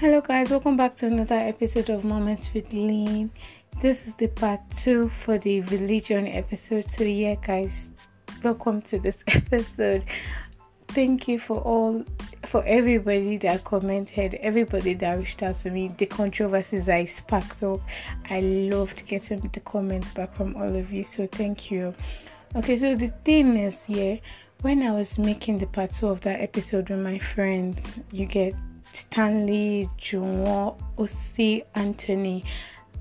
Hello, 0.00 0.22
guys, 0.22 0.50
welcome 0.50 0.78
back 0.78 0.94
to 0.94 1.06
another 1.08 1.34
episode 1.34 1.90
of 1.90 2.04
Moments 2.04 2.54
with 2.54 2.72
Lean. 2.72 3.30
This 3.82 4.06
is 4.06 4.14
the 4.14 4.28
part 4.28 4.60
two 4.78 5.10
for 5.10 5.36
the 5.36 5.60
religion 5.60 6.26
episode. 6.26 6.84
So, 6.84 7.04
yeah, 7.04 7.34
guys, 7.34 7.90
welcome 8.42 8.80
to 8.80 8.98
this 8.98 9.22
episode. 9.26 10.04
Thank 10.88 11.28
you 11.28 11.38
for 11.38 11.58
all, 11.58 12.02
for 12.46 12.64
everybody 12.64 13.36
that 13.36 13.64
commented, 13.64 14.36
everybody 14.36 14.94
that 14.94 15.18
reached 15.18 15.42
out 15.42 15.56
to 15.56 15.70
me, 15.70 15.88
the 15.98 16.06
controversies 16.06 16.88
I 16.88 17.04
sparked 17.04 17.62
up. 17.62 17.80
I 18.30 18.40
loved 18.40 19.06
getting 19.06 19.50
the 19.52 19.60
comments 19.60 20.08
back 20.08 20.34
from 20.34 20.56
all 20.56 20.74
of 20.76 20.90
you. 20.90 21.04
So, 21.04 21.26
thank 21.26 21.70
you. 21.70 21.94
Okay, 22.56 22.76
so 22.76 22.96
the 22.96 23.06
thing 23.06 23.56
is, 23.56 23.88
yeah, 23.88 24.16
when 24.62 24.82
I 24.82 24.90
was 24.90 25.20
making 25.20 25.58
the 25.58 25.66
part 25.66 25.92
two 25.92 26.08
of 26.08 26.20
that 26.22 26.40
episode 26.40 26.90
with 26.90 26.98
my 26.98 27.16
friends, 27.16 28.00
you 28.10 28.26
get 28.26 28.54
Stanley, 28.90 29.88
Juwon, 30.00 30.76
Osi, 30.98 31.62
Anthony, 31.76 32.44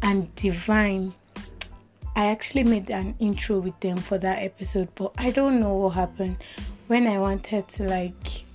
and 0.03 0.33
Divine. 0.35 1.15
I 2.15 2.27
actually 2.27 2.63
made 2.63 2.91
an 2.91 3.15
intro 3.17 3.57
with 3.57 3.79
them 3.79 3.97
for 3.97 4.19
that 4.19 4.43
episode, 4.43 4.89
but 4.93 5.13
I 5.17 5.31
don't 5.31 5.59
know 5.59 5.73
what 5.73 5.95
happened 5.95 6.37
when 6.85 7.07
I 7.07 7.17
wanted 7.17 7.67
to 7.69 7.85
like 7.85 8.45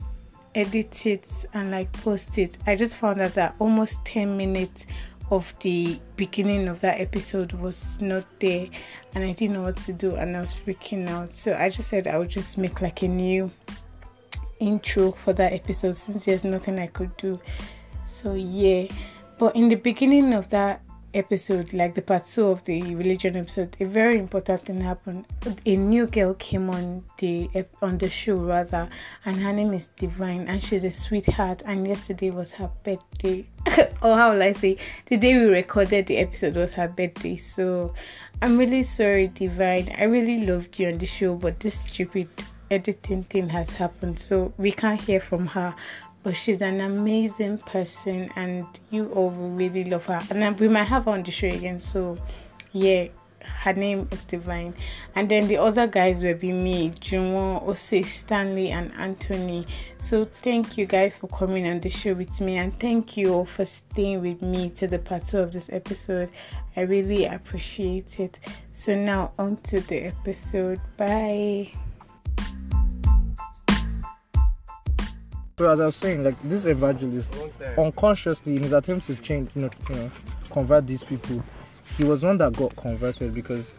edit 0.54 1.06
it 1.06 1.28
and 1.54 1.72
like 1.72 1.92
post 1.92 2.38
it. 2.38 2.56
I 2.68 2.76
just 2.76 2.94
found 2.94 3.20
out 3.20 3.34
that 3.34 3.56
almost 3.58 4.04
10 4.04 4.36
minutes 4.36 4.86
of 5.30 5.52
the 5.60 5.98
beginning 6.16 6.68
of 6.68 6.80
that 6.80 7.00
episode 7.00 7.52
was 7.52 8.00
not 8.00 8.24
there, 8.40 8.68
and 9.14 9.24
I 9.24 9.32
didn't 9.32 9.54
know 9.54 9.62
what 9.62 9.76
to 9.78 9.92
do, 9.92 10.16
and 10.16 10.36
I 10.36 10.40
was 10.40 10.54
freaking 10.54 11.08
out. 11.08 11.32
So 11.34 11.54
I 11.54 11.68
just 11.70 11.88
said 11.88 12.06
I 12.06 12.18
would 12.18 12.28
just 12.28 12.58
make 12.58 12.80
like 12.80 13.02
a 13.02 13.08
new 13.08 13.50
intro 14.60 15.10
for 15.10 15.32
that 15.32 15.52
episode 15.52 15.96
since 15.96 16.24
there's 16.24 16.44
nothing 16.44 16.78
I 16.78 16.86
could 16.86 17.16
do. 17.16 17.40
So 18.04 18.34
yeah, 18.34 18.86
but 19.38 19.56
in 19.56 19.68
the 19.68 19.76
beginning 19.76 20.32
of 20.32 20.48
that 20.50 20.83
episode, 21.14 21.72
like 21.72 21.94
the 21.94 22.02
part 22.02 22.26
two 22.26 22.46
of 22.46 22.64
the 22.64 22.94
religion 22.94 23.36
episode, 23.36 23.76
a 23.80 23.84
very 23.84 24.18
important 24.18 24.62
thing 24.62 24.80
happened. 24.80 25.24
A 25.64 25.76
new 25.76 26.06
girl 26.06 26.34
came 26.34 26.68
on 26.70 27.04
the 27.18 27.48
on 27.80 27.98
the 27.98 28.10
show 28.10 28.36
rather, 28.36 28.88
and 29.24 29.36
her 29.36 29.52
name 29.52 29.72
is 29.72 29.88
Divine, 29.96 30.46
and 30.48 30.62
she's 30.62 30.84
a 30.84 30.90
sweetheart. 30.90 31.62
And 31.64 31.86
yesterday 31.86 32.30
was 32.30 32.52
her 32.52 32.70
birthday, 32.84 33.46
or 34.02 34.16
how 34.16 34.32
will 34.32 34.42
I 34.42 34.52
say, 34.52 34.76
the 35.06 35.16
day 35.16 35.38
we 35.38 35.46
recorded 35.46 36.06
the 36.06 36.18
episode 36.18 36.56
was 36.56 36.74
her 36.74 36.88
birthday. 36.88 37.36
So 37.36 37.94
I'm 38.42 38.58
really 38.58 38.82
sorry, 38.82 39.28
Divine. 39.28 39.94
I 39.98 40.04
really 40.04 40.46
loved 40.46 40.78
you 40.78 40.88
on 40.88 40.98
the 40.98 41.06
show, 41.06 41.34
but 41.34 41.60
this 41.60 41.78
stupid 41.78 42.28
editing 42.70 43.24
thing 43.24 43.48
has 43.50 43.70
happened, 43.70 44.18
so 44.18 44.52
we 44.58 44.72
can't 44.72 45.00
hear 45.00 45.20
from 45.20 45.46
her. 45.46 45.74
But 46.24 46.36
she's 46.36 46.60
an 46.62 46.80
amazing 46.80 47.58
person, 47.58 48.30
and 48.34 48.66
you 48.90 49.10
all 49.10 49.30
will 49.30 49.50
really 49.50 49.84
love 49.84 50.06
her. 50.06 50.20
And 50.30 50.58
we 50.58 50.68
might 50.68 50.84
have 50.84 51.04
her 51.04 51.12
on 51.12 51.22
the 51.22 51.30
show 51.30 51.46
again. 51.46 51.80
So, 51.80 52.16
yeah, 52.72 53.08
her 53.44 53.74
name 53.74 54.08
is 54.10 54.24
Divine. 54.24 54.74
And 55.14 55.28
then 55.28 55.48
the 55.48 55.58
other 55.58 55.86
guys 55.86 56.22
will 56.22 56.34
be 56.34 56.50
me, 56.50 56.90
Jumo, 56.90 57.62
Ose, 57.68 58.08
Stanley, 58.08 58.70
and 58.70 58.92
Anthony. 58.94 59.66
So 59.98 60.24
thank 60.24 60.78
you 60.78 60.86
guys 60.86 61.14
for 61.14 61.28
coming 61.28 61.66
on 61.66 61.80
the 61.80 61.90
show 61.90 62.14
with 62.14 62.40
me, 62.40 62.56
and 62.56 62.78
thank 62.80 63.16
you 63.16 63.34
all 63.34 63.44
for 63.44 63.64
staying 63.64 64.22
with 64.22 64.42
me 64.42 64.70
to 64.70 64.86
the 64.86 64.98
part 64.98 65.26
two 65.26 65.38
of 65.38 65.52
this 65.52 65.68
episode. 65.70 66.30
I 66.76 66.82
really 66.82 67.26
appreciate 67.26 68.18
it. 68.18 68.40
So 68.72 68.94
now 68.94 69.32
on 69.38 69.58
to 69.68 69.80
the 69.80 70.04
episode. 70.04 70.80
Bye. 70.96 71.70
So 75.56 75.70
as 75.70 75.78
I 75.78 75.86
was 75.86 75.94
saying, 75.94 76.24
like 76.24 76.34
this 76.42 76.66
evangelist, 76.66 77.32
unconsciously 77.78 78.56
in 78.56 78.64
his 78.64 78.72
attempt 78.72 79.06
to 79.06 79.14
change, 79.14 79.50
you 79.54 79.62
know, 79.62 79.70
you 79.88 79.94
know, 79.94 80.10
convert 80.50 80.84
these 80.84 81.04
people, 81.04 81.44
he 81.96 82.02
was 82.02 82.24
one 82.24 82.38
that 82.38 82.54
got 82.54 82.74
converted 82.74 83.32
because 83.32 83.74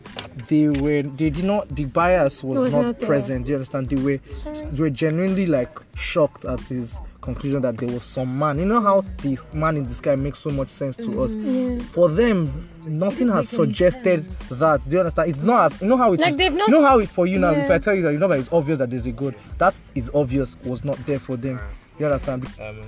they 0.47 0.69
were 0.69 1.01
they 1.01 1.29
did 1.29 1.43
not 1.43 1.67
the 1.75 1.83
bias 1.83 2.45
was, 2.45 2.61
was 2.61 2.71
not, 2.71 2.85
not 2.85 2.99
present. 3.01 3.45
Do 3.45 3.51
you 3.51 3.55
understand? 3.57 3.89
They 3.89 4.01
were 4.01 4.17
they 4.53 4.81
were 4.81 4.89
genuinely 4.89 5.47
like 5.47 5.77
shocked 5.95 6.45
at 6.45 6.61
his 6.61 7.01
conclusion 7.25 7.61
that 7.63 7.77
there 7.77 7.89
was 7.89 8.03
some 8.03 8.37
man. 8.39 8.57
You 8.59 8.65
know 8.65 8.79
how 8.81 9.01
the 9.23 9.37
man 9.53 9.75
in 9.77 9.83
the 9.85 9.93
sky 9.93 10.15
makes 10.15 10.39
so 10.39 10.49
much 10.51 10.69
sense 10.69 10.95
to 10.97 11.23
us. 11.23 11.33
Yeah. 11.35 11.79
For 11.79 12.07
them, 12.09 12.69
nothing 12.85 13.27
has 13.29 13.49
suggested 13.49 14.23
that. 14.49 14.81
Do 14.85 14.91
you 14.91 14.99
understand? 14.99 15.29
It's 15.29 15.41
not 15.43 15.65
as 15.73 15.81
you 15.81 15.87
know 15.87 15.97
how 15.97 16.13
it 16.13 16.19
Like 16.21 16.29
is- 16.29 16.37
they've 16.37 16.53
not- 16.53 16.69
You 16.69 16.75
know 16.75 16.85
how 16.85 16.99
it 16.99 17.09
for 17.09 17.27
you 17.27 17.39
now. 17.39 17.51
If 17.51 17.69
I 17.69 17.79
tell 17.79 17.93
you 17.95 18.03
that 18.03 18.13
you 18.13 18.19
know 18.19 18.27
that 18.29 18.39
it's 18.39 18.53
obvious 18.53 18.79
that 18.79 18.89
there's 18.89 19.05
a 19.07 19.11
God, 19.11 19.35
that 19.57 19.81
is 19.95 20.09
obvious 20.13 20.55
was 20.63 20.85
not 20.85 20.97
there 21.05 21.19
for 21.19 21.35
them. 21.35 21.59
You 21.99 22.05
understand? 22.05 22.47
Um, 22.61 22.81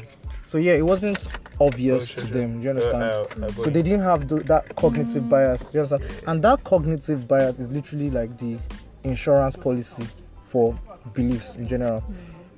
So 0.45 0.57
yeah, 0.57 0.73
it 0.75 0.85
wasn't 0.85 1.27
obvious 1.59 2.03
Oh, 2.03 2.05
sure, 2.05 2.23
to 2.23 2.27
sure. 2.29 2.41
them. 2.41 2.57
Do 2.59 2.63
you 2.63 2.69
understand? 2.69 3.03
Uh, 3.03 3.25
uh, 3.43 3.49
so 3.51 3.69
they 3.69 3.81
didn't 3.81 4.01
have 4.01 4.29
tho- 4.29 4.39
that 4.39 4.73
cognitive 4.77 5.27
bias. 5.29 5.63
Do 5.65 5.69
you 5.73 5.79
understand? 5.83 6.03
And 6.27 6.41
that 6.43 6.63
cognitive 6.63 7.27
bias 7.27 7.59
is 7.59 7.69
literally 7.69 8.09
like 8.09 8.37
the 8.37 8.57
insurance 9.03 9.55
policy 9.57 10.05
for 10.47 10.77
beliefs 11.13 11.55
in 11.55 11.67
general. 11.67 12.01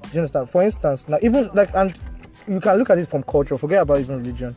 Do 0.09 0.15
you 0.15 0.19
understand? 0.21 0.49
For 0.49 0.63
instance, 0.63 1.07
now 1.07 1.17
even 1.21 1.49
like 1.53 1.69
and 1.75 1.97
you 2.47 2.59
can 2.59 2.77
look 2.77 2.89
at 2.89 2.97
it 2.97 3.07
from 3.07 3.21
culture. 3.23 3.57
Forget 3.57 3.83
about 3.83 3.99
even 3.99 4.17
religion. 4.17 4.55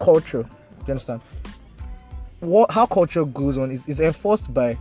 Culture. 0.00 0.42
Do 0.42 0.84
you 0.86 0.90
understand? 0.92 1.20
What 2.40 2.70
how 2.70 2.86
culture 2.86 3.24
goes 3.24 3.58
on 3.58 3.70
is, 3.70 3.86
is 3.86 4.00
enforced 4.00 4.52
by 4.52 4.76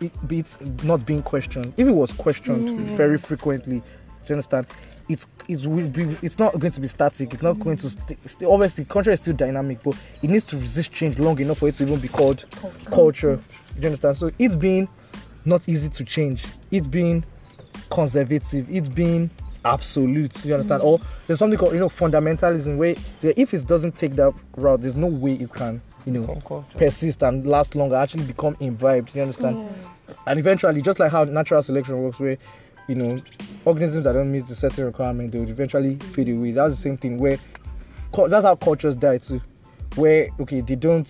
it 0.00 0.28
be 0.28 0.40
it 0.40 0.84
not 0.84 1.04
being 1.04 1.22
questioned. 1.22 1.72
If 1.76 1.88
it 1.88 1.92
was 1.92 2.12
questioned 2.12 2.68
mm. 2.68 2.96
very 2.96 3.18
frequently, 3.18 3.78
do 3.78 3.84
you 4.26 4.34
understand? 4.34 4.68
It's 5.08 5.26
it 5.48 5.66
will 5.66 5.88
be 5.88 6.16
it's 6.22 6.38
not 6.38 6.56
going 6.60 6.72
to 6.72 6.80
be 6.80 6.86
static. 6.86 7.34
It's 7.34 7.42
not 7.42 7.58
going 7.58 7.78
to 7.78 7.90
st- 7.90 8.30
st- 8.30 8.48
obviously 8.48 8.84
culture 8.84 9.10
is 9.10 9.18
still 9.18 9.34
dynamic, 9.34 9.82
but 9.82 9.96
it 10.22 10.30
needs 10.30 10.44
to 10.44 10.56
resist 10.56 10.92
change 10.92 11.18
long 11.18 11.38
enough 11.40 11.58
for 11.58 11.68
it 11.68 11.74
to 11.74 11.82
even 11.82 11.98
be 11.98 12.06
called 12.08 12.44
culture. 12.84 13.36
Do 13.74 13.80
you 13.80 13.86
understand? 13.86 14.16
So 14.16 14.30
it's 14.38 14.54
being 14.54 14.88
not 15.44 15.68
easy 15.68 15.88
to 15.88 16.04
change. 16.04 16.44
It's 16.70 16.86
being 16.86 17.24
conservative. 17.90 18.66
It's 18.70 18.88
being 18.88 19.30
absolute. 19.64 20.44
You 20.44 20.54
understand? 20.54 20.82
Or 20.82 21.00
there's 21.26 21.38
something 21.38 21.58
called 21.58 21.74
you 21.74 21.80
know 21.80 21.88
fundamentalism 21.88 22.76
where 22.76 22.94
where 23.20 23.34
if 23.36 23.54
it 23.54 23.66
doesn't 23.66 23.96
take 23.96 24.16
that 24.16 24.32
route, 24.56 24.82
there's 24.82 24.96
no 24.96 25.06
way 25.06 25.34
it 25.34 25.52
can 25.52 25.80
you 26.06 26.12
know 26.12 26.62
persist 26.76 27.22
and 27.22 27.46
last 27.46 27.74
longer. 27.74 27.96
Actually 27.96 28.24
become 28.24 28.56
imbibed. 28.60 29.14
You 29.14 29.22
understand? 29.22 29.56
Mm. 29.56 30.16
And 30.26 30.40
eventually, 30.40 30.82
just 30.82 30.98
like 30.98 31.12
how 31.12 31.24
natural 31.24 31.62
selection 31.62 32.02
works, 32.02 32.18
where 32.18 32.38
you 32.88 32.94
know 32.94 33.18
organisms 33.64 34.04
that 34.04 34.12
don't 34.12 34.32
meet 34.32 34.46
the 34.46 34.54
certain 34.54 34.84
requirement, 34.84 35.32
they 35.32 35.38
would 35.38 35.50
eventually 35.50 35.96
fade 35.96 36.28
away. 36.28 36.52
That's 36.52 36.74
the 36.74 36.80
same 36.80 36.96
thing 36.96 37.18
where 37.18 37.38
that's 38.28 38.44
how 38.44 38.56
cultures 38.56 38.96
die 38.96 39.18
too. 39.18 39.40
Where 39.96 40.28
okay, 40.40 40.60
they 40.60 40.76
don't, 40.76 41.06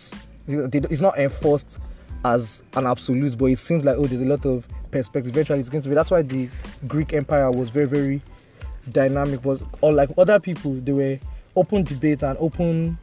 they, 0.47 0.57
they, 0.67 0.89
it's 0.89 1.01
not 1.01 1.19
enforced 1.19 1.79
as 2.25 2.63
an 2.75 2.87
absolute, 2.87 3.39
but 3.39 3.47
it 3.47 3.59
seems 3.59 3.85
like 3.85 3.97
oh, 3.97 4.07
there's 4.07 4.23
a 4.23 4.27
lot 4.27 4.45
of 4.45 4.67
perspective. 4.91 5.33
Eventually, 5.33 5.61
it's 5.61 5.69
going 5.69 5.83
to 5.83 5.89
be. 5.89 5.95
That's 5.95 6.11
why 6.11 6.23
the 6.23 6.49
Greek 6.87 7.13
Empire 7.13 7.51
was 7.51 7.71
very, 7.71 7.87
very 7.87 8.23
dynamic. 8.93 9.45
Was 9.45 9.63
or 9.81 9.93
like 9.93 10.11
other 10.19 10.39
people, 10.41 10.75
they 10.75 10.93
were 10.93 11.19
open 11.57 11.85
debate 11.85 12.23
and 12.23 12.37
open, 12.39 12.99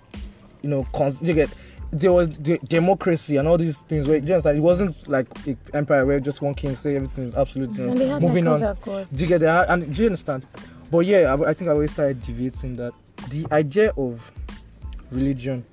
you 0.61 0.69
know, 0.69 0.85
cons- 0.93 1.21
you 1.21 1.33
get. 1.33 1.49
There 1.89 2.11
was 2.11 2.37
the 2.37 2.57
democracy 2.67 3.37
and 3.37 3.47
all 3.47 3.57
these 3.57 3.79
things 3.79 4.07
where 4.09 4.17
you 4.17 4.23
understand 4.23 4.57
it 4.57 4.61
wasn't 4.61 5.07
like 5.07 5.25
an 5.47 5.57
empire 5.73 6.05
where 6.05 6.19
just 6.19 6.41
one 6.41 6.53
king 6.53 6.75
say 6.75 6.97
everything 6.97 7.23
is 7.23 7.33
absolute. 7.33 7.71
You 7.77 7.85
know, 7.85 7.91
And 7.91 8.01
they 8.01 8.07
had 8.09 8.21
moving 8.21 8.45
on. 8.45 8.59
Do 8.59 9.05
you 9.11 9.25
get 9.25 9.39
that? 9.39 9.69
And 9.69 9.95
do 9.95 10.01
you 10.01 10.07
understand? 10.07 10.45
But 10.91 11.05
yeah, 11.05 11.33
I, 11.33 11.49
I 11.49 11.53
think 11.53 11.69
I 11.69 11.73
always 11.73 11.93
started 11.93 12.21
deviating 12.21 12.75
that 12.75 12.91
the 13.29 13.47
idea 13.53 13.93
of 13.97 14.29
religion, 15.11 15.63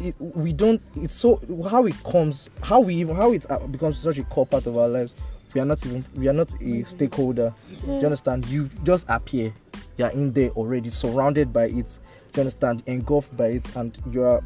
it, 0.00 0.14
we 0.20 0.52
don't. 0.52 0.80
It's 0.96 1.14
so 1.14 1.40
how 1.68 1.86
it 1.86 2.02
comes, 2.04 2.50
how 2.62 2.80
we 2.80 2.94
even 2.96 3.16
how 3.16 3.32
it 3.32 3.50
uh, 3.50 3.58
becomes 3.66 3.98
such 3.98 4.18
a 4.18 4.24
core 4.24 4.46
part 4.46 4.66
of 4.66 4.76
our 4.76 4.88
lives. 4.88 5.14
We 5.54 5.60
are 5.60 5.64
not 5.64 5.84
even 5.86 6.04
we 6.14 6.28
are 6.28 6.32
not 6.32 6.54
a 6.62 6.82
stakeholder. 6.84 7.54
Do 7.84 7.92
you 7.92 8.04
understand? 8.04 8.46
You 8.46 8.68
just 8.84 9.06
appear. 9.08 9.52
You 9.96 10.04
are 10.04 10.12
in 10.12 10.32
there 10.32 10.50
already, 10.50 10.90
surrounded 10.90 11.52
by 11.52 11.64
it. 11.64 11.98
Do 12.32 12.40
you 12.40 12.40
understand? 12.42 12.82
Engulfed 12.86 13.36
by 13.36 13.46
it, 13.46 13.76
and 13.76 13.96
you 14.10 14.22
are. 14.22 14.42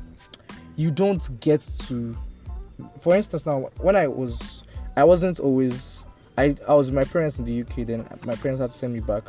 You 0.76 0.90
don't 0.90 1.40
get 1.40 1.60
to. 1.87 2.16
For 3.00 3.14
instance, 3.14 3.44
now 3.44 3.70
when 3.78 3.96
I 3.96 4.06
was, 4.06 4.64
I 4.96 5.05
wasn't 5.05 5.40
always. 5.40 6.05
I 6.38 6.56
I 6.66 6.75
was 6.75 6.90
with 6.90 6.94
my 6.94 7.05
parents 7.05 7.38
in 7.38 7.44
the 7.44 7.60
UK. 7.60 7.87
Then 7.87 8.06
my 8.25 8.37
parents 8.37 8.60
had 8.60 8.70
to 8.70 8.76
send 8.76 8.94
me 8.94 9.00
back 9.00 9.25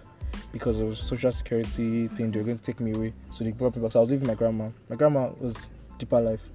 because 0.53 0.79
of 0.79 0.97
social 0.97 1.31
security 1.31 2.07
thing. 2.09 2.31
They 2.31 2.39
were 2.39 2.45
going 2.45 2.57
to 2.57 2.63
take 2.63 2.79
me 2.79 2.93
away, 2.93 3.13
so 3.31 3.43
they 3.43 3.51
brought 3.51 3.75
me 3.75 3.81
back. 3.81 3.91
So 3.91 3.99
I 3.99 4.01
was 4.01 4.11
living 4.11 4.27
with 4.27 4.29
my 4.29 4.35
grandma. 4.35 4.69
My 4.89 4.95
grandma 4.95 5.31
was 5.39 5.67
deeper 5.97 6.19
life. 6.19 6.49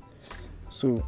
So 0.68 1.06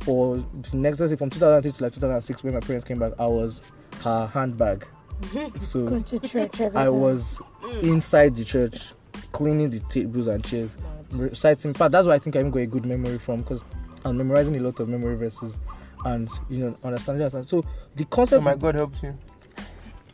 for 0.00 0.36
the 0.36 0.76
next 0.76 1.00
let's 1.00 1.12
say 1.12 1.16
from 1.16 1.30
2008 1.30 1.74
to 1.74 1.82
like 1.82 1.92
2006 1.92 2.42
when 2.42 2.54
my 2.54 2.60
parents 2.60 2.84
came 2.86 2.98
back, 2.98 3.12
I 3.18 3.26
was 3.26 3.62
her 4.02 4.26
handbag. 4.26 4.86
So 5.60 6.00
to 6.00 6.18
church 6.20 6.60
I 6.60 6.88
was 6.88 7.42
mm. 7.60 7.82
inside 7.82 8.36
the 8.36 8.44
church, 8.44 8.92
cleaning 9.32 9.68
the 9.68 9.80
tables 9.90 10.28
and 10.28 10.44
chairs, 10.44 10.76
reciting. 11.10 11.70
In 11.70 11.74
fact, 11.74 11.90
that's 11.90 12.06
why 12.06 12.14
I 12.14 12.18
think 12.20 12.36
I 12.36 12.38
even 12.40 12.52
got 12.52 12.60
a 12.60 12.66
good 12.66 12.86
memory 12.86 13.18
from 13.18 13.40
because 13.40 13.64
I'm 14.04 14.16
memorizing 14.16 14.54
a 14.56 14.60
lot 14.60 14.78
of 14.78 14.88
memory 14.88 15.16
verses 15.16 15.58
and 16.04 16.28
you 16.48 16.58
know 16.58 16.76
understanding. 16.84 17.22
understand. 17.22 17.48
So 17.48 17.62
the 17.96 18.04
So 18.04 18.08
concept. 18.10 18.40
Oh 18.40 18.44
my 18.44 18.56
God 18.56 18.74
helps 18.76 19.02
you. 19.02 19.16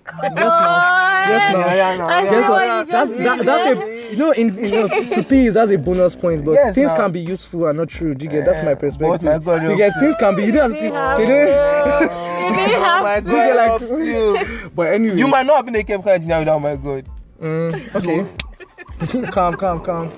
yes, 0.06 0.34
now. 0.34 1.26
Yes, 1.28 1.52
now. 1.52 1.60
Yeah, 1.60 1.74
yeah, 1.74 1.96
yeah, 1.96 2.22
yeah. 2.22 2.30
Yes, 2.30 2.48
what 2.48 2.88
that's 2.88 3.10
just 3.10 3.16
that, 3.18 3.44
that's 3.44 3.78
a 3.78 3.93
you 4.10 4.16
know 4.16 4.30
in 4.32 4.54
you 4.56 4.70
know 4.70 4.88
to 4.88 5.22
things 5.22 5.54
that's 5.54 5.70
a 5.70 5.78
bonus 5.78 6.14
point, 6.14 6.44
but 6.44 6.52
Yes, 6.52 6.74
things 6.74 6.90
now. 6.90 6.96
can 6.96 7.12
be 7.12 7.20
useful 7.20 7.66
and 7.66 7.78
not 7.78 7.88
true. 7.88 8.14
Do 8.14 8.24
you 8.24 8.30
get 8.30 8.44
that's 8.44 8.62
my 8.64 8.74
perspective. 8.74 9.22
but 9.22 9.22
my 9.24 9.38
God 9.38 9.62
you 9.62 9.68
help 9.68 9.78
get 9.78 9.92
you. 9.94 10.00
things 10.00 10.16
can 10.16 10.36
be 10.36 10.44
you 10.44 10.52
don't 10.52 10.70
have 10.70 10.78
to, 10.78 10.78
they 10.78 10.90
don't, 10.90 11.20
You 11.20 11.26
didn't 11.26 12.10
Oh 12.86 13.02
my. 13.02 13.20
God 13.20 13.24
get 13.24 13.56
like- 13.56 13.80
you. 14.06 14.70
but 14.74 14.92
anyway. 14.94 15.16
You 15.16 15.28
might 15.28 15.46
not 15.46 15.56
have 15.56 15.66
been 15.66 15.76
a 15.76 15.84
chemical 15.84 16.12
engineer 16.12 16.38
without 16.40 16.58
my 16.60 16.76
God. 16.76 17.06
Mm, 17.40 17.94
okay. 17.96 19.30
calm, 19.30 19.54
calm, 19.56 19.80
calm. 19.84 20.10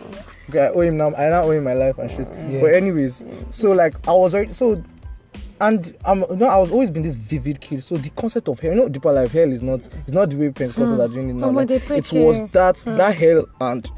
Okay, 0.49 0.61
I 0.61 0.69
owe 0.69 0.81
him 0.81 0.97
now. 0.97 1.15
I 1.15 1.29
now 1.29 1.43
owe 1.43 1.51
him 1.51 1.65
my 1.65 1.73
life 1.75 1.99
and 1.99 2.11
shit. 2.11 2.29
Yeah. 2.49 2.61
But 2.61 2.75
anyways, 2.75 3.23
so 3.51 3.73
like 3.73 3.95
I 4.09 4.13
was 4.13 4.35
already 4.35 4.53
so, 4.53 4.83
and 5.61 5.97
um, 6.05 6.25
you 6.31 6.37
know, 6.37 6.47
I 6.47 6.57
was 6.59 6.71
always 6.71 6.91
been 6.91 7.03
this 7.03 7.15
vivid 7.15 7.61
kid. 7.61 7.83
So 7.83 7.97
the 7.97 8.11
concept 8.11 8.49
of 8.49 8.61
hell, 8.61 8.73
you 8.73 8.77
know, 8.77 8.89
deeper 8.89 9.13
life, 9.13 9.33
hell 9.33 9.51
is 9.51 9.63
not, 9.63 9.87
it's 9.87 10.11
not 10.11 10.31
the 10.31 10.37
way 10.37 10.49
Pentecostals 10.51 10.99
are 10.99 11.09
doing 11.09 11.31
it 11.31 11.35
now. 11.35 11.51
Like, 11.51 11.71
it 11.71 12.13
was 12.13 12.43
that 12.53 12.77
that 12.97 13.15
hell 13.15 13.47
and 13.61 13.91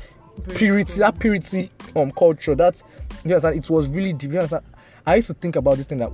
purity, 0.55 0.99
that 0.99 1.19
purity 1.19 1.71
um 1.97 2.13
culture. 2.13 2.55
That 2.55 2.83
you 3.25 3.33
understand? 3.33 3.57
It 3.57 3.69
was 3.71 3.89
really 3.89 4.13
deep. 4.13 4.33
You 4.33 4.39
understand? 4.39 4.65
I 5.07 5.17
used 5.17 5.29
to 5.29 5.35
think 5.35 5.57
about 5.57 5.77
this 5.79 5.87
thing 5.87 5.99
that 5.99 6.13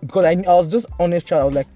because 0.00 0.24
I, 0.24 0.32
I 0.32 0.54
was 0.54 0.70
just 0.70 0.86
honest 1.00 1.26
child. 1.26 1.42
I 1.42 1.44
was 1.46 1.54
like, 1.54 1.68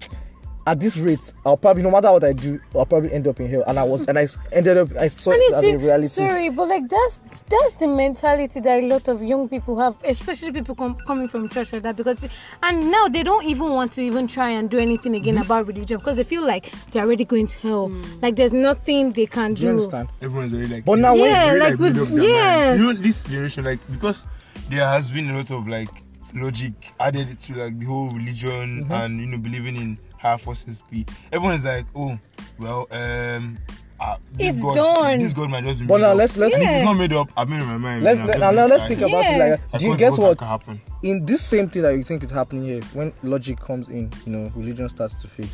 at 0.65 0.79
this 0.79 0.95
rate, 0.97 1.33
I'll 1.45 1.57
probably 1.57 1.83
no 1.83 1.91
matter 1.91 2.11
what 2.11 2.23
I 2.23 2.31
do, 2.33 2.59
I'll 2.73 2.85
probably 2.85 3.11
end 3.11 3.27
up 3.27 3.39
in 3.39 3.49
hell. 3.49 3.63
And 3.67 3.77
I 3.77 3.83
was, 3.83 4.05
and 4.07 4.17
I 4.17 4.27
ended 4.51 4.77
up, 4.77 4.89
I 4.97 5.09
saw 5.09 5.31
it 5.31 5.53
as 5.53 5.63
a 5.63 5.77
reality. 5.77 6.07
Sorry, 6.07 6.49
but 6.49 6.67
like 6.69 6.87
that's 6.87 7.19
that's 7.49 7.75
the 7.75 7.87
mentality 7.87 8.61
that 8.61 8.83
a 8.83 8.87
lot 8.87 9.07
of 9.09 9.21
young 9.21 9.49
people 9.49 9.77
have, 9.79 9.95
especially 10.05 10.51
people 10.53 10.73
com- 10.75 10.95
coming 11.05 11.27
from 11.27 11.49
church 11.49 11.73
like 11.73 11.83
that. 11.83 11.95
Because 11.97 12.25
and 12.61 12.89
now 12.89 13.07
they 13.09 13.23
don't 13.23 13.43
even 13.45 13.71
want 13.71 13.91
to 13.93 14.01
even 14.01 14.27
try 14.27 14.49
and 14.51 14.69
do 14.69 14.77
anything 14.79 15.15
again 15.15 15.33
Mm-hmm. 15.35 15.43
about 15.43 15.67
religion 15.67 15.97
because 15.97 16.17
they 16.17 16.23
feel 16.23 16.45
like 16.45 16.71
they're 16.91 17.03
already 17.03 17.25
going 17.25 17.47
to 17.47 17.59
hell. 17.59 17.89
Like 18.21 18.35
there's 18.35 18.53
nothing 18.53 19.11
they 19.11 19.25
can 19.25 19.53
Do 19.53 19.59
do. 19.59 19.63
you 19.63 19.69
understand? 19.71 20.09
Everyone's 20.21 20.53
already 20.53 20.75
like. 20.75 20.85
But 20.85 20.99
now 20.99 21.13
when- 21.13 21.25
Yeah, 21.29 21.51
Really, 21.51 21.59
like 21.59 21.79
made 21.79 21.95
with 21.97 22.09
yeah. 22.23 22.69
mind. 22.69 22.79
You 22.79 22.85
know, 22.85 22.93
this 22.93 23.23
generation, 23.23 23.63
like, 23.65 23.79
because 23.91 24.25
there 24.69 24.85
has 24.87 25.11
been 25.11 25.29
a 25.29 25.35
lot 25.35 25.51
of 25.51 25.67
like 25.67 25.89
logic 26.33 26.73
added 26.99 27.37
to 27.37 27.53
like 27.55 27.79
the 27.79 27.85
whole 27.85 28.09
religion 28.09 28.83
Mm-hmm. 28.85 28.91
and 28.91 29.19
you 29.19 29.25
know 29.27 29.37
believing 29.37 29.75
in 29.75 29.97
higher 30.23 30.37
forces. 30.39 30.81
Be 30.89 31.05
everyone 31.31 31.55
is 31.55 31.65
like, 31.65 31.85
oh, 31.95 32.17
well, 32.59 32.87
um, 32.91 33.57
uh, 33.99 34.17
this 34.33 34.55
It's 34.55 34.61
God, 34.63 34.75
done. 34.75 35.19
this 35.19 35.33
God 35.33 35.49
might 35.51 35.63
just 35.63 35.79
be 35.81 35.85
But 35.85 35.97
made 35.97 36.01
now 36.03 36.11
up. 36.11 36.17
let's 36.17 36.37
let's 36.37 36.53
And 36.55 36.63
if 36.63 36.69
Yeah. 36.69 36.75
it's 36.77 36.85
not 36.85 36.93
made 36.95 37.13
up. 37.13 37.29
I've 37.37 37.47
made 37.49 37.61
up 37.61 37.67
my 37.67 37.77
mind. 37.77 38.03
let's 38.03 38.19
let, 38.21 38.39
now, 38.39 38.51
now 38.51 38.65
let's 38.65 38.83
trying. 38.83 38.97
think 38.97 39.01
about 39.11 39.25
it 39.25 39.37
like 39.37 39.73
Like, 39.73 39.79
do 39.81 39.87
you 39.87 39.97
guess 39.97 40.17
what 40.17 40.37
Can 40.39 40.47
happen? 40.47 40.81
in 41.03 41.25
this 41.25 41.41
same 41.41 41.69
thing 41.69 41.81
that 41.83 41.95
you 41.95 42.03
think 42.03 42.23
is 42.23 42.31
happening 42.31 42.63
here 42.63 42.81
when 42.93 43.13
logic 43.23 43.59
comes 43.59 43.87
in 43.89 44.09
you 44.25 44.31
know 44.31 44.51
religion 44.55 44.89
starts 44.89 45.13
to 45.21 45.27
fade 45.27 45.49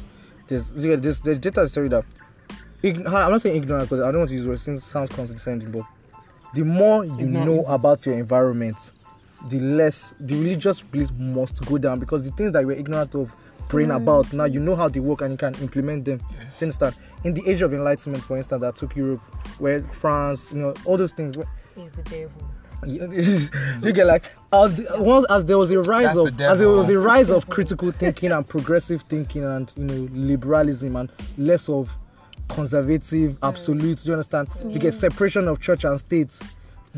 there's 0.48 0.72
yeah, 0.74 0.96
there's 0.96 1.20
there's 1.20 1.38
data 1.40 1.68
story 1.68 1.90
that 1.90 2.06
ign- 2.84 3.06
i'm 3.08 3.32
not 3.32 3.42
saying 3.42 3.56
ignorant 3.58 3.90
because 3.90 4.02
i 4.04 4.12
don't 4.12 4.20
want 4.20 4.30
to 4.30 4.36
use 4.36 4.46
words 4.46 4.68
it 4.68 4.82
sounds 4.82 5.10
condescending 5.10 5.72
but 5.72 5.84
the 6.56 6.64
more 6.64 7.06
you 7.06 7.12
Ignorant 7.20 7.46
know 7.46 7.64
about 7.66 8.04
your 8.06 8.16
environment 8.16 8.92
the 9.50 9.60
less 9.60 10.14
the 10.20 10.36
religious 10.36 10.82
beliefs 10.82 11.12
must 11.18 11.64
go 11.66 11.78
down 11.78 12.00
because 12.00 12.26
the 12.26 12.32
things 12.32 12.52
that 12.54 12.66
we're 12.66 12.78
ignorant 12.78 13.14
of 13.16 13.32
praying 13.70 13.90
mm. 13.90 13.96
about 13.96 14.32
now 14.34 14.44
you 14.44 14.60
know 14.60 14.76
how 14.76 14.90
they 14.90 15.00
work 15.00 15.22
and 15.22 15.32
you 15.32 15.38
can 15.38 15.56
implement 15.56 16.04
them 16.04 16.20
Yes. 16.32 16.60
you 16.60 16.66
understand 16.66 16.96
in 17.24 17.34
the 17.34 17.48
age 17.50 17.62
of 17.62 17.74
enlightenment 17.74 18.24
for 18.24 18.36
instance 18.36 18.62
that 18.62 18.76
took 18.76 18.96
europe 18.96 19.22
where 19.60 19.82
france 19.94 20.52
you 20.52 20.60
know 20.60 20.74
all 20.86 20.98
those 20.98 21.14
things 21.14 21.38
Is 21.78 21.92
the 21.94 22.04
devil. 22.04 22.50
you 22.86 23.92
get 23.92 24.08
like 24.08 24.34
the- 24.52 24.96
once 25.00 25.26
as 25.30 25.46
there 25.46 25.58
was 25.58 25.72
a 25.72 25.80
rise 25.82 26.16
That's 26.16 26.18
of 26.18 26.42
as 26.42 26.60
there 26.60 26.70
was 26.70 26.90
a 26.90 26.98
rise 26.98 27.30
of 27.30 27.50
critical 27.50 27.92
thinking 27.92 28.32
and 28.32 28.48
progressive 28.48 29.04
thinking 29.04 29.44
and 29.44 29.72
you 29.76 29.84
know 29.84 30.08
liberalism 30.12 30.96
and 30.96 31.10
less 31.38 31.68
of 31.70 31.96
conservative 32.50 33.34
mm. 33.34 33.38
absolutes. 33.44 34.04
Do 34.04 34.10
you 34.10 34.14
understand? 34.14 34.50
You 34.66 34.80
get 34.80 34.94
separation 34.94 35.48
of 35.48 35.62
church 35.62 35.84
and 35.86 36.00
state. 36.00 36.38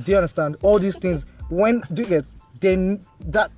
Do 0.03 0.11
you 0.11 0.17
understand? 0.17 0.57
All 0.61 0.79
these 0.79 0.97
things. 0.97 1.25
When 1.49 1.81
do 1.93 2.03
you 2.03 2.07
get 2.07 2.25
then 2.61 3.03
that 3.25 3.51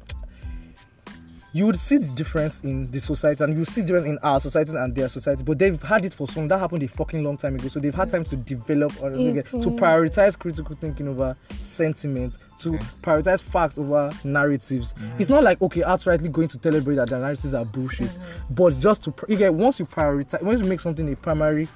you 1.56 1.68
would 1.68 1.80
see 1.80 1.98
the 1.98 2.08
difference 2.08 2.62
in 2.62 2.90
the 2.90 3.00
society 3.00 3.44
and 3.44 3.56
you 3.56 3.64
see 3.64 3.82
the 3.82 3.88
difference 3.88 4.08
in 4.08 4.18
our 4.24 4.40
society 4.40 4.72
and 4.76 4.96
their 4.96 5.08
society. 5.08 5.44
But 5.44 5.60
they've 5.60 5.80
had 5.82 6.04
it 6.04 6.16
for 6.16 6.28
some 6.28 6.48
that 6.48 6.58
happened 6.58 6.82
a 6.82 6.88
fucking 6.88 7.24
long 7.24 7.38
time 7.38 7.54
ago. 7.56 7.68
So 7.68 7.80
they've 7.80 7.94
had 7.94 8.10
time 8.10 8.26
to 8.26 8.36
develop 8.36 8.92
or 9.02 9.12
to 9.12 9.32
get- 9.34 9.46
to 9.46 9.70
prioritize 9.70 10.38
critical 10.38 10.76
thinking 10.76 11.08
over 11.08 11.36
sentiment 11.62 12.40
to 12.60 12.72
prioritize 13.04 13.42
facts 13.42 13.78
over 13.78 14.12
narratives. 14.24 14.94
Mm-hmm. 14.94 15.20
It's 15.20 15.30
not 15.30 15.44
like 15.44 15.62
okay 15.62 15.82
outrightly 15.82 16.32
going 16.32 16.48
to 16.50 16.58
tell 16.58 16.76
everybody 16.76 16.96
that 16.98 17.10
the 17.10 17.20
narratives 17.20 17.54
are 17.54 17.66
bullshit. 17.66 18.08
Mm-hmm. 18.10 18.54
But 18.56 18.74
just 18.80 19.04
to 19.04 19.14
you 19.28 19.38
get 19.38 19.54
once 19.54 19.80
you 19.80 19.86
prioritize 19.86 20.42
once 20.42 20.60
you 20.60 20.66
make 20.66 20.80
something 20.80 21.12
a 21.12 21.16
primary 21.16 21.68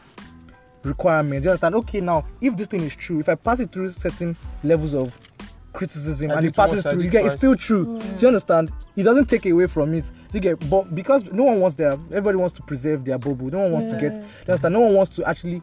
requirement 0.83 1.43
you 1.43 1.49
understand 1.49 1.75
okay 1.75 1.99
now 1.99 2.25
if 2.39 2.55
this 2.55 2.67
thing 2.67 2.81
is 2.81 2.95
true 2.95 3.19
if 3.19 3.27
i 3.27 3.35
pass 3.35 3.59
it 3.59 3.71
through 3.71 3.89
certain 3.89 4.35
levels 4.63 4.93
of 4.93 5.17
criticism 5.77 6.31
I 6.31 6.35
and 6.35 6.41
do 6.41 6.47
it 6.47 6.55
passes 6.55 6.83
through. 6.83 7.01
you 7.03 7.09
get 7.09 7.25
it's 7.25 7.35
still 7.35 7.55
true. 7.55 7.85
Mm. 7.85 8.17
Do 8.17 8.21
you 8.23 8.27
understand? 8.27 8.71
It 8.95 9.03
doesn't 9.03 9.27
take 9.29 9.45
away 9.45 9.67
from 9.67 9.93
it. 9.93 10.09
You 10.33 10.39
get 10.39 10.69
but 10.69 10.93
because 10.95 11.31
no 11.31 11.43
one 11.43 11.59
wants 11.59 11.75
their 11.75 11.93
everybody 11.93 12.37
wants 12.37 12.55
to 12.55 12.63
preserve 12.63 13.05
their 13.05 13.17
bubble. 13.17 13.49
No 13.49 13.59
one 13.65 13.71
wants 13.71 13.91
to 13.93 13.99
get 13.99 14.13
you 14.15 14.21
understand? 14.47 14.73
No 14.73 14.81
one 14.81 14.93
wants 14.95 15.15
to 15.17 15.27
actually 15.27 15.61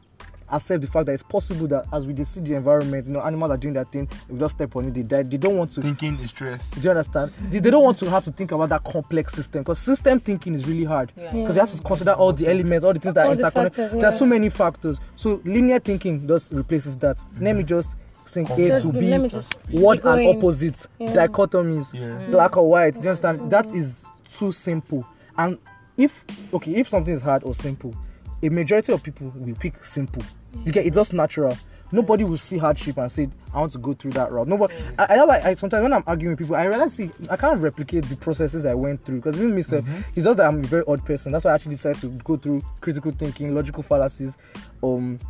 accept 0.51 0.83
the 0.83 0.87
fact 0.87 1.07
that 1.07 1.13
it's 1.13 1.23
possible 1.23 1.67
that 1.67 1.85
as 1.93 2.07
we 2.07 2.13
dey 2.13 2.25
see 2.25 2.41
the 2.41 2.55
environment 2.55 3.07
you 3.07 3.13
know 3.13 3.21
animals 3.23 3.51
are 3.51 3.57
doing 3.57 3.75
that 3.75 3.91
thing 3.91 4.07
we 4.29 4.39
just 4.39 4.55
step 4.57 4.77
on 4.77 4.85
it 4.87 4.95
they 4.95 5.03
die. 5.03 5.23
They 5.23 5.37
don't 5.39 5.57
want 5.57 5.71
to 5.73 5.81
Thinking 5.83 6.19
is 6.21 6.31
stress. 6.31 6.71
do 6.71 6.81
you 6.83 6.91
understand? 6.91 7.33
They, 7.51 7.61
they 7.61 7.71
don't 7.71 7.83
want 7.83 7.99
to 7.99 8.11
have 8.11 8.25
to 8.25 8.31
think 8.31 8.53
about 8.53 8.69
that 8.69 8.85
complex 8.85 9.33
system 9.33 9.63
because 9.63 9.79
system 9.79 10.21
thinking 10.21 10.55
is 10.55 10.67
really 10.67 10.85
hard. 10.85 11.13
Because 11.17 11.57
you 11.57 11.61
have 11.61 11.71
to 11.73 11.83
consider 11.83 12.13
all 12.13 12.33
the 12.33 12.47
elements, 12.49 12.85
all 12.85 12.93
the 12.93 13.01
things 13.01 13.15
that 13.15 13.27
All 13.27 13.35
the 13.35 13.43
interconnect. 13.43 13.75
factors, 13.75 13.93
There 13.93 14.07
are 14.07 14.13
so 14.17 14.27
many 14.27 14.51
factors. 14.51 15.01
So 15.17 15.41
linear 15.45 15.79
thinking 15.79 16.27
just 16.29 16.53
replaces 16.53 16.97
that. 16.99 17.21
Let 17.41 17.57
me 17.57 17.63
mm. 17.63 17.67
just 17.67 17.97
think 18.26 18.50
A 18.50 18.69
Just 18.69 18.87
to 18.87 18.93
be- 18.93 19.00
B, 19.00 19.11
let 19.11 19.21
me 19.23 19.29
be 19.29 20.26
and 20.29 20.38
opposite, 20.38 20.87
Yeah. 20.99 21.12
dichotomies, 21.12 21.93
Yeah. 21.94 22.31
black 22.31 22.56
or 22.56 22.69
white. 22.69 22.94
Do 22.94 23.00
you 23.00 23.09
understand? 23.09 23.50
That 23.50 23.67
is 23.75 24.06
too 24.38 24.53
simple. 24.53 25.05
And 25.37 25.59
if 25.97 26.25
okay, 26.53 26.75
if 26.76 26.88
something 26.88 27.12
is 27.15 27.23
hard 27.23 27.44
or 27.44 27.55
simple, 27.55 27.94
a 28.43 28.49
majority 28.49 28.93
of 28.93 29.03
people 29.03 29.32
will 29.37 29.55
pick 29.55 29.85
simple. 29.85 30.23
You 30.65 30.73
get 30.73 30.87
it's 30.87 30.94
just 30.97 31.12
natural. 31.12 31.56
Nobody 31.93 32.25
will 32.25 32.38
see 32.38 32.59
hardship 32.59 32.99
and 32.99 33.12
say, 33.12 33.29
"I 33.53 33.61
want 33.61 33.71
to 33.73 33.79
go 33.79 33.93
through 33.93 34.12
that 34.12 34.32
route." 34.32 34.49
Nobody. 34.49 34.75
I, 34.99 35.05
I, 35.05 35.15
I, 35.25 35.49
I 35.50 35.55
sometimes 35.55 35.82
when 35.82 35.93
I'm 35.93 36.03
arguing 36.06 36.32
with 36.32 36.38
people, 36.41 36.56
I 36.56 36.65
realize 36.65 36.94
see, 36.94 37.11
I 37.31 37.37
can't 37.37 37.61
replicate 37.61 38.05
the 38.06 38.17
processes 38.17 38.67
I 38.67 38.75
went 38.75 39.05
through 39.05 39.17
because 39.17 39.37
even 39.37 39.55
myself, 39.55 39.85
it's 40.17 40.25
just 40.25 40.38
that 40.38 40.47
I'm 40.47 40.61
a 40.61 40.67
very 40.67 40.82
odd 40.88 41.05
person. 41.05 41.31
That's 41.31 41.44
why 41.44 41.53
I 41.53 41.55
actually 41.55 41.73
decided 41.73 42.00
to 42.00 42.09
go 42.25 42.37
through 42.37 42.62
critical 42.81 43.12
thinking, 43.12 43.55
logical 43.55 43.82
fallacies, 43.85 44.37
um, 44.82 45.20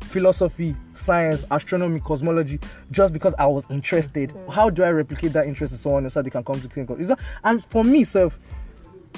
philosophy, 0.00 0.74
science, 0.94 1.44
astronomy, 1.50 2.00
cosmology, 2.00 2.58
just 2.90 3.12
because 3.12 3.34
I 3.38 3.46
was 3.46 3.66
interested. 3.70 4.32
How 4.50 4.70
do 4.70 4.82
I 4.82 4.90
replicate 4.90 5.32
that 5.34 5.46
interest 5.46 5.72
in 5.72 5.78
someone 5.78 6.04
else 6.04 6.14
so 6.14 6.22
they 6.22 6.30
can 6.30 6.44
come 6.44 6.60
to 6.60 6.80
of? 6.80 7.00
Is 7.00 7.08
that, 7.08 7.20
and 7.44 7.64
for 7.66 7.84
me, 7.84 8.04
self, 8.04 8.38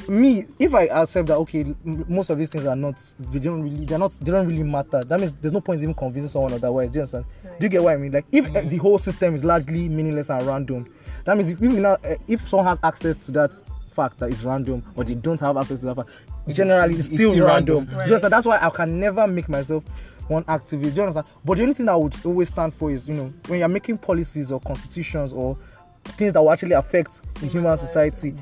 me, 0.08 0.46
if 0.58 0.74
I 0.74 0.84
accept 0.86 1.28
that 1.28 1.36
okay, 1.36 1.74
most 1.84 2.30
of 2.30 2.38
these 2.38 2.50
things 2.50 2.64
are 2.64 2.76
not, 2.76 3.00
they 3.18 3.38
don't 3.38 3.62
really, 3.62 3.84
they're 3.84 3.98
not, 3.98 4.12
they 4.20 4.30
don't 4.32 4.46
really 4.46 4.62
matter. 4.62 5.04
That 5.04 5.20
means 5.20 5.32
there's 5.34 5.52
no 5.52 5.60
point 5.60 5.82
even 5.82 5.94
convincing 5.94 6.28
someone 6.28 6.52
otherwise. 6.52 6.90
Do 6.90 6.98
you 6.98 7.02
understand? 7.02 7.24
Do 7.44 7.66
you 7.66 7.68
get 7.68 7.82
what 7.82 7.94
I 7.94 7.96
mean? 7.96 8.12
Like 8.12 8.26
if 8.32 8.44
uh, 8.54 8.62
the 8.62 8.78
whole 8.78 8.98
system 8.98 9.34
is 9.34 9.44
largely 9.44 9.88
meaningless 9.88 10.30
and 10.30 10.42
random, 10.42 10.92
that 11.24 11.36
means 11.36 11.50
if 11.50 11.62
even 11.62 11.82
now, 11.82 11.98
uh, 12.04 12.16
if 12.26 12.48
someone 12.48 12.66
has 12.66 12.80
access 12.82 13.16
to 13.18 13.32
that 13.32 13.52
fact 13.92 14.18
that 14.18 14.30
it's 14.30 14.42
random, 14.42 14.82
or 14.96 15.04
they 15.04 15.14
don't 15.14 15.40
have 15.40 15.56
access 15.56 15.80
to 15.80 15.86
that 15.86 15.96
fact, 15.96 16.10
generally 16.48 16.94
it's 16.94 17.06
It's 17.08 17.16
still, 17.16 17.32
still 17.32 17.46
random. 17.46 17.76
random. 17.78 17.94
Do 17.94 17.96
you 17.96 18.02
understand? 18.02 18.32
That's 18.32 18.46
why 18.46 18.58
I 18.60 18.70
can 18.70 18.98
never 18.98 19.26
make 19.26 19.48
myself 19.48 19.84
one 20.32 20.44
activist. 20.44 20.96
You 20.96 21.02
understand? 21.02 21.26
But 21.44 21.56
the 21.58 21.62
only 21.62 21.74
thing 21.74 21.88
I 21.88 21.96
would 21.96 22.14
always 22.24 22.48
stand 22.48 22.74
for 22.74 22.90
is, 22.90 23.08
you 23.08 23.14
know, 23.14 23.32
when 23.46 23.58
you're 23.60 23.68
making 23.68 23.98
policies 23.98 24.50
or 24.50 24.60
constitutions 24.60 25.32
or 25.32 25.56
things 26.04 26.32
that 26.32 26.40
will 26.42 26.50
actually 26.50 26.72
affect 26.72 27.20
the 27.40 27.46
human 27.46 27.76
society, 27.78 28.34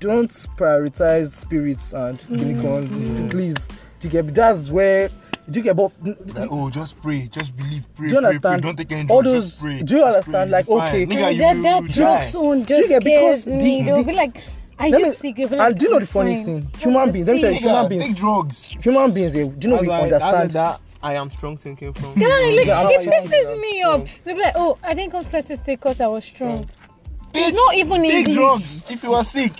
don't 0.00 0.30
prioritize 0.56 1.28
spirits 1.30 1.92
and 1.92 2.24
unicorns, 2.28 3.30
please. 3.30 3.68
Do 4.00 4.08
you 4.08 4.10
get? 4.10 4.34
That's 4.34 4.70
where. 4.70 5.08
Do 5.50 5.58
you 5.60 5.62
get? 5.62 5.76
But 5.76 5.92
Like, 6.34 6.48
oh, 6.50 6.70
just 6.70 7.00
pray, 7.02 7.28
just 7.30 7.54
believe, 7.56 7.86
pray, 7.94 8.08
do 8.08 8.12
you 8.14 8.18
understand? 8.18 8.62
pray. 8.62 8.68
Don't 8.72 8.76
take 8.76 8.92
any 8.92 9.08
All 9.10 9.22
those- 9.22 9.44
just 9.44 9.60
pray. 9.60 9.82
do 9.82 9.94
you 9.94 10.00
just 10.00 10.16
understand? 10.28 10.50
pray, 10.50 10.58
Like, 10.58 10.68
okay. 10.68 11.06
Nigga, 11.06 11.38
that 11.38 11.62
that 11.62 11.82
you 11.82 11.88
drugs 11.90 12.32
die. 12.32 12.38
on 12.38 12.64
just 12.64 12.88
because 12.88 13.02
scares 13.02 13.44
the- 13.44 13.56
me. 13.56 13.82
They'll 13.82 13.96
the- 13.98 14.04
be 14.04 14.12
like, 14.14 14.42
I 14.78 14.88
Let 14.88 15.00
me- 15.02 15.06
just 15.08 15.20
sick. 15.20 15.38
Like, 15.38 15.52
and 15.52 15.78
do 15.78 15.84
you 15.84 15.90
know 15.92 15.98
the 16.00 16.06
funny 16.06 16.34
fine." 16.36 16.44
thing? 16.44 16.70
Human 16.78 17.10
beings, 17.12 17.26
let 17.26 17.34
me 17.36 17.40
tell 17.42 17.52
you, 17.52 17.58
human 17.58 17.88
beings, 17.88 18.04
Take 18.06 18.16
drugs. 18.16 18.66
human 18.82 19.12
beings, 19.12 19.36
eh, 19.36 19.44
do 19.58 19.68
you 19.68 19.74
know 19.74 19.80
we 19.82 19.90
understand? 19.90 20.56
I 21.04 21.14
am 21.14 21.30
strong 21.30 21.58
thinking 21.58 21.92
from. 21.92 22.14
Yeah, 22.16 22.28
like, 22.28 22.66
Yeah, 22.66 22.88
it 22.88 23.00
I'm 23.00 23.06
pisses 23.06 23.60
me 23.60 23.82
up. 23.82 24.06
They'll 24.24 24.34
be 24.36 24.42
like, 24.42 24.54
oh, 24.56 24.78
I 24.82 24.94
didn't 24.94 25.12
come 25.12 25.22
to 25.22 25.32
Leicester 25.36 25.54
State 25.54 25.78
because 25.78 26.00
I 26.00 26.06
was 26.06 26.24
strong. 26.24 26.68
Bitch, 27.32 27.52
not 27.52 27.74
even 27.74 28.02
take 28.02 28.12
English. 28.28 28.34
drugs 28.36 28.90
if 28.90 29.02
you 29.02 29.12
are 29.14 29.22
sick. 29.24 29.52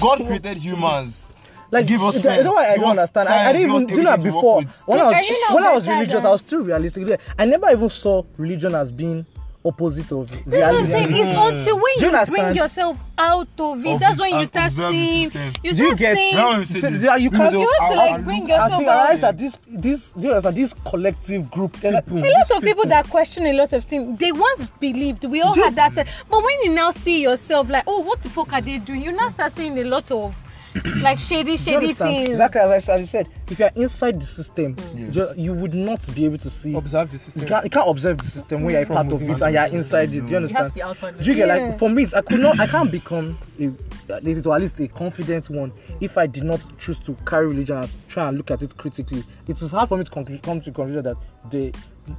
God 0.00 0.18
created 0.18 0.58
humans. 0.58 1.28
Like, 1.70 1.86
Give 1.86 2.02
us 2.02 2.16
you 2.24 2.30
know- 2.30 2.36
you 2.36 2.42
know 2.44 2.50
sense. 2.50 2.54
what 2.56 2.64
I 2.70 2.76
don't 2.76 2.84
understand? 2.90 3.28
I, 3.28 3.48
I 3.48 3.52
didn't 3.52 3.70
even 3.70 3.86
do 3.86 4.02
that 4.02 4.22
before. 4.22 4.56
When 4.56 4.68
So 4.70 4.92
I 4.98 5.06
was 5.06 5.54
when 5.54 5.64
I 5.64 5.72
was 5.74 5.88
religious, 5.88 6.24
I 6.24 6.30
was 6.30 6.40
still 6.40 6.60
realistic. 6.60 7.20
I 7.38 7.44
never 7.44 7.70
even 7.70 7.88
saw 7.88 8.24
religion 8.36 8.74
as 8.74 8.90
being 8.92 9.24
opposite 9.64 10.10
of 10.12 10.28
That's 10.28 10.44
what 10.46 10.54
I'm 10.54 10.84
reality. 10.84 10.86
saying. 10.92 11.08
It's 11.16 11.28
until 11.28 11.76
when 11.76 11.94
Do 11.98 12.06
you 12.06 12.18
you, 12.18 12.26
bring 12.26 12.54
yourself 12.54 12.98
out 13.16 13.48
of 13.58 13.84
it. 13.86 13.92
Of 13.94 14.00
that's 14.00 14.14
it 14.14 14.20
when 14.20 14.30
you 14.30 14.36
uh, 14.36 14.44
start 14.46 14.72
seeing. 14.72 15.30
You 15.30 15.30
Do 15.30 15.68
you 15.68 15.74
start 15.74 15.98
get- 15.98 16.16
seeing. 16.16 16.34
Now 16.34 16.58
we 16.58 16.64
say 16.64 16.80
So, 16.80 16.90
this, 16.90 17.04
yeah, 17.04 17.16
you 17.16 17.30
we 17.30 17.36
can't- 17.36 17.52
You 17.52 17.72
have 17.80 17.90
to, 17.90 17.96
like, 17.96 18.12
I 18.14 18.18
bring 18.18 18.40
look- 18.40 18.48
yourself 18.48 18.72
I 18.72 18.76
think 18.76 18.88
out. 18.88 18.96
I 18.96 19.02
realized 19.02 19.20
that 19.22 19.38
this 19.38 19.58
this 19.68 20.12
do 20.12 20.26
you 20.26 20.32
understand 20.34 20.56
this 20.56 20.74
collective 20.84 21.50
group 21.50 21.76
there's 21.80 21.94
like- 21.94 22.10
a 22.10 22.14
lot 22.14 22.50
of 22.56 22.62
people 22.62 22.84
that 22.86 23.08
question 23.08 23.46
a 23.46 23.52
lot 23.52 23.72
of 23.72 23.84
things 23.84 24.18
they 24.18 24.32
once 24.32 24.66
believed 24.80 25.24
we 25.24 25.40
all 25.40 25.54
had 25.54 25.74
that 25.76 25.92
sense 25.92 26.10
but 26.28 26.42
when 26.42 26.60
you 26.64 26.74
now 26.74 26.90
see 26.90 27.22
yourself 27.22 27.70
like 27.70 27.84
oh 27.86 28.00
what 28.00 28.20
the 28.22 28.28
fuck 28.28 28.52
are 28.52 28.60
they 28.60 28.78
doing 28.78 29.02
you 29.02 29.12
now 29.12 29.28
start 29.30 29.52
seeing 29.54 29.78
a 29.78 29.84
lot 29.84 30.10
of 30.10 30.34
like 31.02 31.18
shady 31.18 31.56
shady 31.56 31.92
things 31.92 32.28
Exactly 32.30 32.60
as 32.60 32.70
I 32.70 32.78
said- 32.78 33.00
as 33.00 33.02
I 33.02 33.06
said, 33.06 33.28
if 33.50 33.58
you 33.58 33.64
are 33.66 33.70
inside 33.76 34.20
the 34.20 34.26
system, 34.26 34.74
mm. 34.76 34.94
Yes. 34.94 35.14
ju- 35.14 35.34
you 35.36 35.52
would 35.54 35.74
not 35.74 36.06
be 36.14 36.24
able 36.24 36.38
to 36.38 36.48
see. 36.50 36.74
Observe 36.74 37.08
the 37.08 37.14
You 37.14 37.18
system. 37.18 37.46
can't, 37.46 37.64
you 37.64 37.70
can't 37.70 37.88
observe 37.90 38.18
the 38.18 38.24
system 38.24 38.62
when 38.64 38.72
you're 38.74 38.82
a 38.82 38.86
part 38.86 39.06
of 39.12 39.22
it 39.22 39.28
and 39.28 39.54
you're 39.54 39.68
the 39.68 39.74
inside 39.76 40.08
it. 40.10 40.12
system, 40.12 40.12
Do 40.12 40.16
you 40.16 40.30
you 40.30 40.36
understand? 40.36 40.62
have 40.62 40.68
to 40.70 40.74
be 40.74 40.82
outside 40.82 41.16
the 41.18 41.22
Do 41.24 41.30
you 41.30 41.36
get 41.36 41.48
Yeah. 41.48 41.54
like 41.68 41.78
for 41.78 41.90
me? 41.90 42.06
I 42.14 42.20
could 42.22 42.40
not. 42.40 42.58
I 42.60 42.66
can't 42.74 42.90
become 42.90 43.38
a, 43.60 43.70
at 44.12 44.24
least- 44.24 44.46
or 44.46 44.54
at 44.54 44.60
least 44.62 44.80
a 44.80 44.88
confident 44.88 45.50
one 45.50 45.72
if 46.00 46.16
I 46.16 46.26
did 46.26 46.44
not 46.44 46.60
choose 46.78 46.98
to 47.00 47.14
carry 47.26 47.46
religion 47.48 47.76
and 47.76 48.08
try 48.08 48.28
and 48.28 48.36
look 48.38 48.50
at 48.50 48.62
it 48.62 48.76
critically. 48.76 49.24
It 49.46 49.60
was 49.60 49.70
hard 49.70 49.88
for 49.88 49.98
me 49.98 50.04
to 50.04 50.10
conclu- 50.10 50.42
come 50.42 50.60
to 50.60 50.70
the 50.70 50.74
conclusion 50.74 51.02
that 51.02 51.16
there 51.50 51.70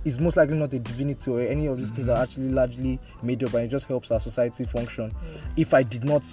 is 0.06 0.20
most 0.20 0.38
likely 0.38 0.58
not 0.58 0.72
a 0.74 0.80
divinity 0.80 1.30
or 1.30 1.42
any 1.42 1.66
of 1.66 1.78
these 1.78 1.90
things 1.92 2.08
are 2.08 2.18
actually 2.22 2.50
largely 2.50 3.00
made 3.22 3.44
up 3.44 3.54
and 3.56 3.64
it 3.66 3.68
just 3.70 3.86
helps 3.88 4.12
our 4.12 4.20
society 4.20 4.64
function. 4.66 5.10
Mm. 5.10 5.42
If 5.58 5.74
I 5.74 5.84
did 5.84 6.04
not 6.06 6.24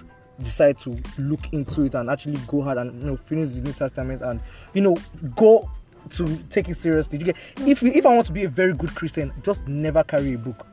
decide 0.40 0.78
to 0.80 0.96
look 1.18 1.52
into 1.52 1.82
it 1.82 1.94
and 1.94 2.10
actually 2.10 2.38
go 2.46 2.62
hard 2.62 2.78
and 2.78 3.00
you 3.00 3.06
know 3.06 3.16
finish 3.16 3.54
the 3.54 3.60
New 3.60 3.72
Testament 3.72 4.22
and 4.22 4.40
you 4.74 4.80
know 4.80 4.96
go 5.36 5.70
to 6.10 6.36
take 6.48 6.68
it 6.68 6.74
seriously. 6.74 7.34
If 7.58 7.82
if 7.82 8.06
I 8.06 8.14
want 8.14 8.26
to 8.26 8.32
be 8.32 8.44
a 8.44 8.48
very 8.48 8.72
good 8.72 8.94
Christian, 8.94 9.32
just 9.42 9.66
never 9.68 10.02
carry 10.02 10.34
a 10.34 10.38
book. 10.38 10.66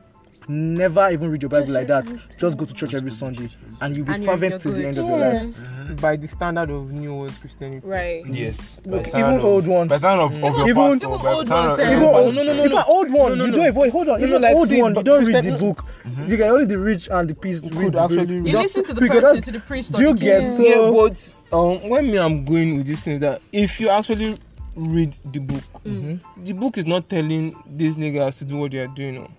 Never 0.48 1.10
even 1.10 1.30
read 1.30 1.42
your 1.42 1.50
Bible 1.50 1.66
Just 1.66 1.74
like 1.74 1.86
that. 1.88 2.10
Just 2.38 2.56
go 2.56 2.64
to 2.64 2.72
church 2.72 2.94
every 2.94 3.10
Sunday 3.10 3.50
and 3.82 3.94
you'll 3.94 4.06
be 4.06 4.14
And 4.14 4.24
fervent 4.24 4.52
you're 4.52 4.58
till 4.60 4.72
the 4.72 4.86
end 4.86 4.96
of 4.96 5.06
your 5.06 5.18
life. 5.18 5.42
yes 5.42 6.00
By 6.00 6.16
the 6.16 6.26
standard 6.26 6.70
of 6.70 6.90
New 6.90 7.14
World 7.14 7.34
Christianity. 7.38 7.86
Right. 7.86 8.26
Yes. 8.26 8.80
Look, 8.86 9.08
even 9.08 9.40
old 9.40 9.66
one. 9.66 9.88
By 9.88 9.96
of, 9.96 10.02
your 10.38 10.68
Even- 10.68 10.98
pastor, 11.00 11.06
old 11.06 11.50
eh? 11.80 11.92
Even, 11.96 12.02
oh, 12.02 12.28
in 12.30 12.34
no, 12.34 12.42
no, 12.42 12.54
no. 12.54 12.64
If 12.64 12.72
an 12.72 12.84
old 12.88 13.12
one, 13.12 13.28
No, 13.30 13.34
no, 13.34 13.44
you 13.44 13.50
no. 13.50 13.56
don't 13.58 13.66
even 13.76 13.90
hold 13.90 14.08
on. 14.08 14.20
No, 14.20 14.26
Even 14.26 14.40
no, 14.40 14.48
like, 14.48 14.56
old 14.56 14.72
one, 14.72 14.94
you 14.96 15.02
don't 15.02 15.24
read 15.24 15.44
the 15.44 15.58
book. 15.58 15.84
You 16.26 16.36
can 16.38 16.46
only 16.48 16.64
the 16.64 16.78
rich 16.78 17.08
and 17.10 17.28
the 17.28 17.34
peace 17.34 17.60
read 17.62 17.96
actually. 17.96 18.36
You 18.36 18.58
listen 18.58 18.84
to 18.84 18.94
the 18.94 19.02
person, 19.06 19.42
to 19.42 19.50
the 19.52 19.60
priest. 19.60 19.92
Do 19.92 20.02
you 20.02 20.14
get 20.14 20.48
so? 20.50 21.14
um, 21.52 21.88
when 21.90 22.10
me 22.10 22.18
I'm 22.18 22.44
going 22.46 22.76
with 22.78 22.86
this 22.86 23.00
thing 23.00 23.20
that 23.20 23.42
if 23.52 23.80
you 23.80 23.90
actually 23.90 24.38
read 24.74 25.14
the 25.30 25.40
book, 25.40 25.82
the 25.84 26.52
book 26.52 26.78
is 26.78 26.86
not 26.86 27.08
telling 27.10 27.54
these 27.66 27.96
niggas 27.96 28.38
to 28.38 28.44
do 28.46 28.56
what 28.56 28.70
they 28.72 28.78
are 28.78 28.88
doing. 28.88 29.18
oh. 29.18 29.30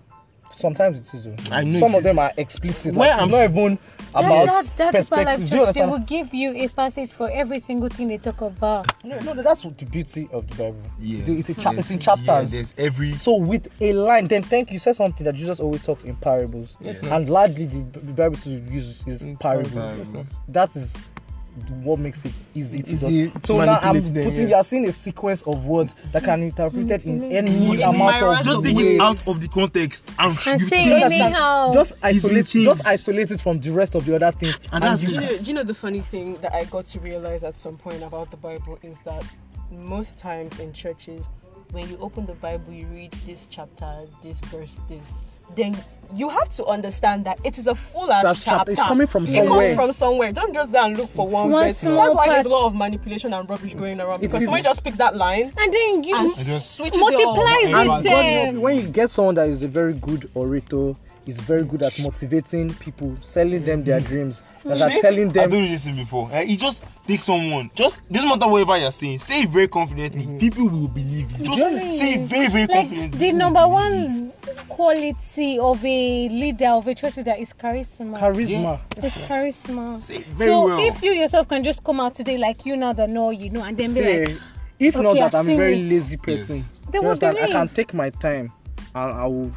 Sometimes 0.50 0.98
it 1.00 1.14
is. 1.14 1.26
oh. 1.26 1.34
I 1.52 1.64
know 1.64 1.78
Some 1.78 1.90
of 1.94 1.98
is. 1.98 2.04
them 2.04 2.18
are 2.18 2.32
explicit. 2.36 2.94
Where 2.94 3.10
Like, 3.10 3.20
I'm- 3.20 3.30
not 3.30 3.44
even 3.50 3.78
about 4.14 4.46
that, 4.46 4.64
that 4.76 4.92
Deeper 4.92 4.98
perspective. 4.98 5.40
Life 5.40 5.50
Do 5.50 5.56
Church, 5.64 5.74
they 5.74 5.86
will 5.86 5.98
give 6.00 6.34
you 6.34 6.52
a 6.56 6.68
passage 6.68 7.12
for 7.12 7.30
every 7.30 7.58
single 7.58 7.88
thing 7.88 8.08
they 8.08 8.18
talk 8.18 8.40
about. 8.40 8.86
No, 9.04 9.18
no, 9.20 9.34
that's 9.34 9.64
what 9.64 9.78
the 9.78 9.84
beauty 9.86 10.28
of 10.32 10.46
the 10.48 10.54
Bible. 10.56 10.76
Yeah. 11.00 11.22
It's 11.26 11.48
a 11.48 11.54
chap- 11.54 11.74
it's 11.78 11.90
in 11.90 11.98
chapters. 11.98 12.26
Yeah, 12.52 12.58
there's 12.60 12.74
every. 12.76 13.16
So 13.16 13.36
with 13.36 13.68
a 13.80 13.92
line, 13.92 14.26
then 14.28 14.42
thank 14.42 14.70
you. 14.70 14.74
You 14.74 14.78
said 14.80 14.96
something 14.96 15.24
that 15.24 15.34
Jesus 15.34 15.60
always 15.60 15.82
talks 15.82 16.04
in 16.04 16.16
parables, 16.16 16.76
Yes, 16.80 17.00
Yeah. 17.02 17.16
and 17.16 17.30
largely 17.30 17.66
the, 17.66 17.78
the 17.98 18.12
Bible 18.12 18.36
to 18.38 18.50
use 18.50 19.02
is 19.06 19.22
Mm, 19.22 19.38
parables. 19.40 19.72
parables, 19.72 20.10
yes. 20.14 20.26
That 20.48 20.76
is 20.76 21.08
what 21.82 21.98
makes 21.98 22.24
it 22.24 22.48
easy 22.54 22.82
to 22.82 22.92
Easy 22.92 23.24
just. 23.26 23.42
to 23.42 23.46
So 23.46 23.64
now 23.64 23.78
I'm 23.82 24.00
them, 24.00 24.24
putting. 24.24 24.40
yes. 24.42 24.48
You 24.50 24.54
are 24.54 24.64
seeing 24.64 24.86
a 24.88 24.92
sequence 24.92 25.42
of 25.42 25.64
words 25.64 25.94
that 26.12 26.22
can 26.24 26.40
be 26.40 26.46
interpreted 26.46 27.02
in 27.04 27.20
mm-hmm. 27.20 27.32
any 27.32 27.74
In 27.74 27.82
amount 27.82 28.20
myriad 28.20 28.40
of 28.40 28.44
Just 28.44 28.58
of 28.58 28.64
take 28.64 28.76
it 28.78 29.00
out 29.00 29.26
of 29.28 29.40
the 29.40 29.48
context 29.48 30.10
and, 30.18 30.38
And 30.46 30.60
you 30.60 30.66
say 30.66 30.76
change 30.84 30.92
understand? 31.02 31.22
anyhow. 31.34 31.72
Just 31.72 32.00
been 32.00 32.10
isolate, 32.16 32.46
just 32.46 32.86
isolate 32.86 33.30
it 33.30 33.40
from 33.40 33.60
the 33.60 33.70
rest 33.70 33.94
of 33.94 34.04
the 34.06 34.14
other 34.16 34.32
things. 34.32 34.58
And 34.72 34.82
that's 34.84 35.02
you- 35.02 35.08
Do 35.08 35.14
you, 35.14 35.20
know, 35.20 35.36
do 35.38 35.44
you 35.44 35.52
know 35.54 35.64
the 35.64 35.74
funny 35.74 36.00
thing 36.00 36.34
that 36.36 36.54
I 36.54 36.64
got 36.64 36.86
to 36.86 37.00
realize 37.00 37.42
at 37.42 37.58
some 37.58 37.76
point 37.76 38.02
about 38.02 38.30
the 38.30 38.36
Bible 38.36 38.78
is 38.82 39.00
that 39.00 39.24
most 39.72 40.18
times 40.18 40.58
in 40.60 40.72
churches, 40.72 41.28
when 41.72 41.88
you 41.88 41.96
open 42.00 42.26
the 42.26 42.34
Bible, 42.34 42.72
you 42.72 42.86
read 42.86 43.12
this 43.26 43.46
chapter, 43.50 44.00
this 44.22 44.40
verse, 44.40 44.80
this, 44.88 45.24
then 45.56 45.76
you 46.12 46.28
have 46.28 46.48
to 46.48 46.64
understand 46.66 47.24
that 47.24 47.38
it 47.44 47.56
is 47.56 47.68
a 47.68 47.74
full 47.74 48.10
ass 48.10 48.24
That's 48.24 48.44
chapter. 48.44 48.72
it's 48.72 48.80
coming 48.80 49.06
from 49.06 49.26
It 49.26 49.46
comes 49.46 49.72
from 49.74 49.92
somewhere. 49.92 50.32
Don't 50.32 50.52
just 50.52 50.72
go 50.72 50.84
and 50.84 50.96
look 50.96 51.08
for 51.08 51.24
one, 51.28 51.50
One 51.52 51.66
verse. 51.68 51.80
That's 51.82 52.14
why 52.14 52.28
there's 52.28 52.46
a 52.46 52.48
lot 52.48 52.66
of 52.66 52.74
manipulation 52.74 53.32
and 53.32 53.48
rubbish 53.48 53.74
going 53.74 54.00
around 54.00 54.20
because 54.20 54.40
is- 54.40 54.46
someone 54.46 54.62
just 54.64 54.82
picks 54.82 54.96
that 54.96 55.14
line 55.16 55.52
and 55.56 55.72
then 55.72 56.02
you 56.02 56.16
and 56.16 56.34
just- 56.36 56.74
switches 56.74 56.98
it 57.00 57.02
all. 57.02 57.36
multiplies 57.36 57.64
And 57.66 57.74
And 57.74 58.06
it. 58.06 58.08
God 58.10 58.24
help 58.24 58.54
you, 58.54 58.60
when 58.60 58.76
you 58.76 58.82
get 58.88 59.10
someone 59.10 59.36
that 59.36 59.48
is 59.48 59.62
a 59.62 59.68
very 59.68 59.94
good 59.94 60.28
orator, 60.34 60.94
is 61.26 61.38
very 61.40 61.64
good 61.64 61.82
at 61.82 61.98
motivating 62.02 62.72
people, 62.74 63.16
selling 63.20 63.64
them 63.64 63.84
their 63.84 64.00
dreams, 64.00 64.42
that 64.64 64.80
are 64.80 64.90
telling 65.00 65.28
them 65.28 65.44
I 65.44 65.46
do 65.46 65.68
this 65.68 65.84
thing 65.84 65.96
before. 65.96 66.30
Uh, 66.32 66.40
you 66.40 66.56
just 66.56 66.84
take 67.06 67.20
someone, 67.20 67.70
just 67.74 68.00
doesn't 68.10 68.28
matter 68.28 68.48
whatever 68.48 68.76
you're 68.78 68.90
saying, 68.92 69.18
say 69.18 69.42
it 69.42 69.48
very 69.50 69.68
confidently. 69.68 70.26
People 70.38 70.68
will 70.68 70.88
believe 70.88 71.30
you. 71.38 71.44
Just 71.46 71.98
say 71.98 72.14
it 72.14 72.20
very, 72.26 72.48
very 72.48 72.66
like 72.66 72.88
confidently. 72.88 73.18
the 73.18 73.32
number 73.32 73.66
one 73.66 74.32
quality 74.68 75.58
of 75.58 75.84
a 75.84 76.28
leader 76.28 76.68
of 76.68 76.86
a 76.88 76.94
church 76.94 77.16
leader 77.16 77.34
is 77.38 77.52
charisma. 77.52 78.18
charisma. 78.18 78.80
it's 78.96 79.18
charisma. 79.18 80.00
Say 80.02 80.16
it 80.16 80.26
very 80.26 80.50
So 80.50 80.66
well. 80.66 80.78
if 80.88 81.02
you 81.02 81.12
yourself 81.12 81.48
can 81.48 81.62
just 81.62 81.84
come 81.84 82.00
out 82.00 82.14
today 82.14 82.38
like 82.38 82.64
you 82.66 82.76
now 82.76 82.92
that 82.94 83.10
know 83.10 83.30
you 83.30 83.50
know 83.50 83.62
and 83.62 83.76
then 83.76 83.92
be 83.94 84.00
like 84.30 84.40
if 84.78 84.96
not 84.96 85.14
that 85.14 85.34
I've 85.34 85.46
I'm 85.46 85.50
a 85.50 85.56
very 85.56 85.78
it. 85.78 85.90
lazy 85.90 86.16
person, 86.16 86.56
Yes. 86.56 86.70
They 86.90 86.98
will? 86.98 87.12
I 87.22 87.48
can 87.48 87.68
take 87.68 87.92
my 87.94 88.10
time 88.10 88.50
and 88.59 88.59
I 88.94 89.26
will 89.26 89.50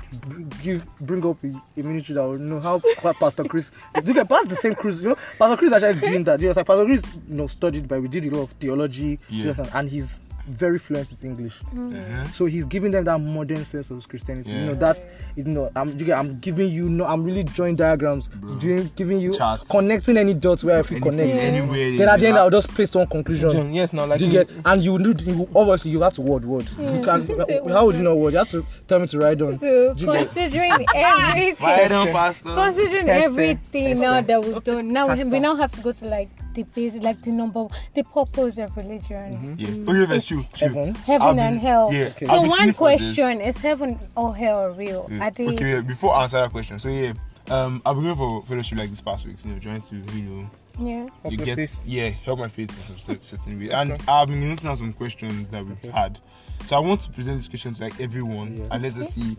give 0.61 0.85
bring 0.99 1.25
up 1.25 1.37
a, 1.43 1.47
a 1.79 1.83
ministry 1.83 2.15
that 2.15 2.21
will 2.23 2.37
know 2.37 2.59
how 2.59 2.79
Pastor 3.19 3.43
Chris. 3.43 3.71
You 4.05 4.13
get 4.13 4.29
past 4.29 4.49
the 4.49 4.55
same 4.55 4.75
Chris, 4.75 5.01
you 5.01 5.09
know. 5.09 5.17
Pastor 5.39 5.57
Chris 5.57 5.71
actually 5.71 5.99
doing 6.07 6.23
that. 6.25 6.39
You 6.39 6.47
know, 6.49 6.53
like 6.55 6.67
Pastor 6.67 6.85
Chris, 6.85 7.03
you 7.27 7.35
know, 7.35 7.47
studied 7.47 7.87
by 7.87 7.99
we 7.99 8.07
did 8.07 8.25
a 8.25 8.29
lot 8.35 8.43
of 8.43 8.51
theology, 8.51 9.19
you 9.29 9.43
Yeah. 9.45 9.51
understand? 9.51 9.69
and 9.73 9.89
he's 9.89 10.21
very 10.47 10.77
fluent 10.77 11.09
with 11.09 11.23
English. 11.23 11.59
Uh-huh. 11.61 12.25
So 12.29 12.45
he's 12.45 12.65
giving 12.65 12.91
them 12.91 13.05
that 13.05 13.17
modern 13.19 13.63
sense 13.65 13.89
of 13.91 14.07
Christianity. 14.09 14.51
You 14.51 14.57
Yeah. 14.57 14.65
know 14.67 14.73
that 14.75 15.05
you 15.35 15.43
know 15.45 15.71
I'm 15.75 15.89
you 15.97 16.05
get, 16.05 16.17
I'm 16.19 16.39
giving 16.39 16.69
you 16.69 16.89
no 16.89 17.05
I'm 17.05 17.23
really 17.23 17.43
drawing 17.43 17.75
diagrams, 17.75 18.29
doing 18.59 18.91
giving 18.95 19.19
you 19.19 19.33
Charts. 19.37 19.69
connecting 19.69 20.17
any 20.17 20.33
dots 20.33 20.63
where 20.63 20.79
I 20.79 20.83
feel 20.83 20.99
connect. 20.99 21.29
anywhere. 21.29 21.97
Then 21.97 22.09
at 22.09 22.19
the 22.19 22.27
end 22.27 22.35
you 22.35 22.41
I'll 22.41 22.49
just 22.49 22.67
place 22.69 22.93
one 22.93 23.07
conclusion. 23.07 23.49
John, 23.51 23.73
yes, 23.73 23.93
now 23.93 24.05
like 24.05 24.19
you 24.19 24.29
get 24.29 24.49
and 24.65 24.81
you 24.81 24.99
need 24.99 25.21
you 25.21 25.47
obviously 25.55 25.91
you 25.91 26.01
have 26.01 26.13
to 26.15 26.21
word 26.21 26.45
word. 26.45 26.69
You 26.71 27.01
can 27.03 27.27
how 27.69 27.85
would 27.85 27.95
you 27.95 28.03
know 28.03 28.15
word? 28.15 28.33
You 28.33 28.39
have 28.39 28.49
to 28.49 28.65
tell 28.87 28.99
me 28.99 29.07
to 29.07 29.19
write 29.19 29.37
down. 29.37 29.57
so 29.59 29.93
Do 29.93 30.05
you 30.05 30.11
considering 30.11 30.71
everything 30.95 31.55
Right 31.65 31.91
on, 31.91 32.07
Pastor. 32.09 32.53
considering 32.53 33.05
Test 33.05 33.25
everything 33.25 33.87
test 33.91 34.01
now 34.01 34.21
that 34.21 34.43
we've 34.43 34.63
done 34.63 34.91
now 34.91 35.07
Pastor. 35.07 35.27
we 35.27 35.39
now 35.39 35.55
have 35.55 35.71
to 35.71 35.81
go 35.81 35.91
to 35.91 36.05
like 36.05 36.29
the 36.53 36.63
base, 36.63 36.95
like 36.95 37.21
the 37.21 37.31
number 37.31 37.65
the 37.93 38.03
purpose 38.03 38.57
of 38.57 38.75
religion 38.77 39.55
Yeah. 39.57 39.67
Okay, 39.91 40.05
that's 40.05 40.25
true. 40.25 40.45
true. 40.53 40.67
Heaven. 40.67 40.95
heaven 40.95 41.27
I've 41.27 41.37
and 41.53 41.59
hell 41.59 41.89
yeah, 41.93 42.05
Okay. 42.15 42.25
So 42.25 42.41
one 42.41 42.51
chilling 42.51 42.73
for 42.73 42.89
this. 42.89 43.01
question 43.01 43.41
is 43.41 43.57
heaven 43.57 43.99
or 44.15 44.35
hell 44.35 44.69
real 44.69 45.07
Yeah. 45.11 45.23
are 45.27 45.31
they 45.31 45.47
Okay, 45.49 45.69
yeah, 45.71 45.81
before 45.81 46.15
I 46.15 46.23
answer 46.23 46.39
that 46.41 46.51
question, 46.51 46.79
so 46.79 46.89
yeah, 46.89 47.13
um, 47.49 47.81
I've 47.85 47.95
been 47.95 48.05
going 48.05 48.15
for 48.17 48.43
fellowship 48.47 48.77
like 48.79 48.89
this 48.89 49.01
past 49.01 49.25
weeks, 49.25 49.45
you 49.45 49.53
know, 49.53 49.59
trying 49.59 49.81
to, 49.81 49.95
you 49.95 50.23
know, 50.23 50.49
yeah 50.79 51.07
Help 51.21 51.31
you 51.31 51.37
your 51.37 51.45
get, 51.45 51.55
faith. 51.57 51.83
yeah, 51.85 52.09
help 52.09 52.39
my 52.39 52.47
faith 52.47 52.69
in 52.75 52.81
some 52.83 52.97
cer- 52.97 53.17
certain 53.21 53.59
way. 53.59 53.69
And 53.69 53.93
I've 54.07 54.27
been 54.27 54.47
noticing 54.47 54.71
out 54.71 54.77
some 54.79 54.93
questions 54.93 55.49
that 55.51 55.63
we've 55.65 55.91
had. 55.91 56.19
So 56.65 56.75
I 56.77 56.79
want 56.79 57.01
to 57.01 57.09
present 57.11 57.37
this 57.37 57.47
question 57.47 57.73
to 57.73 57.83
like 57.83 57.99
everyone 57.99 58.57
Yeah. 58.57 58.67
and 58.71 58.81
let 58.83 58.95
us 58.97 59.13
see 59.15 59.35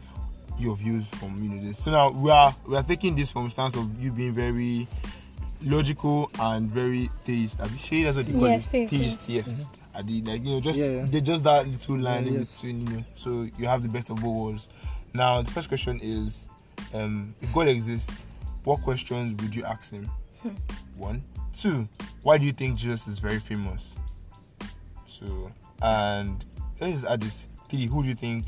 your 0.58 0.76
views 0.76 1.08
from 1.08 1.42
you 1.42 1.48
know 1.48 1.66
this. 1.66 1.82
So 1.82 1.90
now 1.90 2.10
we 2.10 2.30
are 2.30 2.54
we 2.68 2.76
are 2.76 2.82
taking 2.84 3.16
this 3.16 3.30
from 3.32 3.50
stance 3.50 3.74
of 3.74 4.00
you 4.00 4.12
being 4.12 4.32
very 4.32 4.86
logical 5.64 6.30
and 6.38 6.70
very 6.70 7.10
theist. 7.24 7.58
Have 7.58 7.70
you 7.72 7.78
sure 7.78 8.04
that's 8.04 8.16
what 8.16 8.26
they 8.26 8.32
call 8.32 8.48
Yes, 8.48 8.72
it? 8.74 8.88
theist, 8.90 9.20
Theist, 9.22 9.28
yes. 9.28 9.66
I 9.94 10.02
did 10.02 10.26
like 10.26 10.42
you 10.44 10.54
know 10.54 10.60
just 10.60 10.78
Yeah, 10.80 10.86
yeah. 10.88 11.06
they 11.08 11.20
just 11.20 11.44
that 11.44 11.66
little 11.68 11.98
line 11.98 12.24
Yeah, 12.24 12.30
in 12.32 12.38
yes. 12.40 12.54
between, 12.56 12.86
you 12.86 12.92
know. 12.96 13.04
So 13.14 13.48
you 13.58 13.66
have 13.66 13.82
the 13.82 13.88
best 13.88 14.10
of 14.10 14.16
both 14.16 14.34
worlds. 14.34 14.68
Now 15.14 15.40
the 15.42 15.50
first 15.50 15.68
question 15.68 16.00
is 16.02 16.48
um 16.92 17.34
if 17.40 17.52
God 17.52 17.68
exists, 17.68 18.22
what 18.64 18.82
questions 18.82 19.40
would 19.42 19.54
you 19.54 19.64
ask 19.64 19.92
him? 19.92 20.10
One. 20.96 21.22
Two, 21.52 21.88
why 22.22 22.38
do 22.38 22.44
you 22.46 22.52
think 22.52 22.76
Jesus 22.78 23.06
is 23.06 23.18
very 23.20 23.38
famous? 23.38 23.94
So 25.06 25.50
and 25.82 26.44
let 26.80 26.88
me 26.88 26.92
just 26.94 27.06
add 27.06 27.20
this. 27.20 27.46
Three, 27.68 27.86
who 27.86 28.02
do 28.02 28.08
you 28.08 28.14
think 28.14 28.46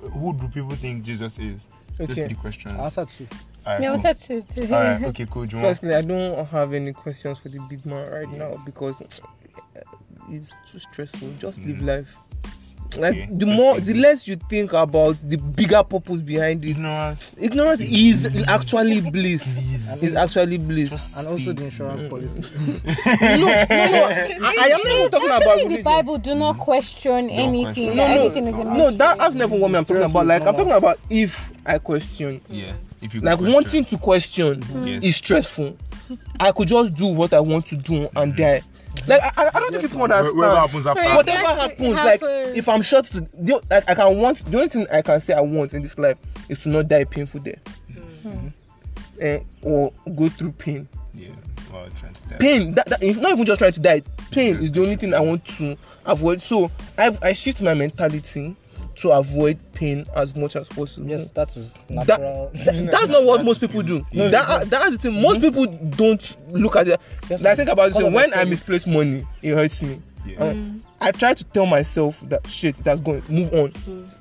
who 0.00 0.32
do 0.34 0.48
people 0.48 0.70
think 0.72 1.04
Jesus 1.04 1.38
is? 1.38 1.68
Just 1.98 2.10
Okay. 2.12 2.26
three 2.26 2.34
questions. 2.36 2.78
Answer 2.78 3.04
two. 3.06 3.28
Alright, 3.66 3.80
yeah 3.82 3.88
cool. 3.88 4.02
what's 4.02 4.02
that 4.02 4.16
to, 4.28 4.42
to 4.42 4.66
hear 4.66 4.76
Alright, 4.76 5.04
okay, 5.04 5.26
cool. 5.30 5.46
Do 5.46 5.56
you 5.56 5.62
want 5.62 5.76
Firstly, 5.76 5.94
I 5.94 6.02
don't 6.02 6.46
have 6.48 6.72
any 6.74 6.92
questions 6.92 7.38
for 7.38 7.48
the 7.48 7.60
big 7.68 7.84
man 7.86 8.10
right 8.10 8.28
now 8.28 8.54
because 8.64 9.02
uh, 9.02 9.06
it's 10.28 10.54
too 10.66 10.78
stressful. 10.78 11.28
Just 11.38 11.58
live 11.64 11.76
Mm. 11.78 11.82
life. 11.86 12.18
Like 12.98 13.14
Okay, 13.14 13.28
the 13.30 13.46
more, 13.46 13.80
the 13.80 13.94
less 13.94 14.26
you 14.28 14.36
think 14.36 14.72
about 14.72 15.16
the 15.28 15.36
bigger 15.36 15.82
purpose 15.82 16.20
behind 16.20 16.64
it. 16.64 16.70
Ignorance. 16.70 17.34
Ignorance 17.38 17.80
is 17.80 18.26
actually 18.48 19.00
bliss. 19.00 19.58
Is 20.02 20.14
actually 20.14 20.58
bliss. 20.58 20.90
Just 20.90 21.16
and 21.18 21.26
also 21.28 21.52
the 21.52 21.64
insurance 21.64 22.08
policy. 22.08 22.40
no, 23.20 23.36
no, 23.36 23.44
no. 23.46 23.54
I, 23.68 24.56
I 24.60 24.68
am 24.74 24.80
not 24.84 24.86
even 24.88 25.10
talking 25.10 25.28
about 25.28 25.42
in 25.42 25.58
the 25.58 25.64
religion. 25.64 25.82
Bible, 25.84 26.18
do 26.18 26.34
not 26.34 26.58
question 26.58 27.30
anything. 27.30 27.64
question. 27.64 27.96
That 27.96 27.96
No, 27.96 28.06
no, 28.08 28.14
everything 28.14 28.46
is 28.48 28.56
No, 28.56 28.90
that, 28.90 29.18
that's 29.18 29.34
never 29.34 29.56
what 29.56 29.74
I'm 29.74 29.84
talking 29.84 30.02
about. 30.02 30.26
Like 30.26 30.42
I'm 30.46 30.54
talking 30.56 30.72
about 30.72 30.98
if 31.10 31.52
I 31.66 31.78
question. 31.78 32.40
Yeah. 32.48 32.72
If 33.00 33.14
you 33.14 33.20
Like 33.20 33.38
question. 33.38 33.52
wanting 33.54 33.84
to 33.86 33.98
question 33.98 34.62
Yes. 34.86 35.02
is 35.04 35.16
stressful. 35.16 35.76
I 36.40 36.52
could 36.52 36.68
just 36.68 36.94
do 36.94 37.06
what 37.08 37.32
I 37.32 37.40
want 37.40 37.66
to 37.66 37.76
do 37.76 38.08
and 38.16 38.36
die. 38.36 38.62
Like 39.06 39.20
I, 39.22 39.30
I 39.44 39.50
I 39.54 39.60
don't 39.60 39.70
think 39.72 39.82
people 39.82 40.02
understand. 40.02 40.36
Whatever 40.36 40.56
happens 40.60 40.86
after. 40.86 41.14
Whatever 41.14 41.46
happens, 41.60 41.88
it 41.88 41.94
like 41.94 42.20
happens. 42.20 42.58
if 42.58 42.68
I'm 42.68 42.82
shot 42.82 43.04
to, 43.06 43.20
the, 43.20 43.60
I, 43.70 43.92
I 43.92 43.94
can 43.94 44.18
want 44.18 44.44
the 44.44 44.56
only 44.58 44.68
thing 44.68 44.86
I 44.92 45.02
can 45.02 45.20
say 45.20 45.34
I 45.34 45.40
want 45.40 45.74
in 45.74 45.82
this 45.82 45.98
life 45.98 46.16
is 46.48 46.60
to 46.60 46.68
not 46.68 46.88
die 46.88 46.98
a 46.98 47.06
painful 47.06 47.40
death, 47.40 47.60
Eh, 49.20 49.40
or 49.62 49.92
go 50.16 50.28
through 50.28 50.52
pain. 50.52 50.88
Yeah. 51.14 51.28
Well, 51.72 51.88
trying 51.96 52.12
to 52.14 52.28
tell. 52.28 52.38
Pain, 52.38 52.74
that, 52.74 52.86
that, 52.86 53.02
if 53.02 53.18
not 53.20 53.32
even 53.32 53.44
just 53.46 53.58
trying 53.58 53.72
to 53.72 53.80
die, 53.80 54.02
pain 54.30 54.56
is 54.56 54.72
the 54.72 54.82
only 54.82 54.96
thing 54.96 55.14
I 55.14 55.20
want 55.20 55.44
to 55.58 55.76
avoid. 56.06 56.42
So 56.42 56.70
I've 56.98 57.22
I 57.22 57.32
shift 57.32 57.62
my 57.62 57.74
mentality 57.74 58.56
to 58.96 59.10
avoid 59.10 59.58
pain 59.72 60.04
as 60.14 60.34
much 60.36 60.56
as 60.56 60.68
possible. 60.68 61.08
yes, 61.08 61.30
that 61.32 61.56
is 61.56 61.72
That, 61.88 62.06
natural. 62.08 62.50
that- 62.54 62.88
that's 62.92 63.08
not 63.08 63.24
what 63.24 63.44
most 63.44 63.60
people 63.60 63.82
do. 63.82 64.04
No, 64.12 64.30
that, 64.30 64.68
that's 64.70 64.92
the 64.92 64.98
thing. 64.98 65.20
Most 65.22 65.40
people 65.40 65.66
don't 65.66 66.36
look 66.52 66.76
at 66.76 66.88
it. 66.88 67.00
Yes, 67.28 67.42
like, 67.42 67.56
think 67.56 67.70
about 67.70 67.94
it. 67.98 68.12
When 68.12 68.32
I 68.34 68.44
misplace 68.44 68.86
money, 68.86 69.26
it 69.42 69.54
hurts 69.54 69.82
me. 69.82 70.00
Yeah. 70.26 70.44
And 70.44 70.82
I 71.02 71.10
try 71.10 71.34
to 71.34 71.44
tell 71.44 71.66
myself 71.66 72.20
that 72.28 72.46
shit, 72.46 72.76
that's 72.76 73.00
going, 73.00 73.22
move 73.28 73.52
on. 73.52 73.72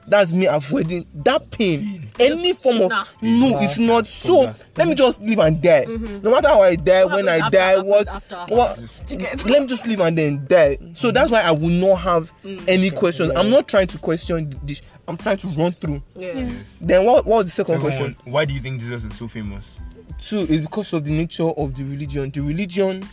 That's 0.08 0.34
me 0.34 0.48
avoiding 0.48 1.06
that 1.24 1.52
pain. 1.52 2.10
Any 2.20 2.54
form 2.54 2.82
of 2.82 2.90
Nah. 2.90 3.06
no, 3.22 3.50
Nah. 3.50 3.60
it's 3.62 3.78
not. 3.78 4.08
So 4.08 4.44
Nah. 4.46 4.54
let 4.78 4.88
me 4.88 4.96
just 4.96 5.22
live 5.22 5.40
and 5.40 5.62
die. 5.62 5.86
Mm-hmm. 5.86 6.22
No 6.22 6.32
matter 6.32 6.50
how 6.50 6.62
I 6.64 6.76
die, 6.76 7.06
What 7.06 7.14
when 7.14 7.30
I 7.30 7.34
happens 7.38 7.52
die, 7.54 7.74
after 7.76 7.84
what, 7.86 8.08
after. 8.10 8.36
what, 8.56 9.46
let 9.46 9.62
me 9.62 9.68
just 9.68 9.86
live 9.88 10.00
and 10.02 10.18
then 10.18 10.46
die. 10.50 10.78
So 10.96 11.10
mm. 11.10 11.14
that's 11.14 11.32
why 11.32 11.42
I 11.42 11.52
will 11.52 11.70
not 11.70 11.98
have 11.98 12.34
mm. 12.44 12.62
any 12.68 12.90
questions. 12.90 13.32
I'm 13.38 13.50
not 13.50 13.68
trying 13.68 13.88
to 13.88 13.98
question 14.00 14.54
this. 14.64 14.82
I'm 15.08 15.18
trying 15.18 15.38
to 15.38 15.48
run 15.50 15.72
through. 15.74 16.02
Yeah. 16.16 16.34
Yes. 16.36 16.80
Then 16.82 17.06
what? 17.06 17.26
What 17.26 17.38
was 17.38 17.46
the 17.46 17.52
second 17.52 17.76
Second 17.76 17.82
question? 17.82 18.16
one, 18.24 18.34
why 18.34 18.46
do 18.46 18.54
you 18.54 18.60
think 18.60 18.82
Jesus 18.82 19.04
is 19.06 19.16
so 19.16 19.28
famous? 19.28 19.80
Two 20.20 20.40
is 20.42 20.62
because 20.62 20.92
of 20.94 21.06
the 21.06 21.12
nature 21.12 21.44
of 21.50 21.76
the 21.76 21.84
religion. 21.84 22.32
The 22.32 22.42
religion 22.42 23.04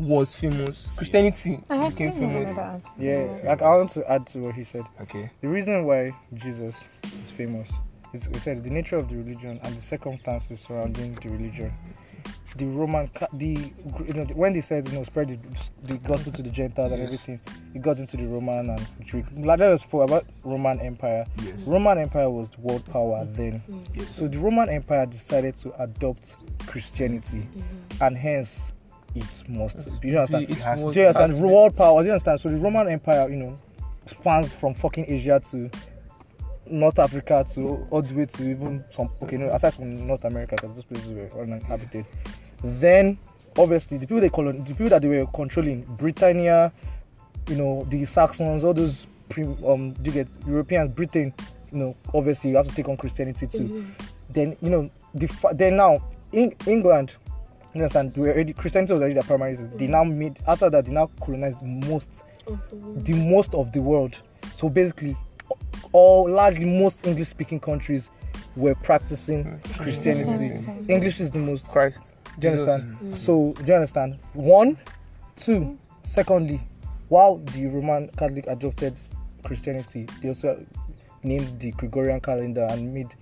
was 0.00 0.34
famous. 0.34 0.90
Christianity 0.96 1.60
I 1.68 1.90
became 1.90 2.12
think 2.12 2.22
I 2.22 2.26
know 2.26 2.46
famous. 2.46 2.56
that 2.56 2.82
yeah, 2.98 3.38
like 3.44 3.62
I 3.62 3.68
want 3.76 3.90
to 3.92 4.10
add 4.10 4.26
to 4.28 4.38
what 4.38 4.54
he 4.54 4.64
said. 4.64 4.84
Okay. 5.02 5.30
The 5.40 5.48
reason 5.48 5.84
why 5.84 6.12
Jesus 6.34 6.88
is 7.22 7.30
famous 7.30 7.70
is 8.12 8.26
he 8.26 8.38
said 8.38 8.64
the 8.64 8.70
nature 8.70 8.96
of 8.96 9.08
the 9.08 9.16
religion 9.16 9.60
and 9.62 9.76
the 9.76 9.80
circumstances 9.80 10.60
surrounding 10.60 11.14
the 11.16 11.28
religion. 11.28 11.72
The 12.56 12.66
Roman, 12.66 13.08
the 13.34 13.72
you 14.06 14.12
know, 14.12 14.24
when 14.34 14.52
they 14.52 14.60
said 14.60 14.88
you 14.88 14.98
know 14.98 15.04
spread 15.04 15.28
the, 15.28 15.92
the 15.92 15.98
gospel 15.98 16.32
to 16.32 16.42
the 16.42 16.50
Gentiles 16.50 16.90
and 16.92 17.02
everything, 17.02 17.40
it 17.74 17.80
got 17.80 17.98
into 17.98 18.16
the 18.16 18.26
Roman 18.28 18.70
and 18.70 18.86
Greek. 19.06 19.26
Like 19.36 19.60
let 19.60 19.72
us 19.72 19.84
talk 19.84 20.08
about 20.08 20.26
Roman 20.44 20.80
Empire. 20.80 21.26
Yes. 21.44 21.68
Roman 21.68 21.98
Empire 21.98 22.28
was 22.28 22.50
the 22.50 22.60
world 22.60 22.84
power 22.86 23.24
then. 23.24 23.62
Yes. 23.94 24.16
So 24.16 24.28
the 24.28 24.38
Roman 24.38 24.68
Empire 24.68 25.06
decided 25.06 25.56
to 25.58 25.80
adopt 25.80 26.36
Christianity, 26.66 27.46
mm-hmm. 27.56 28.02
and 28.02 28.16
hence 28.18 28.72
it 29.14 29.48
must. 29.48 29.88
You 30.02 30.18
understand? 30.18 30.50
It 30.50 30.58
has 30.62 30.84
was- 30.84 30.94
Do 30.94 31.00
you 31.00 31.06
understand? 31.06 31.40
World 31.42 31.76
power. 31.76 32.00
Do 32.00 32.06
you 32.06 32.12
understand? 32.12 32.40
So 32.40 32.48
the 32.50 32.56
Roman 32.58 32.88
Empire, 32.88 33.28
you 33.28 33.36
know, 33.36 33.58
spans 34.06 34.52
from 34.52 34.74
fucking 34.74 35.06
Asia 35.08 35.40
to 35.50 35.70
North 36.66 36.98
Africa 36.98 37.44
to 37.54 37.86
all 37.90 38.02
the 38.02 38.14
way 38.14 38.26
to 38.26 38.50
even 38.50 38.84
some 38.90 39.10
okay, 39.22 39.36
no, 39.36 39.48
aside 39.50 39.74
from 39.74 40.06
North 40.06 40.24
America, 40.24 40.54
because 40.56 40.74
those 40.74 40.84
places 40.84 41.10
were 41.10 41.42
uninhabited. 41.42 42.04
Then, 42.62 43.18
obviously, 43.58 43.98
the 43.98 44.06
people 44.06 44.20
they 44.20 44.28
colon, 44.28 44.58
the 44.64 44.70
people 44.74 44.88
that 44.90 45.02
they 45.02 45.08
were 45.08 45.26
controlling, 45.26 45.82
Britannia, 45.96 46.72
you 47.48 47.56
know, 47.56 47.86
the 47.90 48.04
Saxons, 48.04 48.62
all 48.64 48.74
those 48.74 49.06
pre, 49.28 49.44
um, 49.66 49.92
do 49.94 50.10
you 50.10 50.12
get 50.12 50.28
Europeans, 50.46 50.90
Britain, 50.94 51.32
you 51.72 51.78
know, 51.78 51.96
obviously 52.14 52.50
you 52.50 52.56
have 52.56 52.68
to 52.68 52.74
take 52.74 52.88
on 52.88 52.96
Christianity 52.96 53.46
too. 53.46 53.86
Then 54.28 54.56
you 54.60 54.70
know, 54.70 54.90
the 55.14 55.26
fa- 55.26 55.52
then 55.54 55.76
now 55.76 56.00
in 56.32 56.54
England, 56.66 57.16
you 57.74 57.82
understand, 57.82 58.16
we 58.16 58.28
already 58.28 58.52
Christianity 58.52 58.92
was 58.92 59.00
already 59.00 59.14
their 59.14 59.22
primary. 59.22 59.50
reason. 59.50 59.76
They 59.76 59.86
now 59.86 60.04
made 60.04 60.38
after 60.46 60.70
that 60.70 60.86
they 60.86 60.92
now 60.92 61.08
colonized 61.20 61.62
most, 61.62 62.24
the 62.96 63.14
most 63.14 63.54
of 63.54 63.72
the 63.72 63.80
world. 63.80 64.20
So 64.54 64.68
basically, 64.68 65.16
all 65.92 66.30
largely 66.30 66.64
most 66.64 67.06
English-speaking 67.06 67.60
countries 67.60 68.10
were 68.56 68.74
practicing 68.74 69.60
Christianity. 69.76 70.48
Christianity. 70.48 70.92
English 70.92 71.20
is 71.20 71.30
the 71.30 71.38
most. 71.38 71.66
Christ. 71.68 72.14
Do 72.38 72.48
you 72.48 72.52
Jesus. 72.54 72.68
understand? 72.68 73.16
So 73.16 73.54
do 73.62 73.64
you 73.64 73.74
understand? 73.74 74.18
One, 74.34 74.78
two. 75.36 75.78
Secondly, 76.02 76.60
while 77.08 77.36
the 77.38 77.66
Roman 77.66 78.08
Catholic 78.16 78.46
adopted 78.46 79.00
Christianity, 79.44 80.06
they 80.22 80.28
also 80.28 80.64
named 81.22 81.60
the 81.60 81.72
Gregorian 81.72 82.20
calendar 82.20 82.66
and 82.70 82.92
made 82.92 83.14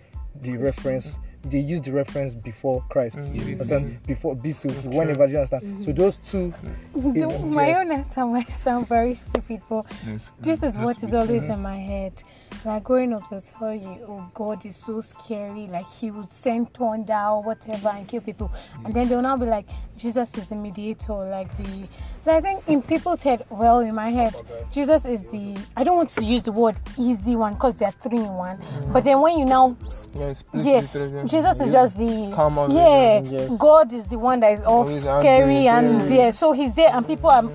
the 0.43 0.57
reference. 0.57 1.19
They 1.45 1.59
used 1.61 1.85
the 1.85 1.93
reference 1.93 2.35
before 2.35 2.83
Christ. 2.89 3.19
Mm, 3.19 3.35
You 3.35 3.41
BC. 3.43 3.53
understand? 3.53 4.03
Before 4.07 4.35
BC, 4.37 4.95
whenever 4.95 5.27
you 5.27 5.37
understand. 5.37 5.63
Mm. 5.63 5.85
So 5.85 5.93
those 5.93 6.17
two. 6.17 6.53
The- 6.95 7.29
my 7.47 7.75
own 7.75 7.93
answer 7.93 8.27
might 8.27 8.51
sound 8.65 8.89
very 8.89 9.15
stupid, 9.15 9.63
but 9.69 9.87
Yes. 10.07 10.33
this 10.41 10.63
is 10.63 10.75
Just 10.75 10.79
what 10.85 10.99
to 10.99 11.07
is 11.07 11.15
always 11.15 11.31
honest. 11.45 11.51
in 11.51 11.63
my 11.63 11.77
head. 11.77 12.23
Like 12.65 12.85
growing 12.85 13.13
up, 13.13 13.29
they 13.31 13.41
tell 13.41 13.75
you, 13.75 14.05
"Oh, 14.09 14.31
God 14.35 14.67
is 14.67 14.77
so 14.77 15.01
scary. 15.01 15.69
Like 15.69 15.89
He 15.89 16.11
would 16.11 16.31
send 16.31 16.73
thunder 16.75 17.15
or 17.15 17.43
whatever 17.43 17.89
and 17.89 18.07
kill 18.07 18.21
people," 18.21 18.51
and 18.85 18.93
then 18.93 19.09
they'll 19.09 19.23
now 19.23 19.37
be 19.37 19.47
like, 19.47 19.67
"Jesus 19.97 20.37
is 20.37 20.49
the 20.49 20.57
mediator." 20.57 21.15
Like 21.15 21.57
the. 21.57 21.89
So 22.21 22.37
I 22.37 22.41
think 22.41 22.69
in 22.69 22.83
people's 22.83 23.23
head, 23.23 23.45
well, 23.49 23.79
in 23.79 23.95
my 23.95 24.11
head, 24.11 24.35
Jesus 24.73 25.05
is 25.05 25.31
the. 25.31 25.57
I 25.77 25.85
don't 25.85 25.97
want 25.97 26.09
to 26.11 26.25
use 26.25 26.43
the 26.43 26.53
word 26.53 26.77
easy 26.99 27.37
one 27.37 27.55
because 27.55 27.79
they're 27.79 27.93
three 27.93 28.19
in 28.19 28.35
one. 28.35 28.59
Mm. 28.59 28.93
But 28.93 29.05
then 29.05 29.21
when 29.21 29.39
you 29.39 29.45
now 29.45 29.77
Yeah, 30.15 30.35
yeah. 30.55 31.25
Jesus 31.25 31.61
is 31.61 31.73
just 31.73 31.99
the 31.99 32.33
Calm 32.35 32.59
out 32.59 32.71
yeah. 32.71 33.21
version, 33.21 33.39
yes. 33.39 33.59
God 33.59 33.93
is 33.93 34.07
the 34.09 34.19
one 34.19 34.41
that 34.41 34.53
is 34.53 34.63
all 34.63 34.81
oh, 34.81 34.89
Always 34.89 35.05
scary 35.05 35.69
angry, 35.69 36.01
and 36.01 36.11
yeah. 36.11 36.31
So 36.33 36.53
He's 36.53 36.75
there, 36.75 36.91
and 36.93 37.07
people 37.07 37.31
are 37.31 37.49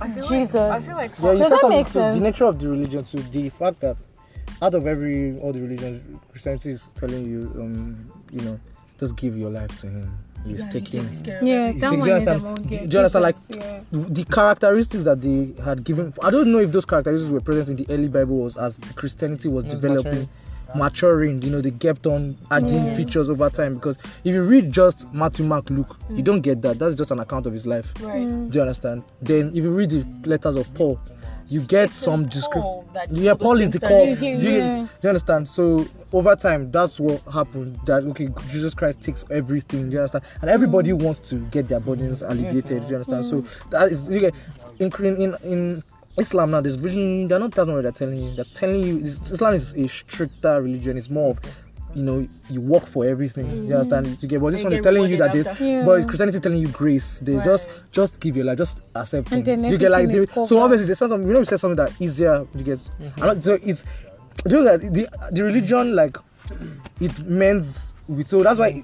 I 0.00 0.08
feel 0.08 0.22
Jesus. 0.22 0.54
Like, 0.54 0.70
I 0.72 0.80
feel 0.80 0.96
like 0.96 1.12
Yeah, 1.22 1.32
you 1.32 1.38
Does 1.38 1.50
that 1.50 1.68
make 1.68 1.86
so 1.86 2.12
The 2.12 2.20
nature 2.20 2.44
of 2.44 2.58
the 2.58 2.68
religion, 2.68 3.04
too, 3.04 3.18
the 3.18 3.48
fact 3.50 3.80
that 3.80 3.96
out 4.62 4.74
of 4.74 4.86
every 4.86 5.38
all 5.40 5.52
the 5.52 5.60
religions, 5.60 6.02
Christianity 6.30 6.70
is 6.70 6.88
telling 6.96 7.26
you, 7.26 7.50
um, 7.56 7.96
you 8.32 8.40
know, 8.42 8.58
just 9.00 9.16
give 9.16 9.36
your 9.36 9.50
life 9.50 9.80
to 9.80 9.88
Him. 9.88 10.18
He's 10.46 10.64
taking. 10.66 11.08
Yeah, 11.24 11.70
You 11.72 11.80
that 11.80 11.90
one 11.90 12.00
do 12.00 12.06
you 12.06 12.14
is 12.16 12.28
understand? 12.28 12.40
among 12.40 12.54
Do- 12.56 12.62
the 12.62 12.86
do 12.86 12.92
you 12.92 12.98
understand, 12.98 13.22
like, 13.22 13.36
yeah. 13.50 13.80
the 13.90 14.24
characteristics 14.24 15.04
that 15.04 15.20
they 15.22 15.54
had 15.62 15.82
given 15.84 16.12
i 16.22 16.30
don't 16.30 16.52
know 16.52 16.58
if 16.58 16.70
those 16.70 16.84
characteristics 16.84 17.30
were 17.32 17.40
present 17.40 17.68
in 17.70 17.76
the 17.86 17.94
early 17.94 18.08
bible 18.08 18.36
was 18.36 18.58
as 18.58 18.76
the 18.76 18.92
christianity 18.92 19.48
was 19.48 19.64
Yes, 19.64 19.72
developing 19.74 20.28
maturing 20.74 21.40
you 21.40 21.50
know 21.50 21.60
they 21.62 21.70
kept 21.70 22.06
on 22.06 22.36
adding 22.50 22.84
Yeah. 22.84 22.96
features 22.96 23.28
over 23.30 23.48
time 23.48 23.74
because 23.74 23.96
if 24.24 24.34
you 24.34 24.42
read 24.42 24.70
just 24.72 25.10
matthew 25.14 25.46
mark 25.46 25.70
luke 25.70 25.96
you 26.10 26.22
don't 26.22 26.40
get 26.42 26.60
that 26.62 26.78
that's 26.78 26.94
just 26.94 27.10
an 27.10 27.20
account 27.20 27.46
of 27.46 27.52
his 27.54 27.66
life 27.66 27.92
right. 28.02 28.26
do 28.50 28.58
you 28.58 28.60
understand 28.60 29.02
then 29.22 29.48
if 29.50 29.56
you 29.64 29.70
read 29.70 29.90
the 29.90 30.04
letters 30.28 30.56
of 30.56 30.72
paul 30.74 30.98
you 31.48 31.60
get 31.60 31.84
It's 31.86 31.94
some 31.96 32.22
in 32.24 32.28
description 32.28 32.62
Paul 32.62 32.86
yeah 33.12 33.34
paul 33.34 33.60
is 33.60 33.70
the 33.70 33.80
call. 33.80 34.06
you 34.06 34.16
do 34.16 34.26
you, 34.26 34.34
yeah. 34.58 34.78
do 34.78 34.88
you 35.02 35.08
understand? 35.08 35.48
So 35.48 35.86
over 36.12 36.34
time 36.36 36.70
that's 36.70 36.98
what 37.00 37.20
happened 37.32 37.78
that 37.86 38.04
okay 38.04 38.28
jesus 38.50 38.72
christ 38.74 39.00
takes 39.02 39.24
everything 39.30 39.88
do 39.90 39.94
you 39.94 39.98
understand? 40.00 40.24
And 40.40 40.50
everybody 40.50 40.90
Mm. 40.92 41.02
wants 41.02 41.20
to 41.30 41.36
get 41.50 41.68
their 41.68 41.80
burdens 41.80 42.22
alleviated 42.22 42.82
do 42.82 42.88
you 42.88 42.94
understand? 42.96 43.24
So 43.24 43.44
that 43.70 43.90
is 43.92 44.08
you 44.08 44.20
get 44.20 44.34
in 44.78 44.90
in 45.20 45.36
in 45.44 45.82
islam 46.18 46.52
now 46.52 46.60
there's 46.60 46.78
really 46.78 47.26
they're 47.26 47.38
not 47.40 47.50
that's 47.52 47.66
not 47.66 47.74
what 47.74 47.82
they're 47.82 47.92
telling 47.92 48.18
you. 48.22 48.30
They're 48.34 48.44
telling 48.54 48.80
you 48.82 48.98
islam 49.00 49.54
is 49.54 49.72
a 49.74 49.88
stricter 49.88 50.62
religion. 50.62 50.96
It's 50.96 51.10
more 51.10 51.30
of 51.32 51.40
you 51.94 52.02
know 52.02 52.26
you 52.50 52.60
work 52.60 52.86
for 52.86 53.04
everything 53.04 53.66
you 53.68 53.74
understand 53.74 54.18
you 54.20 54.28
get 54.28 54.40
but 54.40 54.50
this 54.52 54.64
one 54.64 54.72
is 54.72 54.80
telling 54.82 55.08
you 55.10 55.16
that 55.16 55.32
they. 55.32 55.42
Yeah. 55.64 55.84
but 55.84 56.06
christianity 56.06 56.36
is 56.36 56.42
telling 56.42 56.60
you 56.60 56.68
grace 56.68 57.20
they 57.20 57.36
just 57.44 57.68
Right. 57.68 57.76
just 57.92 58.20
give 58.20 58.36
your 58.36 58.44
life 58.46 58.58
just 58.58 58.80
accept 58.94 59.30
And 59.32 59.40
it. 59.42 59.44
then 59.44 59.64
you 59.64 59.78
get 59.78 59.90
like 59.90 60.08
they, 60.10 60.26
so 60.44 60.58
obviously 60.60 60.86
there's 60.86 60.98
something 60.98 61.22
you 61.22 61.32
know 61.34 61.40
we 61.40 61.44
said 61.46 61.60
something 61.60 61.76
that 61.76 61.92
easier 62.00 62.46
you 62.54 62.64
get 62.64 62.78
Mm-hmm. 63.00 63.40
So 63.40 63.58
it's 63.62 63.84
do 64.44 64.56
you 64.58 64.64
know 64.64 64.76
that 64.76 64.92
the 64.92 65.08
the 65.32 65.44
religion 65.44 65.94
like 65.94 66.16
it 67.00 67.18
means 67.20 67.94
with 68.08 68.26
so 68.26 68.42
that's 68.42 68.58
why 68.58 68.82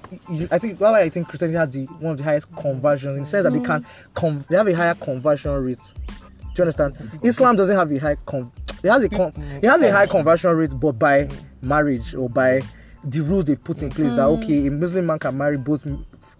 I 0.49 0.57
think 0.57 0.79
that's 0.79 0.91
why 0.91 1.01
I 1.01 1.09
think 1.09 1.27
Christianity 1.27 1.57
has 1.57 1.69
the 1.71 1.85
one 1.99 2.13
of 2.13 2.17
the 2.17 2.23
highest 2.23 2.47
conversions 2.55 3.15
in 3.17 3.23
the 3.23 3.27
sense 3.29 3.43
that 3.43 3.53
they 3.53 3.59
can 3.59 3.85
com- 4.15 4.43
they 4.49 4.57
have 4.57 4.67
a 4.67 4.73
higher 4.75 4.95
conversion 4.95 5.51
rate. 5.63 5.77
Do 6.07 6.13
you 6.57 6.61
understand? 6.63 6.95
Islam 7.23 7.55
doesn't 7.55 7.75
have 7.77 7.91
a 7.91 7.99
high 7.99 8.15
con 8.25 8.51
it 8.83 8.89
has 8.89 9.03
a 9.03 9.09
con- 9.09 9.33
it 9.61 9.69
has 9.69 9.81
a 9.83 9.91
high 9.91 10.07
conversion 10.07 10.49
rate 10.55 10.71
but 10.79 10.93
by 10.93 11.29
marriage 11.61 12.15
or 12.15 12.27
by 12.29 12.61
the 13.03 13.21
rules 13.21 13.45
they 13.45 13.55
put 13.55 13.81
in 13.81 13.89
mm. 13.89 13.95
place 13.95 14.11
that 14.13 14.21
mm. 14.21 14.41
okay 14.43 14.67
a 14.67 14.71
Muslim 14.71 15.05
man 15.05 15.19
can 15.19 15.37
marry 15.37 15.57
both 15.57 15.85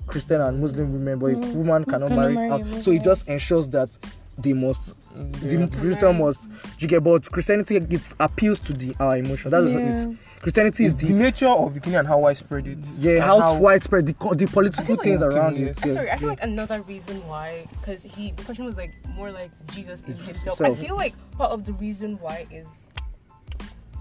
Christian 0.07 0.41
and 0.41 0.59
Muslim 0.59 0.93
women 0.93 1.19
but 1.19 1.27
a 1.27 1.35
mm. 1.35 1.53
woman 1.53 1.83
cannot 1.85 2.09
Cannot 2.09 2.33
marry, 2.33 2.33
marry 2.33 2.49
a 2.49 2.75
out. 2.75 2.81
so 2.81 2.91
it 2.91 3.03
just 3.03 3.27
ensures 3.27 3.67
that 3.69 3.97
they 4.37 4.53
must 4.53 4.93
the 5.13 5.67
Jerusalem 5.81 6.19
must 6.19 6.49
you 6.79 6.87
get 6.87 7.03
but 7.03 7.29
Christianity 7.31 7.77
it 7.77 8.13
appeals 8.19 8.59
to 8.59 8.73
the 8.73 8.95
our 8.99 9.17
emotion. 9.17 9.51
That's 9.51 9.73
Yeah. 9.73 9.79
it. 10.07 10.17
Christianity 10.41 10.85
is 10.85 10.95
the 10.95 11.07
the 11.07 11.13
nature 11.13 11.47
of 11.47 11.73
the 11.75 11.79
kingdom 11.79 11.99
and 11.99 12.07
how 12.07 12.19
widespread 12.19 12.65
it. 12.67 12.79
yeah 12.97 13.13
and 13.13 13.21
how, 13.21 13.57
widespread 13.59 14.07
the, 14.07 14.13
the 14.35 14.47
political 14.47 14.95
like- 14.95 15.03
things 15.03 15.21
around 15.21 15.57
it. 15.57 15.77
Yeah. 15.85 15.93
Sorry, 15.93 16.09
I 16.09 16.15
feel 16.15 16.29
yeah. 16.29 16.29
like 16.29 16.43
another 16.43 16.81
reason 16.83 17.17
why, 17.27 17.67
because 17.79 18.03
he, 18.03 18.31
the 18.31 18.43
question 18.43 18.65
was 18.65 18.75
like 18.75 18.91
more 19.15 19.31
like 19.31 19.51
Jesus 19.71 20.01
is 20.07 20.17
himself. 20.17 20.57
Self. 20.57 20.79
I 20.79 20.81
feel 20.81 20.95
like 20.95 21.13
part 21.33 21.51
of 21.51 21.65
the 21.65 21.73
reason 21.73 22.17
why 22.19 22.47
is, 22.49 22.65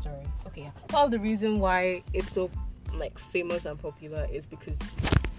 sorry, 0.02 0.24
yeah, 0.60 0.70
part 0.88 1.06
of 1.06 1.10
the 1.10 1.18
reason 1.18 1.58
why 1.58 2.02
it's 2.12 2.32
so 2.32 2.50
like 2.94 3.18
famous 3.18 3.64
and 3.64 3.78
popular 3.78 4.26
is 4.30 4.46
because 4.46 4.78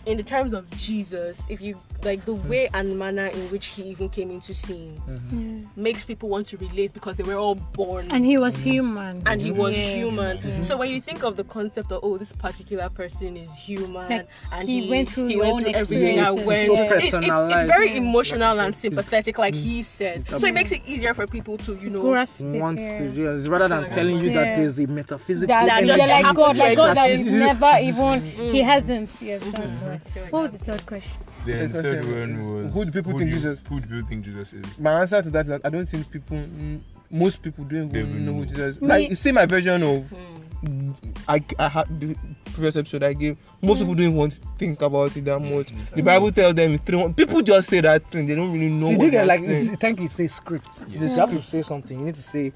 in 0.06 0.18
the 0.18 0.24
terms 0.24 0.54
of 0.54 0.70
Jesus, 0.72 1.42
if 1.50 1.62
you 1.62 1.80
like 2.04 2.26
the 2.26 2.34
way 2.34 2.68
and 2.74 2.98
manner 2.98 3.28
in 3.28 3.40
which 3.52 3.68
he 3.68 3.84
even 3.84 4.10
came 4.10 4.32
into 4.32 4.56
scene 4.56 5.00
mm-hmm. 5.08 5.60
Yeah. 5.60 5.66
makes 5.76 6.04
people 6.04 6.30
want 6.30 6.48
to 6.48 6.58
relate 6.58 6.94
because 6.94 7.16
they 7.16 7.24
were 7.24 7.36
all 7.36 7.54
born 7.54 8.10
And 8.10 8.26
he 8.26 8.40
was 8.40 8.58
human. 8.58 9.22
and 9.28 9.40
he 9.40 9.52
was 9.52 9.78
Yeah. 9.78 9.94
human. 9.98 10.64
So 10.64 10.78
when 10.78 10.90
you 10.90 11.00
think 11.00 11.24
of 11.24 11.38
the 11.38 11.44
concept 11.44 11.92
of 11.92 12.00
oh 12.04 12.18
this 12.18 12.34
particular 12.34 12.90
person 12.90 13.38
is 13.38 13.56
human 13.56 14.10
Like, 14.10 14.28
and 14.52 14.68
he 14.68 14.90
went 14.90 15.10
through 15.10 15.28
he 15.28 15.36
your 15.36 15.44
went 15.54 15.60
through 15.60 15.76
everything 15.76 16.20
I 16.20 16.32
experiences. 16.34 16.48
went, 16.48 16.66
So 17.12 17.18
it- 17.20 17.24
it's, 17.24 17.54
it's 17.56 17.66
very 17.66 17.92
Yeah. 17.92 17.98
emotional 17.98 18.60
and 18.60 18.74
sympathetic, 18.74 19.38
like 19.38 19.54
he 19.54 19.84
said. 19.84 20.28
So 20.28 20.48
it 20.48 20.56
makes 20.56 20.72
it 20.72 20.82
easier 20.88 21.14
for 21.14 21.28
people 21.28 21.58
to 21.60 21.76
you 21.76 21.92
know. 21.92 22.02
Grasp 22.02 22.42
it, 22.42 22.60
Wants 22.60 22.82
yeah. 22.82 22.98
to, 22.98 23.06
yes, 23.12 23.48
rather 23.48 23.68
than 23.68 23.84
Yeah. 23.84 23.90
telling 23.94 24.18
you 24.18 24.34
that 24.34 24.48
Yeah. 24.48 24.56
there's 24.56 24.80
a 24.80 24.88
metaphysical 24.88 25.48
That, 25.48 25.68
That 25.68 25.86
they're 25.86 25.98
just 25.98 26.10
like 26.10 26.36
God, 26.36 26.58
like 26.58 26.78
God 26.78 26.98
that 26.98 27.12
exist. 27.12 27.28
is 27.28 27.34
never 27.48 27.72
even, 27.80 28.22
he 28.32 28.62
mm. 28.62 28.66
hasn't. 28.66 29.10
Yes, 29.22 29.42
that's 29.44 29.60
mm-hmm. 29.60 29.86
right. 29.88 29.90
What 30.30 30.41
was 30.43 30.51
the 30.51 30.58
third 30.58 30.86
question? 30.86 31.21
Then 31.45 31.71
the 31.71 31.82
The 31.82 31.84
third 31.84 32.06
one 32.06 32.63
was 32.63 32.73
who 32.73 32.86
do 32.86 32.91
people 32.91 33.12
who 33.13 33.19
think 33.19 33.32
do 33.32 33.36
you- 33.36 33.41
Jesus- 33.41 33.63
Who 33.67 33.80
do 33.80 33.95
you 33.95 34.01
think 34.04 34.25
Jesus 34.25 34.54
is? 34.54 34.80
My 34.80 35.01
answer 35.01 35.21
to 35.21 35.30
that 35.32 35.41
is 35.45 35.49
that 35.49 35.62
I 35.65 35.69
don't 35.69 35.88
think 35.88 36.10
people, 36.12 36.38
mm, 36.38 36.80
most 37.10 37.41
people 37.41 37.63
don't 37.65 37.95
even 37.95 38.25
know 38.25 38.34
who. 38.34 38.45
Jesus. 38.45 38.75
is. 38.77 38.82
Me- 38.82 38.88
Like 38.88 39.10
you 39.10 39.15
see 39.15 39.32
my 39.32 39.45
version 39.45 39.82
of, 39.84 40.10
Hmm. 40.10 40.40
I, 41.28 41.43
I 41.58 41.69
had 41.69 42.00
the 42.00 42.15
previous 42.54 42.76
episode 42.76 43.04
I 43.04 43.13
gave. 43.13 43.36
Most 43.62 43.80
people 43.80 43.95
don't 43.95 44.04
even 44.06 44.15
want 44.15 44.34
to 44.34 44.41
think 44.60 44.82
about 44.84 45.15
it 45.17 45.26
that 45.26 45.39
much. 45.39 45.67
Mm. 45.71 45.95
The 45.95 46.02
Bible 46.04 46.32
tells 46.32 46.54
them 46.56 46.74
it's 46.74 46.84
three. 46.84 46.97
one- 46.97 47.13
People 47.15 47.41
just 47.41 47.67
say 47.69 47.82
that 47.82 48.10
thing. 48.12 48.28
They 48.28 48.36
don't 48.36 48.52
really 48.54 48.69
know 48.69 48.88
See, 48.89 48.95
what 48.95 49.00
they 49.06 49.10
they're 49.10 49.26
like 49.26 49.39
saying. 49.39 49.76
thank 49.78 50.00
you 50.00 50.08
say 50.08 50.28
script. 50.28 50.82
Yes. 50.88 51.13
You 51.13 51.19
have 51.19 51.32
to 51.32 51.39
say 51.41 51.62
something. 51.63 52.00
You 52.00 52.06
need 52.06 52.15
to 52.15 52.21
say 52.21 52.52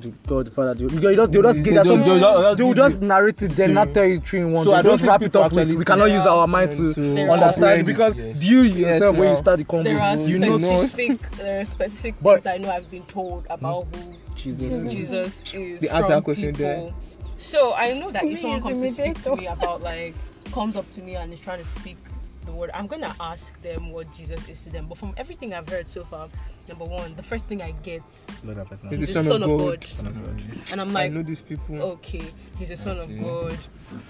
the 0.00 0.12
God 0.26 0.46
the 0.46 0.50
Father. 0.50 0.74
Because 0.74 0.92
you 1.02 1.16
just, 1.16 1.32
just 1.32 1.62
give 1.64 1.74
that 1.74 1.84
just 1.86 2.56
they 2.58 2.64
will 2.64 2.74
just 2.74 3.00
narrate 3.00 3.40
it, 3.42 3.50
then 3.52 3.74
not 3.74 3.92
tell 3.94 4.04
you 4.04 4.18
three 4.20 4.40
in 4.40 4.52
one. 4.52 4.64
So 4.64 4.72
I 4.72 4.82
just 4.82 5.02
wrap 5.04 5.22
it 5.22 5.34
up 5.36 5.52
with. 5.52 5.60
actually 5.60 5.76
We 5.76 5.84
cannot 5.84 6.06
use 6.10 6.26
our 6.26 6.46
mind 6.48 6.72
to, 6.72 7.30
understand 7.30 7.80
it 7.80 7.86
because 7.86 8.16
Yes. 8.16 8.42
you 8.44 8.62
Yes, 8.62 8.78
yourself 8.94 9.16
when 9.16 9.24
you 9.28 9.34
yeah. 9.34 9.40
start 9.40 9.58
the 9.60 9.64
convo, 9.64 9.84
There 9.84 10.00
are 10.00 10.16
you 10.16 10.38
know 10.40 10.58
specific, 10.58 11.30
there 11.32 11.60
are 11.60 11.64
specific 11.64 12.14
But- 12.20 12.42
things 12.42 12.46
I 12.54 12.58
know 12.58 12.70
I've 12.72 12.90
been 12.90 13.02
told 13.04 13.46
about 13.50 13.86
who 13.94 14.14
Jesus. 14.36 14.74
is- 14.74 14.92
Jesus 14.92 15.42
is 15.54 15.80
They 15.82 15.88
from 15.88 16.08
that 16.10 16.24
question 16.24 16.50
people. 16.52 16.64
there. 16.64 16.92
So 17.40 17.72
I 17.74 17.94
know 17.94 18.10
that 18.10 18.24
if 18.24 18.40
someone 18.40 18.60
comes 18.60 18.80
to 18.82 18.88
speak 18.90 19.22
to 19.22 19.34
me 19.34 19.46
about 19.46 19.80
like 19.90 20.14
comes 20.52 20.76
up 20.76 20.88
to 20.90 21.00
me 21.00 21.16
and 21.16 21.32
is 21.32 21.40
trying 21.40 21.58
to 21.58 21.64
speak 21.80 21.96
the 22.44 22.52
word, 22.52 22.70
I'm 22.74 22.86
gonna 22.86 23.14
ask 23.18 23.60
them 23.62 23.90
what 23.90 24.12
Jesus 24.12 24.46
is 24.48 24.62
to 24.64 24.70
them. 24.70 24.86
But 24.86 24.98
from 24.98 25.14
everything 25.16 25.54
I've 25.54 25.68
heard 25.68 25.88
so 25.88 26.04
far, 26.04 26.28
number 26.68 26.84
one, 26.84 27.14
the 27.16 27.22
first 27.22 27.46
thing 27.46 27.62
I 27.62 27.72
get 27.82 28.02
Lord 28.44 28.58
have 28.58 28.70
is 28.92 29.00
the 29.00 29.06
the 29.06 29.06
son 29.06 29.42
of 29.42 29.48
God, 29.48 29.84
Son 29.84 30.06
of 30.08 30.14
God. 30.22 30.42
and 30.72 30.80
I'm 30.80 30.90
I 30.90 30.92
like, 30.92 31.12
know 31.12 31.22
these 31.22 31.42
people. 31.42 31.80
okay, 31.82 32.24
he's 32.58 32.70
a 32.70 32.76
son 32.76 32.98
Okay. 32.98 33.14
of 33.14 33.20
God. 33.20 33.58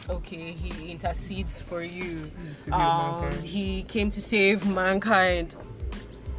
Okay, 0.09 0.51
he 0.53 0.91
intercedes 0.91 1.61
for 1.63 1.83
you. 1.83 2.31
Um, 2.73 3.31
he 3.43 3.85
came 3.85 4.11
to 4.11 4.21
save 4.21 4.67
mankind. 4.67 5.55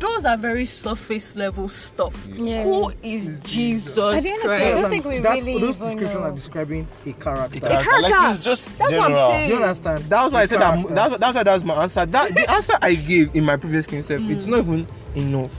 Those 0.02 0.26
are 0.26 0.36
very 0.36 0.66
surface 0.66 1.36
level 1.36 1.68
stuff. 1.68 2.26
Yeah. 2.36 2.64
Who 2.64 2.92
is 3.04 3.40
Jesus 3.42 3.96
of 3.98 4.16
the 4.16 4.22
day, 4.22 4.34
I 4.34 4.38
Christ? 4.40 4.82
don't 4.82 4.90
think 4.90 5.06
we 5.06 5.20
That- 5.20 5.36
really 5.36 5.60
those 5.62 5.76
descriptions 5.78 6.14
know. 6.16 6.24
are 6.24 6.32
describing 6.32 6.88
a 7.06 7.14
character. 7.14 7.58
A 7.60 7.62
character. 7.62 8.02
Like 8.02 8.32
it's 8.34 8.44
just 8.44 8.78
That's 8.80 8.92
what 8.92 9.00
I'm 9.00 9.12
general. 9.12 9.30
saying. 9.30 9.50
Do 9.50 9.56
you 9.56 9.62
understand? 9.64 10.04
That's 10.10 10.34
why 10.34 10.42
I 10.42 10.46
said 10.48 10.62
that. 10.62 10.90
That's, 10.96 11.18
that's 11.20 11.36
why 11.36 11.44
that's 11.44 11.64
my 11.64 11.74
answer. 11.84 12.06
That 12.08 12.34
the 12.34 12.52
answer 12.52 12.74
I 12.82 12.96
gave 12.96 13.36
in 13.36 13.46
my 13.46 13.58
previous 13.58 13.86
case, 13.86 14.08
self, 14.08 14.22
Mm. 14.22 14.32
it's 14.32 14.48
not 14.48 14.60
even 14.60 14.88
enough. 15.16 15.54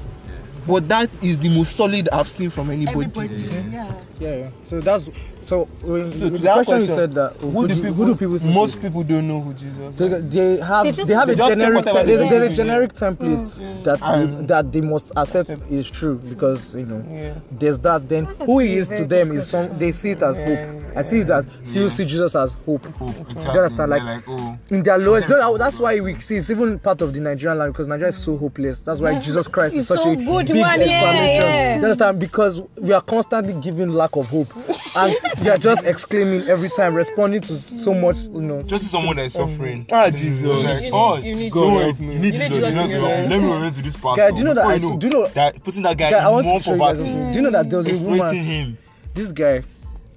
But 0.67 0.89
that 0.89 1.09
is 1.23 1.39
the 1.39 1.49
most 1.49 1.77
solid 1.77 2.09
I've 2.13 2.29
seen 2.29 2.51
from 2.51 2.71
anybody. 2.71 3.07
Everybody, 3.21 3.43
yeah. 3.73 3.95
Yeah, 4.21 4.35
yeah. 4.37 4.51
So 4.65 4.81
that's 4.81 5.09
so 5.43 5.65
when 5.83 6.13
So 6.13 6.19
the 6.29 6.39
to 6.39 6.39
that 6.45 6.55
question 6.55 6.81
you 6.83 6.87
said 6.87 7.13
that 7.13 7.35
oh, 7.43 7.51
Who 7.51 7.69
do 7.69 7.75
people? 7.75 7.93
who 7.95 8.07
do 8.07 8.15
people 8.15 8.39
think 8.39 8.55
most 8.55 8.75
is- 8.77 8.81
people 8.83 9.03
don't 9.03 9.27
know 9.29 9.41
who 9.41 9.55
Jesus. 9.55 9.95
They, 9.97 10.07
is. 10.07 10.29
they 10.35 10.57
have 10.65 10.85
They 10.85 11.05
they, 11.05 11.15
have 11.15 11.27
they 11.29 11.33
a 11.35 11.37
generic 11.37 11.77
whatever 11.85 12.05
there's, 12.07 12.21
they 12.21 12.29
there's 12.29 12.53
a 12.53 12.55
generic 12.55 12.93
template 12.93 13.61
oh, 13.61 13.83
that 13.83 14.01
they, 14.01 14.47
that 14.47 14.73
they 14.73 14.81
must 14.81 15.13
accept 15.17 15.51
is 15.71 15.91
true 15.91 16.17
because 16.19 16.75
you 16.75 16.87
know 16.87 17.05
Yeah. 17.11 17.35
there's 17.51 17.79
that 17.81 18.09
then 18.09 18.25
That's 18.27 18.45
who 18.47 18.59
he 18.61 18.75
is 18.77 18.89
to 18.89 19.05
them 19.05 19.33
is 19.33 19.49
some 19.49 19.69
they 19.79 19.93
see 19.93 20.11
it 20.11 20.23
as 20.23 20.39
Yeah. 20.39 20.47
hope 20.67 20.97
I 20.97 21.03
see 21.03 21.23
that 21.25 21.45
so 21.65 21.79
you 21.81 21.89
see 21.89 22.05
Jesus 22.05 22.35
as 22.37 22.53
hope 22.67 22.85
Hope, 22.97 23.11
exactly. 23.31 23.59
understand, 23.59 23.91
like- 23.91 24.03
like 24.03 24.25
oh, 24.29 24.57
in 24.71 24.83
their 24.83 24.99
lowest 24.99 25.29
you 25.29 25.59
that's 25.59 25.79
why 25.79 25.99
we 26.01 26.15
see 26.21 26.37
it's 26.37 26.51
even 26.51 26.79
part 26.79 27.01
of 27.03 27.13
the 27.15 27.21
Nigerian 27.21 27.59
land 27.59 27.73
because 27.73 27.89
Nigeria 27.89 28.11
is 28.11 28.17
so 28.17 28.37
hopeless 28.37 28.81
that's 28.81 29.01
why 29.01 29.19
Jesus 29.19 29.49
Christ 29.49 29.75
is 29.75 29.81
It's 29.81 29.89
such 29.89 30.03
so 30.03 30.11
a 30.13 30.17
good 30.17 30.47
big 30.47 30.57
one, 30.61 30.81
explanation 30.81 31.43
yeah. 31.43 31.79
you 31.79 31.83
understand 31.85 32.19
because 32.21 32.63
we 32.77 32.93
are 32.93 33.01
constantly 33.01 33.55
giving 33.61 33.89
lack 33.89 34.15
of 34.17 34.27
hope 34.29 34.49
and 34.97 35.15
they 35.39 35.51
are 35.51 35.59
just 35.59 35.85
exclaiming 35.85 36.49
every 36.49 36.69
time 36.69 36.95
responding 36.95 37.41
to 37.43 37.57
so 37.57 37.95
much 37.95 38.23
you 38.25 38.41
know 38.43 38.63
just 38.63 38.85
see 38.85 38.91
someone 38.91 39.17
that 39.17 39.27
is 39.27 39.33
suffering. 39.35 39.87
Ah, 39.93 40.11
Jesus. 40.11 40.43
Like, 40.45 40.75
You 40.77 40.81
need- 40.83 40.91
oh, 40.93 41.17
you 41.19 41.35
need 41.35 41.53
don't 41.53 41.75
worry, 41.75 41.93
Jesus. 41.93 42.01
You 42.01 42.07
need 42.09 42.15
You 42.15 42.21
need 42.21 42.33
Jesus. 42.33 42.51
Jesus 42.57 42.83
Jesus. 42.83 43.03
Let 43.03 43.41
me 43.43 43.53
relate 43.53 43.73
to 43.75 43.83
this 43.83 43.97
pastor. 43.97 44.17
Guy, 44.23 44.31
do 44.31 44.39
you 44.39 44.45
know 44.45 44.55
that 44.55 44.67
I- 44.67 44.79
do 44.79 44.99
you 45.01 45.09
know- 45.11 45.27
that 45.29 45.63
putting 45.65 45.83
that 45.83 45.97
guy 45.99 46.11
Guy, 46.11 46.19
I 46.25 46.29
in 46.29 46.35
want 46.35 46.47
more 46.47 46.59
you 46.61 46.79
poverty. 46.79 47.03
Do 47.33 47.39
you 47.39 47.43
know 47.43 47.51
that 47.51 47.71
there 47.71 47.79
was 47.79 48.03
a 48.03 48.05
woman 48.05 48.35
him. 48.37 48.79
this 49.15 49.33
guy, 49.33 49.63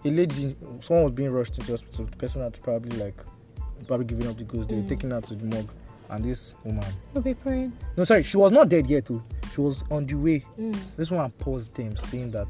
a 0.03 0.09
lady, 0.09 0.55
someone 0.81 1.05
was 1.05 1.13
being 1.13 1.31
rushed 1.31 1.53
to 1.55 1.61
the 1.61 1.71
hospital. 1.73 2.05
The 2.05 2.17
person 2.17 2.41
had 2.41 2.61
probably 2.61 2.97
like, 2.97 3.15
probably 3.87 4.05
giving 4.05 4.27
up 4.27 4.37
the 4.37 4.43
ghost. 4.43 4.69
They 4.69 4.75
were 4.75 4.87
taking 4.87 5.11
her 5.11 5.21
to 5.21 5.35
the 5.35 5.45
morgue, 5.45 5.69
and 6.09 6.23
this 6.25 6.55
woman, 6.63 6.85
We'll 7.13 7.23
be 7.23 7.33
praying. 7.33 7.73
no, 7.97 8.03
sorry, 8.03 8.23
she 8.23 8.37
was 8.37 8.51
not 8.51 8.69
dead 8.69 8.87
yet. 8.87 9.05
Too. 9.05 9.21
She 9.53 9.61
was 9.61 9.83
on 9.89 10.05
the 10.05 10.13
way. 10.15 10.43
This 10.97 11.09
woman 11.09 11.31
paused 11.39 11.73
them, 11.75 11.95
saying 11.97 12.31
that 12.31 12.47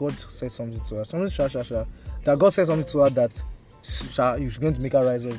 God 0.00 0.18
said 0.18 0.50
something 0.50 0.80
to 0.80 0.94
her. 0.94 1.04
Something, 1.04 1.28
sha, 1.28 1.46
sha, 1.46 1.62
sha, 1.62 1.84
that 2.24 2.38
God 2.38 2.48
said 2.54 2.66
something 2.66 2.90
to 2.90 2.98
her 3.00 3.10
that 3.10 3.42
sha, 3.82 4.34
you're 4.36 4.50
going 4.52 4.72
to 4.72 4.80
make 4.80 4.94
her 4.94 5.04
rise 5.04 5.26
up. 5.26 5.34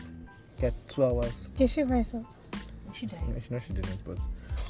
Get 0.60 0.74
two 0.88 1.04
hours. 1.04 1.47
Did 1.58 1.67
she 1.67 1.82
rise 1.82 2.13
up? 2.13 2.24
She 2.93 3.08
died. 3.08 3.28
No, 3.28 3.39
she, 3.39 3.54
no, 3.54 3.60
she 3.60 3.74
didn't, 3.74 4.06
but 4.06 4.19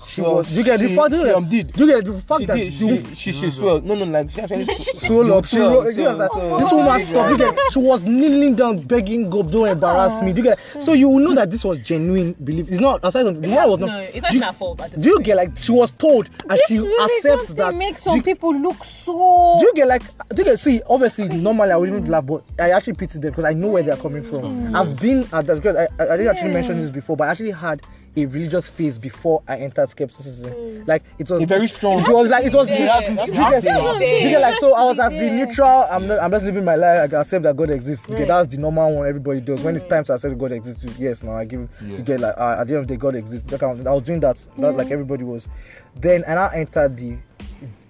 she 0.07 0.21
Well, 0.21 0.35
was. 0.35 0.51
You 0.55 0.63
get 0.63 0.79
the 0.79 0.89
fact. 0.95 1.13
she, 1.13 1.19
you 1.21 1.35
um, 1.35 1.47
did. 1.47 1.77
You 1.79 1.87
get 1.87 2.03
the 2.05 2.13
fact 2.21 2.41
She 2.41 2.45
that 2.47 2.55
did. 2.57 2.73
she, 2.73 2.87
She, 3.03 3.15
she, 3.15 3.31
she 3.31 3.49
swelled. 3.49 3.85
No, 3.85 3.95
no, 3.95 4.05
like 4.05 4.29
she 4.29 4.41
actually 4.41 4.65
swole 4.65 5.33
up. 5.33 5.45
She 5.45 5.55
swell, 5.55 5.71
ro- 5.83 5.87
you 5.87 5.93
swell, 5.93 6.17
know, 6.17 6.27
swell. 6.27 6.59
this 6.59 6.71
woman 6.71 6.99
stopped. 6.99 7.29
You 7.31 7.37
get, 7.37 7.71
she 7.71 7.79
was 7.79 8.03
kneeling 8.03 8.55
down, 8.55 8.79
begging 8.79 9.29
God, 9.29 9.51
don't 9.51 9.69
embarrass 9.69 10.21
me. 10.21 10.33
Do 10.33 10.41
you 10.41 10.49
get, 10.49 10.59
so 10.81 10.93
you 10.93 11.07
will 11.07 11.19
know 11.19 11.35
that 11.35 11.49
this 11.49 11.63
was 11.63 11.79
genuine 11.79 12.33
belief. 12.43 12.67
It's 12.69 12.81
not 12.81 12.99
aside 13.03 13.25
from 13.27 13.39
the 13.41 13.47
woman 13.47 13.69
was 13.69 13.79
No, 13.79 13.85
not. 13.87 14.01
it's 14.03 14.21
not 14.21 14.31
do, 14.31 14.37
even 14.37 14.47
her 14.47 14.53
fault. 14.53 14.81
At 14.81 14.91
this 14.91 14.99
do 15.01 15.07
you 15.09 15.15
point. 15.15 15.25
get 15.25 15.37
like 15.37 15.57
she 15.57 15.71
was 15.71 15.91
told 15.91 16.29
and 16.41 16.51
This 16.51 16.65
she 16.67 16.79
really 16.79 17.03
accepts 17.17 17.45
just 17.47 17.55
that? 17.57 17.75
make 17.75 17.97
some 17.97 18.15
you- 18.17 18.23
people 18.23 18.53
look 18.53 18.83
so. 18.83 19.55
do 19.59 19.65
you 19.65 19.73
get 19.75 19.87
like? 19.87 20.01
Do 20.29 20.41
you 20.41 20.43
get 20.43 20.59
see? 20.59 20.81
Obviously, 20.89 21.29
normally 21.29 21.71
I 21.71 21.77
would 21.77 21.87
even 21.87 22.05
laugh, 22.07 22.25
but 22.25 22.43
I 22.59 22.71
actually 22.71 22.93
pity 22.93 23.19
them 23.19 23.31
because 23.31 23.45
I 23.45 23.53
know 23.53 23.69
where 23.69 23.83
they 23.83 23.91
are 23.91 23.97
coming 23.97 24.23
from. 24.23 24.75
I've 24.75 24.99
been 24.99 25.21
at 25.31 25.45
that 25.47 25.55
because 25.55 25.75
I, 25.77 25.83
I, 26.03 26.13
I 26.13 26.17
didn't 26.17 26.27
actually 26.35 26.51
mention 26.53 26.79
this 26.81 26.89
before, 26.89 27.15
but 27.15 27.27
I 27.27 27.31
actually 27.31 27.51
had 27.51 27.81
a 28.17 28.25
religious 28.25 28.67
phase 28.67 28.97
before 28.97 29.41
I 29.47 29.57
entered 29.57 29.87
skepticism. 29.89 30.85
Like 30.85 31.03
it 31.17 31.29
was 31.29 31.41
A 31.43 31.45
very 31.45 31.67
strong- 31.67 31.99
It 32.01 32.09
was 32.09 32.27
like 32.27 32.45
it 32.45 32.53
was. 32.53 32.67
Yeah. 32.69 32.77
you 32.79 32.85
That's 32.85 33.05
get- 33.05 33.17
what 33.17 33.27
you 33.35 33.41
I'm 33.43 33.51
get- 33.53 33.63
saying. 33.63 34.23
you 34.23 34.29
get 34.31 34.41
like 34.41 34.55
so 34.59 34.73
I 34.75 34.83
was 34.83 34.99
at 34.99 35.09
the 35.09 35.15
Yeah. 35.15 35.35
neutral. 35.45 35.85
I'm 35.89 36.07
not. 36.07 36.19
I'm 36.19 36.31
just 36.31 36.43
living 36.45 36.65
my 36.65 36.75
life. 36.75 37.11
I 37.13 37.17
accept 37.19 37.43
that 37.43 37.55
God 37.55 37.69
exists. 37.69 38.09
You 38.09 38.17
get 38.17 38.27
that's 38.27 38.47
the 38.53 38.57
normal 38.57 38.95
one 38.97 39.07
everybody 39.07 39.39
does. 39.39 39.61
When 39.61 39.75
it's 39.75 39.85
time 39.85 40.03
to 40.05 40.13
accept 40.13 40.37
God 40.37 40.51
exists, 40.51 40.85
yes, 40.99 41.23
now 41.23 41.37
I 41.37 41.45
give. 41.45 41.69
Yeah. 41.81 41.97
You 41.97 42.03
get 42.03 42.19
like 42.19 42.35
uh, 42.37 42.57
at 42.59 42.67
the 42.67 42.73
end 42.75 42.81
of 42.83 42.87
the 42.87 42.95
day, 42.95 42.99
God 42.99 43.15
exists. 43.15 43.49
That 43.49 43.59
kind 43.61 43.79
of- 43.79 43.87
I 43.87 43.93
was 43.93 44.03
doing 44.03 44.19
that. 44.19 44.43
That 44.57 44.75
like 44.75 44.91
everybody 44.91 45.23
was. 45.23 45.47
Then 45.95 46.23
and 46.27 46.37
I 46.39 46.55
entered 46.55 46.97
the, 46.97 47.05
you 47.05 47.17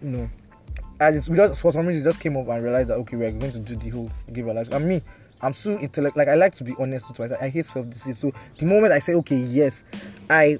know. 0.01 0.29
I 0.99 1.11
just 1.11 1.29
we 1.29 1.35
just 1.35 1.59
for 1.59 1.71
some 1.71 1.87
reason 1.87 2.03
it 2.03 2.05
just 2.05 2.19
came 2.19 2.37
up 2.37 2.47
and 2.47 2.63
realized 2.63 2.89
that 2.89 2.97
okay 2.99 3.15
we're 3.17 3.31
going 3.31 3.51
to 3.51 3.57
do 3.59 3.75
the 3.75 3.89
whole 3.89 4.11
give 4.31 4.47
our 4.47 4.53
lives. 4.53 4.69
And 4.69 4.85
me, 4.85 5.01
I'm 5.41 5.53
so 5.53 5.77
intellect 5.79 6.17
like 6.17 6.27
I 6.27 6.35
like 6.35 6.53
to 6.55 6.63
be 6.63 6.75
honest 6.79 7.09
with 7.09 7.19
myself. 7.19 7.41
I 7.41 7.49
hate 7.49 7.65
self 7.65 7.89
deceit. 7.89 8.17
So 8.17 8.31
the 8.57 8.65
moment 8.65 8.93
I 8.93 8.99
say 8.99 9.13
okay 9.15 9.37
yes, 9.37 9.83
I 10.29 10.57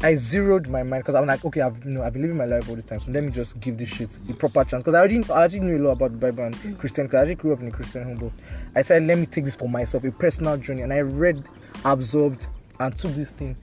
I 0.00 0.14
zeroed 0.14 0.68
my 0.68 0.84
mind 0.84 1.02
because 1.02 1.16
I'm 1.16 1.26
like 1.26 1.44
okay 1.44 1.60
I've 1.60 1.84
you 1.84 1.90
know 1.90 2.04
I've 2.04 2.12
been 2.12 2.22
living 2.22 2.36
my 2.36 2.44
life 2.44 2.68
all 2.68 2.76
this 2.76 2.84
time 2.84 3.00
so 3.00 3.10
let 3.10 3.24
me 3.24 3.32
just 3.32 3.58
give 3.58 3.76
this 3.76 3.88
shit 3.88 4.16
the 4.28 4.32
proper 4.32 4.62
chance 4.62 4.84
because 4.84 4.94
I 4.94 4.98
already 4.98 5.24
I 5.24 5.38
already 5.38 5.58
knew 5.58 5.76
a 5.76 5.82
lot 5.82 5.92
about 5.92 6.12
the 6.12 6.18
Bible 6.18 6.44
and 6.44 6.54
mm. 6.54 6.78
Christian 6.78 7.06
because 7.06 7.18
I 7.18 7.20
actually 7.22 7.34
grew 7.34 7.52
up 7.52 7.60
in 7.60 7.66
a 7.66 7.72
Christian 7.72 8.04
home 8.04 8.16
but 8.16 8.30
I 8.76 8.82
said 8.82 9.02
let 9.02 9.18
me 9.18 9.26
take 9.26 9.44
this 9.44 9.56
for 9.56 9.68
myself 9.68 10.04
a 10.04 10.12
personal 10.12 10.56
journey 10.56 10.82
and 10.82 10.92
I 10.92 11.00
read 11.00 11.48
absorbed 11.84 12.46
and 12.78 12.96
took 12.96 13.12
this 13.16 13.32
thing 13.32 13.56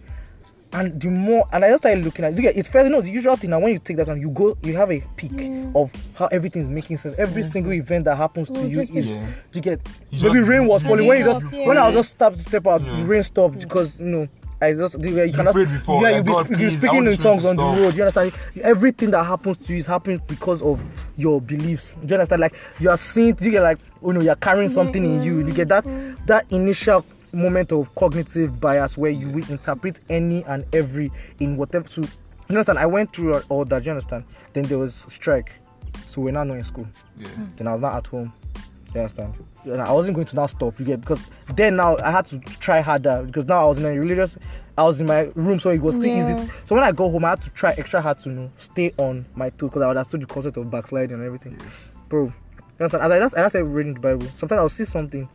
and 0.73 0.99
the 0.99 1.07
more 1.09 1.47
and 1.53 1.63
I 1.63 1.69
just 1.69 1.83
started 1.83 2.03
looking 2.03 2.25
at 2.25 2.37
it. 2.37 2.57
It's 2.57 2.67
fair, 2.67 2.83
you 2.83 2.89
know, 2.89 3.01
the 3.01 3.09
usual 3.09 3.35
thing. 3.37 3.51
Now, 3.51 3.59
when 3.59 3.73
you 3.73 3.79
take 3.79 3.97
that, 3.97 4.09
and 4.09 4.21
you 4.21 4.29
go, 4.29 4.57
you 4.63 4.75
have 4.75 4.91
a 4.91 5.01
peak 5.15 5.31
of 5.73 5.91
how 6.15 6.25
everything's 6.27 6.67
making 6.67 6.97
sense. 6.97 7.15
Every 7.17 7.43
single 7.43 7.73
event 7.73 8.05
that 8.05 8.15
happens 8.17 8.49
to 8.49 8.59
Oh, 8.59 8.65
you 8.65 8.81
is 8.81 9.15
Yeah. 9.15 9.27
you 9.53 9.61
get 9.61 9.79
You 10.09 10.23
maybe 10.27 10.39
just- 10.39 10.49
rain 10.49 10.67
was 10.67 10.83
falling. 10.83 11.07
When 11.07 11.19
you 11.19 11.25
just 11.25 11.45
Yeah. 11.51 11.67
when 11.67 11.77
I 11.77 11.85
was 11.87 11.95
just 11.95 12.11
stop 12.11 12.35
step 12.35 12.67
out, 12.67 12.81
Yeah. 12.81 12.95
the 12.97 13.03
rain 13.05 13.23
stopped 13.23 13.59
because 13.59 13.99
you 13.99 14.07
know 14.07 14.27
I 14.61 14.71
just 14.73 14.97
you 15.03 15.21
You 15.23 15.33
cannot 15.33 15.53
before, 15.53 16.01
yeah 16.01 16.07
like, 16.09 16.15
you 16.15 16.23
be, 16.23 16.31
God, 16.31 16.49
you 16.49 16.55
please, 16.55 16.77
speaking 16.77 16.95
want 16.95 17.07
in 17.09 17.17
tongues 17.17 17.43
to 17.43 17.49
on 17.49 17.55
the 17.57 17.61
stop. 17.61 17.77
road. 17.77 17.93
You 17.95 18.01
understand? 18.03 18.31
Everything 18.63 19.11
that 19.11 19.23
happens 19.25 19.57
to 19.57 19.73
you 19.73 19.79
is 19.79 19.85
happening 19.85 20.21
because 20.27 20.61
of 20.61 20.83
your 21.17 21.41
beliefs. 21.41 21.95
Do 22.01 22.07
you 22.07 22.13
understand? 22.15 22.39
Like 22.41 22.53
you 22.79 22.89
are 22.89 22.97
seeing, 22.97 23.35
you 23.41 23.51
get 23.51 23.61
like 23.61 23.77
oh 24.01 24.07
you 24.07 24.13
know 24.13 24.21
you're 24.21 24.35
carrying 24.35 24.69
something 24.69 25.03
in 25.03 25.21
you. 25.23 25.39
You 25.45 25.51
get 25.53 25.67
that 25.67 25.85
that 26.27 26.45
initial 26.51 27.05
moment 27.35 27.71
of 27.71 27.93
cognitive 27.95 28.59
bias 28.59 28.97
where 28.97 29.11
you 29.11 29.27
will 29.29 29.49
interpret 29.49 29.99
any 30.09 30.43
and 30.45 30.65
every 30.73 31.11
in 31.39 31.57
whatever. 31.57 31.87
To 31.89 32.01
you 32.01 32.07
understand? 32.49 32.79
I 32.79 32.85
went 32.85 33.13
through 33.13 33.39
all 33.49 33.65
that. 33.65 33.83
Do 33.83 33.87
you 33.87 33.91
understand? 33.91 34.23
Then 34.53 34.65
there 34.65 34.77
was 34.79 35.05
strike, 35.09 35.51
so 36.07 36.21
we're 36.21 36.31
now 36.31 36.43
not 36.43 36.57
in 36.57 36.63
school. 36.63 36.87
Yeah. 37.17 37.27
Hmm. 37.29 37.45
Then 37.57 37.67
I 37.67 37.73
was 37.73 37.81
not 37.81 37.95
at 37.95 38.07
home. 38.07 38.31
You 38.93 39.01
understand? 39.01 39.33
And 39.65 39.81
I 39.81 39.91
wasn't 39.91 40.15
going 40.15 40.27
to 40.27 40.35
now 40.35 40.45
stop. 40.45 40.79
You 40.79 40.85
get 40.85 41.01
because 41.01 41.25
then 41.55 41.75
now 41.75 41.97
I 41.97 42.11
had 42.11 42.25
to 42.27 42.39
try 42.39 42.79
harder 42.81 43.23
because 43.25 43.45
now 43.45 43.61
I 43.61 43.65
was 43.65 43.77
in 43.79 43.85
a 43.85 43.89
religious. 43.89 44.37
I 44.77 44.83
was 44.83 44.99
in 45.01 45.07
my 45.07 45.31
room, 45.35 45.59
so 45.59 45.69
it 45.71 45.81
was 45.81 45.95
still 45.95 46.13
Yeah. 46.13 46.19
easy. 46.19 46.51
So 46.65 46.75
when 46.75 46.83
I 46.83 46.91
go 46.91 47.09
home, 47.09 47.25
I 47.25 47.29
had 47.31 47.41
to 47.41 47.49
try 47.49 47.73
extra 47.77 48.01
hard 48.01 48.19
to 48.21 48.29
you 48.29 48.35
know 48.35 48.51
stay 48.55 48.91
on 48.97 49.25
my 49.35 49.49
toes 49.49 49.69
because 49.71 49.81
I 49.81 49.89
understood 49.89 50.21
the 50.21 50.27
concept 50.27 50.57
of 50.57 50.69
backsliding 50.69 51.17
and 51.17 51.25
everything. 51.25 51.57
Yes. 51.63 51.91
Bro, 52.09 52.31
you 52.79 52.83
understand? 52.83 53.03
As 53.03 53.11
I 53.11 53.25
as 53.25 53.33
I 53.33 53.47
started 53.47 53.65
reading 53.65 53.93
the 53.93 53.99
Bible, 53.99 54.27
sometimes 54.37 54.59
I'll 54.59 54.69
see 54.69 54.85
something, 54.85 55.27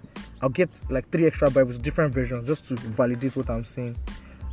I'll 0.42 0.48
get 0.48 0.80
like 0.90 1.08
three 1.10 1.26
extra 1.26 1.50
Bibles, 1.50 1.78
different 1.78 2.14
versions, 2.14 2.46
just 2.46 2.66
to 2.66 2.74
validate 2.76 3.36
what 3.36 3.50
I'm 3.50 3.64
saying. 3.64 3.96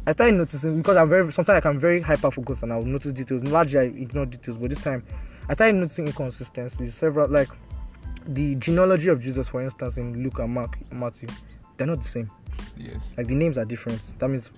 I 0.05 0.13
started 0.13 0.35
noticing 0.35 0.77
because 0.77 0.95
I'm 0.95 1.09
very 1.09 1.29
sometimes 1.31 1.57
like 1.57 1.65
I'm 1.65 1.79
very 1.79 1.99
hyper 1.99 2.31
focused 2.31 2.63
and 2.63 2.71
I'll 2.71 2.83
notice 2.83 3.11
details. 3.11 3.43
Largely 3.43 3.79
I 3.79 3.83
ignore 3.83 4.25
details, 4.25 4.57
but 4.57 4.69
this 4.69 4.79
time 4.79 5.03
I 5.49 5.53
started 5.53 5.73
noticing 5.75 6.07
inconsistencies. 6.07 6.93
Several 6.93 7.27
like 7.27 7.49
the 8.25 8.55
genealogy 8.55 9.09
of 9.09 9.21
Jesus, 9.21 9.49
for 9.49 9.61
instance, 9.61 9.97
in 9.97 10.23
Luke 10.23 10.39
and 10.39 10.53
Mark, 10.53 10.77
Matthew, 10.91 11.27
they're 11.75 11.87
not 11.87 11.97
the 11.97 12.07
same. 12.07 12.31
Yes. 12.77 13.15
Like 13.17 13.27
the 13.27 13.35
names 13.35 13.57
are 13.57 13.65
different. 13.65 14.13
That 14.19 14.29
means 14.29 14.51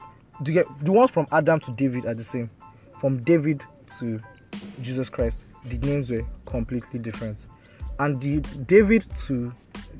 do 0.43 0.53
get 0.53 0.65
the 0.83 0.91
ones 0.91 1.11
from 1.11 1.25
Adam 1.31 1.59
to 1.61 1.71
David 1.71 2.05
are 2.05 2.13
the 2.13 2.23
same. 2.23 2.49
From 2.99 3.23
David 3.23 3.65
to 3.99 4.21
Jesus 4.81 5.09
Christ, 5.09 5.45
the 5.65 5.77
names 5.79 6.11
were 6.11 6.25
completely 6.45 6.99
different. 6.99 7.47
And 7.99 8.19
the 8.21 8.39
David 8.65 9.05
to 9.27 9.53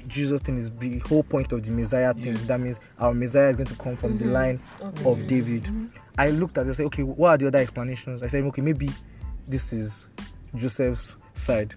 Jesus 0.07 0.41
thing 0.41 0.57
is 0.57 0.71
the 0.71 0.99
whole 0.99 1.23
point 1.23 1.51
of 1.51 1.63
the 1.63 1.71
Messiah 1.71 2.13
thing. 2.13 2.35
Yes. 2.35 2.45
That 2.45 2.59
means 2.59 2.79
our 2.97 3.13
Messiah 3.13 3.49
is 3.49 3.55
going 3.57 3.67
to 3.67 3.75
come 3.75 3.95
from 3.95 4.17
the 4.17 4.25
mm-hmm. 4.25 4.33
line 4.33 4.61
of 5.05 5.27
David. 5.27 5.63
Mm-hmm. 5.63 5.87
I 6.17 6.31
looked 6.31 6.57
at 6.57 6.61
it 6.61 6.67
and 6.67 6.75
said, 6.75 6.85
okay, 6.87 7.03
what 7.03 7.29
are 7.29 7.37
the 7.37 7.47
other 7.47 7.59
explanations? 7.59 8.23
I 8.23 8.27
said, 8.27 8.43
okay, 8.45 8.61
maybe 8.61 8.89
this 9.47 9.71
is 9.71 10.07
Joseph's 10.55 11.17
side. 11.33 11.75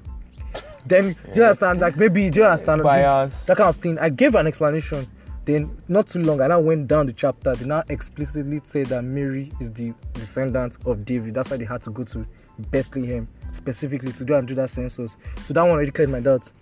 Then 0.87 1.13
do 1.13 1.33
you 1.35 1.43
understand? 1.43 1.81
Like 1.81 1.97
maybe 1.97 2.29
do 2.31 2.41
you 2.41 2.47
understand? 2.47 2.83
Bias. 2.83 3.45
That 3.47 3.57
kind 3.57 3.69
of 3.69 3.77
thing. 3.77 3.99
I 3.99 4.09
gave 4.09 4.35
an 4.35 4.47
explanation. 4.47 5.07
Then 5.45 5.77
not 5.89 6.07
too 6.07 6.21
long, 6.21 6.41
and 6.41 6.53
I 6.53 6.57
now 6.57 6.61
went 6.61 6.87
down 6.87 7.07
the 7.07 7.13
chapter. 7.13 7.55
They 7.55 7.65
now 7.65 7.83
explicitly 7.89 8.61
say 8.63 8.85
that 8.85 9.03
Mary 9.03 9.51
is 9.61 9.73
the 9.73 9.93
descendant 10.13 10.79
of 10.87 11.05
David. 11.05 11.35
That's 11.35 11.51
why 11.51 11.57
they 11.57 11.65
had 11.65 11.83
to 11.83 11.91
go 11.91 12.05
to 12.05 12.25
Bethlehem 12.71 13.27
specifically 13.53 14.13
to 14.13 14.25
go 14.25 14.39
and 14.39 14.49
do 14.49 14.55
that 14.57 14.71
census. 14.71 15.17
So 15.41 15.55
that 15.55 15.63
one 15.63 15.71
already 15.71 15.91
cleared 15.93 16.11
my 16.11 16.21
doubts. 16.21 16.53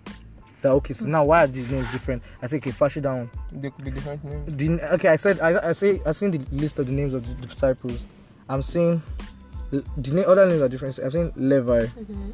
That 0.61 0.69
okay, 0.73 0.93
so 0.93 1.05
now 1.07 1.25
why 1.25 1.43
are 1.43 1.47
these 1.47 1.69
names 1.71 1.91
different? 1.91 2.21
I 2.41 2.47
said, 2.47 2.57
okay, 2.57 2.69
fash 2.71 2.95
it 2.97 3.01
down. 3.01 3.31
They 3.51 3.71
could 3.71 3.83
be 3.83 3.91
different 3.91 4.23
names. 4.23 4.55
The, 4.55 4.93
okay, 4.93 5.07
I 5.09 5.15
said 5.15 5.39
I, 5.39 5.69
I 5.69 5.71
say 5.71 5.99
I 6.05 6.11
seen 6.11 6.29
the 6.31 6.41
list 6.51 6.77
of 6.77 6.85
the 6.85 6.91
names 6.93 7.13
of 7.15 7.25
the 7.27 7.47
disciples. 7.47 8.05
I'm 8.47 8.61
seeing 8.61 9.01
the 9.71 10.11
na- 10.11 10.21
other 10.23 10.45
names 10.47 10.61
are 10.61 10.69
different. 10.69 10.99
I'm 10.99 11.09
saying 11.11 11.33
Levi, 11.35 11.87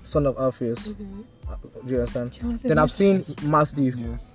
son 0.03 0.25
of 0.25 0.37
Alphaeus. 0.37 0.89
Uh, 1.47 1.55
Do 1.85 1.93
you 1.93 1.99
understand? 1.99 2.33
Jonathan 2.33 2.67
Then 2.67 2.79
I've 2.79 2.91
seen 2.91 3.23
Matthew. 3.43 3.93
Yes. 3.95 4.33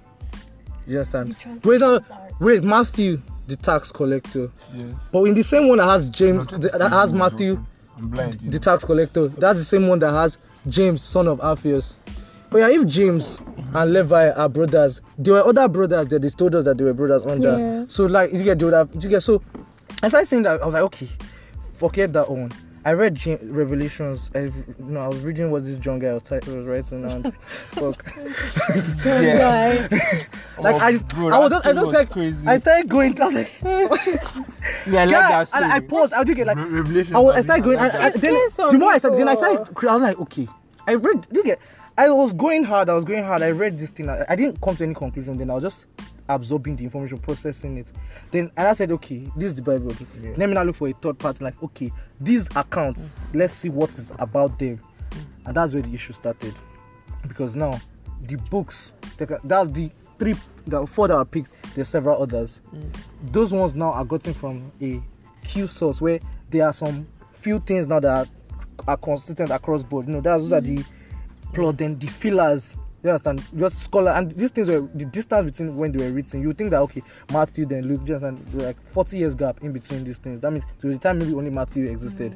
Do 0.87 0.92
you 0.92 0.98
understand? 0.98 1.37
Wait, 1.64 1.80
no, 1.80 2.00
wait, 2.40 2.62
Matthew, 2.62 3.20
the 3.46 3.56
tax 3.56 3.92
collector. 3.92 4.50
Yes. 4.74 5.11
But 5.12 5.24
in 5.24 5.35
the 5.35 5.42
same 5.42 5.68
one 5.68 5.78
that 5.78 5.85
has 5.87 6.08
James, 6.08 6.46
trying 6.46 6.61
that 6.62 6.90
has 6.90 7.12
Matthew, 7.12 7.56
joking. 7.56 7.66
I'm 7.96 8.09
blind. 8.09 8.35
you 8.42 8.50
the 8.50 8.59
know. 8.59 8.62
tax 8.62 8.85
collector, 8.85 9.28
that's 9.28 9.59
the 9.59 9.64
same 9.64 9.87
one 9.88 9.98
that 10.00 10.12
has 10.12 10.38
James, 10.68 11.02
son 11.02 11.28
of 11.28 11.40
Alphaeus. 11.40 11.94
But 12.50 12.59
yeah, 12.59 12.68
if 12.81 12.87
James 12.87 13.40
and 13.74 13.92
Levi 13.92 14.31
are 14.31 14.48
brothers, 14.48 15.00
there 15.16 15.35
were 15.35 15.46
other 15.46 15.68
brothers 15.68 16.09
that 16.09 16.20
they 16.20 16.28
told 16.28 16.55
us 16.55 16.64
that 16.64 16.76
they 16.76 16.85
were 16.85 16.92
brothers 16.92 17.22
under. 17.22 17.59
Yeah. 17.59 17.85
So 17.88 18.05
like 18.07 18.33
you 18.33 18.42
get 18.42 18.61
would 18.62 18.74
have 18.74 18.90
you 18.94 19.09
get 19.09 19.22
so 19.22 19.42
I 20.02 20.09
started 20.09 20.26
saying 20.26 20.42
that 20.42 20.61
I 20.61 20.66
was 20.66 20.74
like, 20.74 20.83
okay, 20.85 21.09
forget 21.76 22.12
that 22.12 22.31
one. 22.31 22.52
I 22.85 22.92
read 22.95 23.14
James, 23.14 23.42
Revelations. 23.45 24.31
I, 24.35 24.40
you 24.40 24.53
know, 24.79 25.01
I 25.01 25.09
was 25.09 25.21
reading 25.21 25.51
what 25.53 25.64
this 25.64 25.79
John 25.79 26.01
guy 26.01 26.12
was, 26.14 26.25
type, 26.25 26.47
was 26.47 26.66
writing 26.66 27.05
and 27.05 27.35
fuck. 27.42 28.05
Yeah. 29.05 29.88
Like 30.59 30.75
Oh, 30.77 30.79
I, 30.79 30.99
bro, 30.99 31.29
I 31.29 31.38
was 31.38 31.51
that 31.51 31.62
just, 31.62 31.66
I 31.66 31.73
just 31.73 31.87
was 31.87 31.95
like, 31.95 32.11
crazy. 32.11 32.47
I 32.47 32.59
started 32.59 32.88
going. 32.88 33.21
I 33.21 33.25
was 33.25 33.35
like, 33.35 33.53
Yeah, 33.62 35.03
I 35.03 35.05
like 35.05 35.11
yeah, 35.11 35.45
that. 35.45 35.49
and 35.55 35.64
I 35.64 35.81
too. 35.81 35.87
paused. 35.87 36.12
I 36.12 36.23
do 36.25 36.35
get 36.35 36.47
like, 36.47 36.57
Re- 36.57 36.68
Revelation. 36.68 37.16
I, 37.16 37.21
was, 37.21 37.37
I 37.37 37.40
started 37.40 37.64
going. 37.64 37.79
I, 37.79 37.87
I, 37.87 38.11
then 38.11 38.35
based 38.35 38.61
on 38.61 38.73
the 38.73 38.79
more 38.79 38.90
I 38.92 38.99
started, 38.99 39.18
then 39.18 39.29
I 39.29 39.35
started. 39.35 39.59
I 39.88 39.95
was 39.95 40.03
like, 40.03 40.21
okay, 40.21 40.47
I 40.87 40.95
read. 40.95 41.27
Do 41.31 41.38
you 41.40 41.45
get? 41.45 41.59
I 41.97 42.11
was 42.11 42.33
going 42.33 42.64
hard. 42.64 42.88
I 42.90 42.95
was 42.95 43.05
going 43.05 43.25
hard. 43.25 43.42
I 43.42 43.51
read 43.51 43.79
this 43.79 43.90
thing. 43.90 44.09
I, 44.09 44.25
I 44.29 44.37
didn't 44.37 44.61
come 44.61 44.77
to 44.77 44.85
any 44.85 44.95
conclusion. 44.95 45.37
Then 45.38 45.51
I 45.51 45.55
was 45.55 45.64
just 45.64 45.87
absorbing 46.35 46.77
the 46.77 46.85
information, 46.85 47.18
processing 47.18 47.79
it. 47.79 47.92
Then 48.31 48.51
and 48.57 48.68
I 48.68 48.73
said, 48.73 48.90
okay, 48.92 49.31
this 49.37 49.49
is 49.49 49.55
the 49.55 49.62
Bible. 49.62 49.95
Let 50.37 50.49
me 50.49 50.55
now 50.55 50.62
look 50.62 50.77
for 50.77 50.88
a 50.88 50.92
third 50.92 51.18
party. 51.18 51.45
Like, 51.45 51.62
okay, 51.62 51.90
these 52.21 52.49
accounts. 52.57 53.12
Mm. 53.12 53.40
Let's 53.40 53.53
see 53.53 53.68
what 53.68 53.90
is 53.90 54.12
about 54.18 54.59
them. 54.59 54.79
Mm. 55.11 55.18
And 55.47 55.57
that's 55.57 55.73
where 55.75 55.83
the 55.83 55.95
issue 55.95 56.12
started, 56.12 56.55
because 57.27 57.57
now 57.57 57.81
the 58.23 58.37
books. 58.37 58.95
That's 59.18 59.71
the 59.71 59.90
three, 60.18 60.35
the 60.66 60.87
four 60.87 61.09
that 61.09 61.16
were 61.16 61.25
picked. 61.25 61.53
There's 61.75 61.88
several 61.88 62.23
others. 62.23 62.62
Mm. 62.75 62.95
Those 63.33 63.53
ones 63.53 63.75
now 63.75 63.92
are 63.92 64.05
gotten 64.05 64.35
from 64.35 64.71
a 64.81 65.01
Q 65.45 65.66
source 65.66 66.01
where 66.01 66.21
there 66.51 66.66
are 66.66 66.73
some 66.73 67.07
few 67.33 67.59
things 67.61 67.87
now 67.88 68.01
that 68.01 68.09
are, 68.09 68.27
are 68.88 68.97
consistent 68.97 69.51
across 69.51 69.83
board. 69.83 70.07
You 70.07 70.14
know, 70.14 70.21
that's 70.21 70.42
those 70.42 70.53
are 70.53 70.61
the 70.61 70.85
plot, 71.53 71.79
then 71.79 71.99
the 71.99 72.07
fillers. 72.07 72.77
You 73.03 73.11
understand? 73.11 73.43
Just 73.57 73.81
scholar 73.83 74.12
and 74.12 74.31
these 74.31 74.53
things 74.53 74.69
were 74.69 74.88
the 74.95 75.05
distance 75.07 75.45
between 75.45 75.77
when 75.77 75.91
they 75.93 76.05
were 76.05 76.12
written. 76.12 76.41
You 76.41 76.53
think 76.53 76.71
that 76.71 76.81
okay, 76.83 77.03
Matthew 77.33 77.67
then 77.67 77.87
Luke, 77.88 78.05
just 78.05 78.23
and 78.25 78.38
like 78.55 78.77
40 78.93 79.19
years 79.19 79.35
gap 79.35 79.61
in 79.62 79.73
between 79.73 80.05
these 80.05 80.19
things. 80.19 80.41
That 80.41 80.53
means 80.53 80.65
to 80.79 80.87
the 80.88 80.99
time 80.99 81.19
maybe 81.19 81.35
only 81.35 81.51
Matthew 81.51 81.91
existed. 81.91 82.35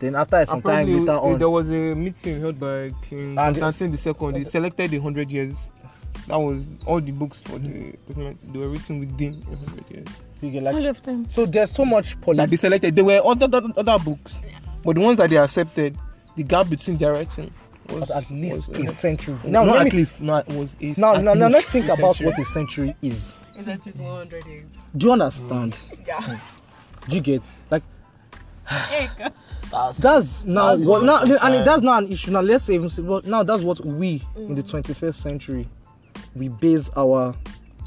Then 0.00 0.14
after 0.14 0.44
some 0.46 0.62
time 0.62 0.86
later 0.86 1.12
uh, 1.12 1.20
on, 1.20 1.38
there 1.38 1.50
was 1.50 1.68
a 1.70 1.94
meeting 1.94 2.40
held 2.40 2.60
by 2.60 2.90
King 3.08 3.38
And 3.38 3.58
Constantine 3.58 3.92
the 3.92 3.98
Second. 3.98 4.34
They 4.34 4.44
selected 4.44 4.90
the 4.90 4.98
hundred 4.98 5.32
years. 5.32 5.70
That 6.28 6.36
was 6.36 6.66
all 6.86 7.00
the 7.00 7.12
books 7.12 7.42
for 7.42 7.58
the 7.58 7.96
document. 8.06 8.52
They 8.52 8.58
were 8.58 8.68
written 8.68 9.00
within 9.00 9.42
a 9.52 9.56
hundred 9.56 9.90
years. 9.90 10.06
you 10.40 10.50
get 10.50 10.66
All 10.66 10.86
of 10.86 11.02
them. 11.02 11.28
so 11.28 11.44
there's 11.46 11.72
so 11.72 11.84
much 11.84 12.10
That 12.14 12.20
politics. 12.22 12.50
they 12.50 12.56
selected. 12.56 12.94
There 12.96 13.04
were 13.04 13.20
other 13.24 13.46
other, 13.46 13.62
other 13.76 13.98
books, 14.04 14.38
but 14.84 14.94
the 14.94 15.00
ones 15.02 15.16
that 15.16 15.30
they 15.30 15.38
accepted, 15.38 15.96
the 16.36 16.42
gap 16.44 16.68
between 16.70 16.96
their 16.98 17.12
writing 17.14 17.52
was 17.90 18.10
at 18.10 18.30
least 18.30 18.68
was, 18.70 18.78
a 18.78 18.82
uh, 18.84 18.86
century. 18.86 19.36
Now, 19.44 19.64
not 19.64 19.76
let 19.76 19.86
at 19.86 19.92
me, 19.92 19.98
least, 19.98 20.20
not 20.20 20.46
was 20.48 20.76
a, 20.80 20.94
now, 20.98 21.14
now, 21.14 21.34
now 21.34 21.48
let's 21.48 21.66
think 21.66 21.88
a 21.88 21.92
about 21.92 22.16
century. 22.16 22.26
what 22.26 22.38
a 22.38 22.44
century 22.44 22.96
is. 23.02 23.34
Is 23.58 23.66
that 23.66 23.84
just 23.84 23.98
100 24.00 24.46
years? 24.46 24.64
Do 24.96 25.06
you 25.06 25.12
understand? 25.12 25.78
Yeah. 26.06 26.38
Do 27.08 27.16
you 27.16 27.22
get 27.22 27.42
like. 27.70 27.82
That's, 29.70 29.98
that's 29.98 30.44
now 30.44 30.68
That's 30.70 30.82
what 30.82 31.02
what 31.02 31.04
now 31.04 31.20
and 31.22 31.38
saying. 31.40 31.64
that's 31.64 31.82
not 31.82 32.04
an 32.04 32.12
issue 32.12 32.30
now 32.30 32.40
let's 32.40 32.64
say 32.64 32.78
well, 32.78 33.20
now 33.24 33.42
that's 33.42 33.62
what 33.62 33.84
we 33.84 34.22
in 34.36 34.54
the 34.54 34.62
21st 34.62 35.14
century 35.14 35.68
we 36.34 36.48
base 36.48 36.88
our 36.96 37.34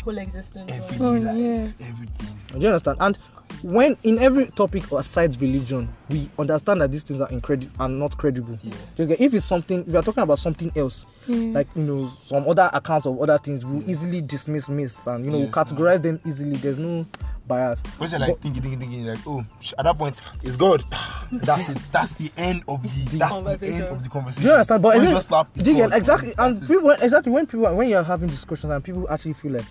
Whole 0.04 0.18
existence. 0.18 0.72
on. 0.72 0.78
everyday 0.78 1.06
Oh, 1.06 1.12
life, 1.14 1.38
yeah. 1.80 1.88
everything. 1.88 2.28
do 2.54 2.60
you 2.60 2.68
understand 2.68 2.98
and 3.00 3.18
when 3.64 3.98
in 4.04 4.20
every 4.20 4.48
topic 4.48 4.92
aside 4.92 5.40
religion 5.42 5.88
we 6.10 6.30
understand 6.38 6.82
that 6.82 6.92
these 6.92 7.04
things 7.04 7.20
are 7.22 7.30
incredible 7.30 7.72
and 7.80 8.00
not 8.00 8.16
credible 8.18 8.58
Yeah. 8.64 9.06
Get? 9.06 9.22
if 9.22 9.34
it's 9.34 9.46
something 9.46 9.84
we 9.86 9.96
are 9.96 10.02
talking 10.04 10.24
about 10.24 10.40
something 10.40 10.72
else 10.76 11.06
Yeah. 11.28 11.54
like 11.54 11.68
you 11.76 11.84
know 11.84 12.08
some 12.08 12.48
other 12.48 12.70
accounts 12.74 13.06
of 13.08 13.20
other 13.22 13.38
things 13.38 13.66
we 13.66 13.78
will 13.80 13.90
easily 13.90 14.22
dismiss 14.22 14.70
myths 14.70 15.08
and 15.08 15.26
you 15.26 15.32
know 15.32 15.40
Yes, 15.40 15.52
categorize 15.54 16.02
them 16.02 16.20
easily 16.26 16.58
there's 16.58 16.78
no 16.78 17.06
bias 17.48 17.82
Once 18.00 18.12
you're 18.12 18.20
like 18.20 18.38
thinking, 18.40 18.62
thinking, 18.62 18.80
thinking, 18.80 19.06
like, 19.06 19.20
oh, 19.26 19.42
at 19.80 19.86
that 19.86 19.98
point, 19.98 20.22
it's 20.44 20.58
God. 20.58 20.84
That's 21.32 21.70
it. 21.70 21.78
That's 21.94 22.12
the 22.14 22.30
end 22.36 22.64
of 22.68 22.84
the. 22.84 23.18
That's 23.18 23.38
the 23.38 23.68
end 23.68 23.84
of 23.84 24.04
the 24.04 24.10
conversation. 24.10 24.44
Do 24.44 24.48
you 24.50 24.54
understand? 24.54 24.82
But 24.84 24.98
it- 24.98 25.10
just 25.10 25.28
slap, 25.30 25.48
it's 25.56 25.64
do 25.64 25.72
you 25.72 25.78
get 25.78 25.90
God. 25.92 25.98
exactly 25.98 26.34
and 26.38 26.62
it. 26.62 26.68
people 26.68 26.90
exactly 26.92 27.32
when 27.32 27.46
people 27.48 27.74
when 27.74 27.88
you're 27.88 28.04
having 28.04 28.28
discussions 28.28 28.72
and 28.74 28.84
people 28.84 29.08
actually 29.10 29.32
feel 29.34 29.54
like 29.54 29.66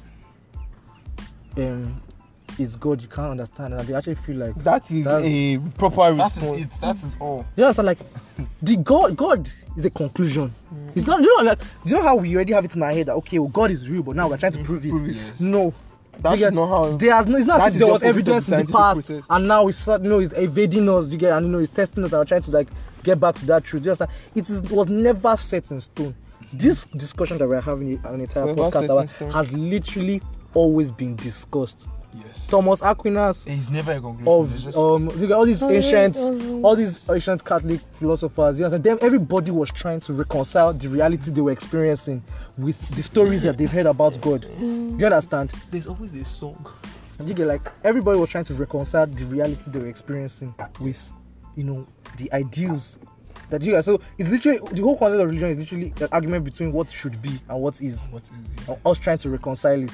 um 1.58 2.00
it's 2.58 2.76
God 2.76 3.02
you 3.02 3.08
can't 3.08 3.30
understand 3.32 3.74
and 3.74 3.86
they 3.86 3.94
actually 3.94 4.14
feel 4.16 4.36
like 4.36 4.54
That 4.62 4.90
is 4.90 5.06
a 5.06 5.58
proper 5.78 6.12
That 6.14 6.32
response. 6.34 6.58
is 6.58 6.64
it. 6.64 6.70
That 6.80 6.96
is 6.96 7.16
all. 7.20 7.44
you 7.56 7.64
understand 7.64 7.86
like 7.86 7.98
the 8.62 8.76
God 8.78 9.16
God 9.16 9.48
is 9.76 9.84
a 9.84 9.90
conclusion. 9.90 10.54
It's 10.94 11.06
not 11.06 11.20
you 11.20 11.36
know 11.36 11.44
like 11.50 11.58
you 11.84 11.94
know 11.94 12.02
how 12.02 12.16
we 12.16 12.34
already 12.34 12.52
have 12.52 12.64
it 12.64 12.74
in 12.74 12.82
our 12.82 12.90
head 12.92 13.06
that 13.06 13.14
okay 13.16 13.38
well 13.38 13.48
God 13.48 13.70
is 13.70 13.88
real 13.88 14.02
but 14.02 14.16
now 14.16 14.28
we're 14.28 14.36
trying 14.38 14.52
to 14.52 14.58
mm, 14.58 14.64
prove 14.64 14.84
it. 14.86 14.90
Prove 14.90 15.08
it, 15.08 15.14
yes. 15.16 15.40
No. 15.40 15.72
That's 16.18 16.40
You 16.40 16.46
get- 16.46 16.54
not 16.54 16.68
how. 16.68 16.96
There's 16.96 17.26
no, 17.26 17.36
it's 17.36 17.46
not 17.46 17.58
That 17.58 17.68
as 17.68 17.76
if 17.76 17.82
is 17.82 17.84
there 17.84 17.92
was 17.92 18.02
evidence 18.02 18.48
in 18.50 18.64
the 18.64 18.72
past 18.72 19.06
process. 19.06 19.24
and 19.28 19.46
now 19.48 19.68
it's 19.68 19.86
you 19.86 19.98
know 19.98 20.18
it's 20.20 20.32
evading 20.32 20.88
us 20.88 21.08
you 21.12 21.18
get 21.18 21.32
and 21.32 21.44
you 21.46 21.52
know 21.52 21.58
it's 21.58 21.70
testing 21.70 22.04
us 22.04 22.12
and 22.12 22.20
we're 22.20 22.24
trying 22.24 22.40
to 22.42 22.50
like 22.50 22.68
get 23.02 23.20
back 23.20 23.34
to 23.36 23.46
that 23.46 23.64
truth. 23.64 23.82
Just 23.84 24.00
understand? 24.00 24.30
It 24.34 24.48
is 24.50 24.62
was 24.70 24.88
never 24.88 25.36
set 25.36 25.70
in 25.70 25.80
stone. 25.80 26.14
This 26.52 26.84
discussion 26.96 27.36
that 27.38 27.46
we're 27.48 27.60
having 27.60 28.00
an 28.04 28.20
entire 28.20 28.46
Never 28.46 28.62
podcast 28.70 28.84
about 28.84 29.10
has 29.34 29.52
literally 29.52 30.22
always 30.54 30.90
been 30.90 31.16
discussed. 31.16 31.86
Yes. 32.24 32.46
Thomas 32.46 32.80
Aquinas, 32.82 33.46
It's 33.46 33.68
never 33.70 33.92
a 33.92 34.00
conclusion. 34.00 34.54
It's 34.54 34.58
of 34.58 34.62
just, 34.64 34.78
um 34.78 35.08
look 35.08 35.30
at 35.30 35.36
all 35.36 35.44
these 35.44 35.62
Always, 35.62 35.84
ancient 35.92 36.16
always. 36.16 36.64
all 36.64 36.76
these 36.76 37.10
ancient 37.10 37.44
Catholic 37.44 37.80
philosophers, 37.80 38.58
you 38.58 38.68
know, 38.68 38.78
them 38.78 38.98
everybody 39.00 39.50
was 39.50 39.70
trying 39.70 40.00
to 40.00 40.12
reconcile 40.12 40.72
the 40.72 40.88
reality 40.88 41.30
they 41.30 41.40
were 41.40 41.50
experiencing 41.52 42.22
with 42.58 42.78
the 42.96 43.02
stories 43.02 43.42
that 43.42 43.58
they've 43.58 43.70
heard 43.70 43.86
about 43.86 44.20
God. 44.20 44.42
Do 44.58 44.96
you 44.98 45.04
understand? 45.06 45.52
There's 45.70 45.86
always 45.86 46.14
a 46.14 46.24
song. 46.24 46.66
You 47.24 47.32
get 47.34 47.46
like 47.46 47.62
everybody 47.82 48.18
was 48.18 48.28
trying 48.30 48.44
to 48.44 48.54
reconcile 48.54 49.06
the 49.06 49.24
reality 49.24 49.70
they 49.70 49.78
were 49.78 49.88
experiencing 49.88 50.54
with, 50.80 51.12
you 51.54 51.64
know, 51.64 51.86
the 52.18 52.30
ideals 52.32 52.98
that 53.48 53.62
you 53.62 53.72
guys. 53.72 53.84
So 53.86 54.00
it's 54.18 54.28
literally 54.30 54.58
the 54.72 54.82
whole 54.82 54.98
concept 54.98 55.20
of 55.22 55.26
religion 55.28 55.50
is 55.50 55.58
literally 55.58 55.94
an 56.00 56.08
argument 56.12 56.44
between 56.44 56.72
what 56.72 56.88
should 56.90 57.20
be 57.22 57.30
and 57.48 57.60
what 57.60 57.80
is. 57.80 58.08
what 58.10 58.22
is 58.24 58.30
it? 58.68 58.78
us 58.84 58.98
trying 58.98 59.18
to 59.18 59.30
reconcile 59.30 59.82
it. 59.82 59.90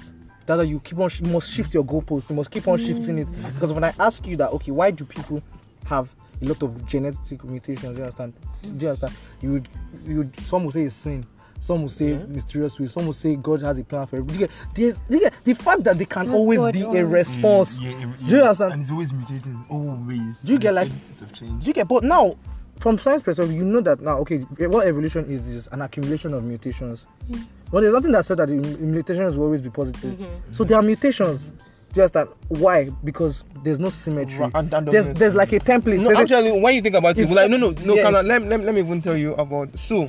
That's 0.46 0.58
why 0.58 0.64
you 0.64 0.80
keep 0.80 0.98
on 0.98 1.10
you 1.20 1.26
must 1.32 1.50
shift 1.50 1.72
your 1.74 1.84
goalposts. 1.84 2.30
You 2.30 2.36
must 2.36 2.50
keep 2.50 2.66
on 2.68 2.78
shifting 2.78 3.18
it 3.18 3.28
because 3.54 3.72
when 3.72 3.84
I 3.84 3.92
ask 3.98 4.26
you 4.26 4.36
that, 4.36 4.50
okay, 4.52 4.70
why 4.72 4.90
do 4.90 5.04
people 5.04 5.42
have 5.86 6.10
a 6.40 6.44
lot 6.46 6.62
of 6.62 6.86
genetic 6.86 7.44
mutations? 7.44 7.90
Do 7.92 7.96
you 7.98 8.02
understand? 8.02 8.32
Do 8.62 8.68
you 8.70 8.88
understand? 8.88 9.14
You 9.40 9.52
would, 9.52 9.68
you 10.04 10.16
would. 10.18 10.40
Some 10.40 10.64
will 10.64 10.72
say 10.72 10.82
it's 10.82 10.94
sin. 10.96 11.24
Some 11.60 11.82
will 11.82 11.88
say 11.88 12.14
mysterious 12.26 12.80
way. 12.80 12.88
Some 12.88 13.06
will 13.06 13.12
say 13.12 13.36
God 13.36 13.62
has 13.62 13.78
a 13.78 13.84
plan 13.84 14.04
for 14.08 14.16
everything. 14.16 14.40
You 14.40 14.46
get, 14.48 14.56
there's, 14.74 15.00
you 15.08 15.20
get, 15.20 15.32
the 15.44 15.54
fact 15.54 15.84
that 15.84 15.96
there 15.96 16.06
can 16.06 16.26
Not 16.26 16.34
always 16.34 16.58
God 16.58 16.72
be 16.74 16.80
a 16.82 16.86
only. 16.88 17.02
response. 17.04 17.78
Yeah, 17.80 17.90
yeah, 17.90 17.96
Do 18.18 18.24
you 18.26 18.36
yeah. 18.38 18.42
understand? 18.42 18.72
And 18.72 18.82
it's 18.82 18.90
always 18.90 19.12
mutating. 19.12 19.64
Always. 19.70 20.42
Do 20.42 20.54
you 20.54 20.58
get, 20.58 20.74
There's 20.74 21.08
like- 21.08 21.20
of 21.22 21.32
change. 21.32 21.62
Do 21.62 21.68
you 21.68 21.72
get? 21.72 21.86
But 21.86 22.02
now, 22.02 22.34
from 22.82 22.98
science 22.98 23.22
perspective, 23.22 23.54
you 23.54 23.64
know 23.64 23.80
that 23.80 24.00
now. 24.00 24.18
Okay, 24.18 24.38
what 24.66 24.88
evolution 24.88 25.24
is 25.30 25.46
is 25.46 25.68
an 25.68 25.82
accumulation 25.82 26.34
of 26.34 26.42
mutations. 26.42 27.06
Mm. 27.30 27.46
But 27.70 27.82
there's 27.82 27.94
nothing 27.94 28.10
that 28.10 28.24
said 28.24 28.38
that 28.38 28.48
the 28.48 28.54
mutations 28.56 29.36
will 29.36 29.44
always 29.44 29.62
be 29.62 29.70
positive. 29.70 30.18
Mm-hmm. 30.18 30.52
So 30.52 30.64
there 30.64 30.76
are 30.76 30.82
mutations. 30.82 31.52
Just 31.94 32.14
that 32.14 32.28
why? 32.48 32.90
Because 33.04 33.44
there's 33.62 33.78
no 33.78 33.90
symmetry. 33.90 34.38
Right, 34.38 34.52
and 34.54 34.70
There's 34.70 35.12
there's 35.14 35.34
like 35.34 35.52
a 35.52 35.58
template. 35.58 35.98
No, 35.98 36.04
There's 36.04 36.18
a- 36.18 36.22
actually, 36.22 36.60
when 36.60 36.74
you 36.74 36.80
think 36.80 36.94
about 36.94 37.18
it, 37.18 37.28
like 37.30 37.50
no, 37.50 37.56
no, 37.56 37.70
no. 37.70 37.94
yeah, 37.94 38.02
Can 38.02 38.12
let, 38.14 38.24
let, 38.24 38.60
let 38.60 38.74
me 38.74 38.80
even 38.80 39.02
tell 39.02 39.16
you 39.16 39.34
about. 39.34 39.78
So, 39.78 40.08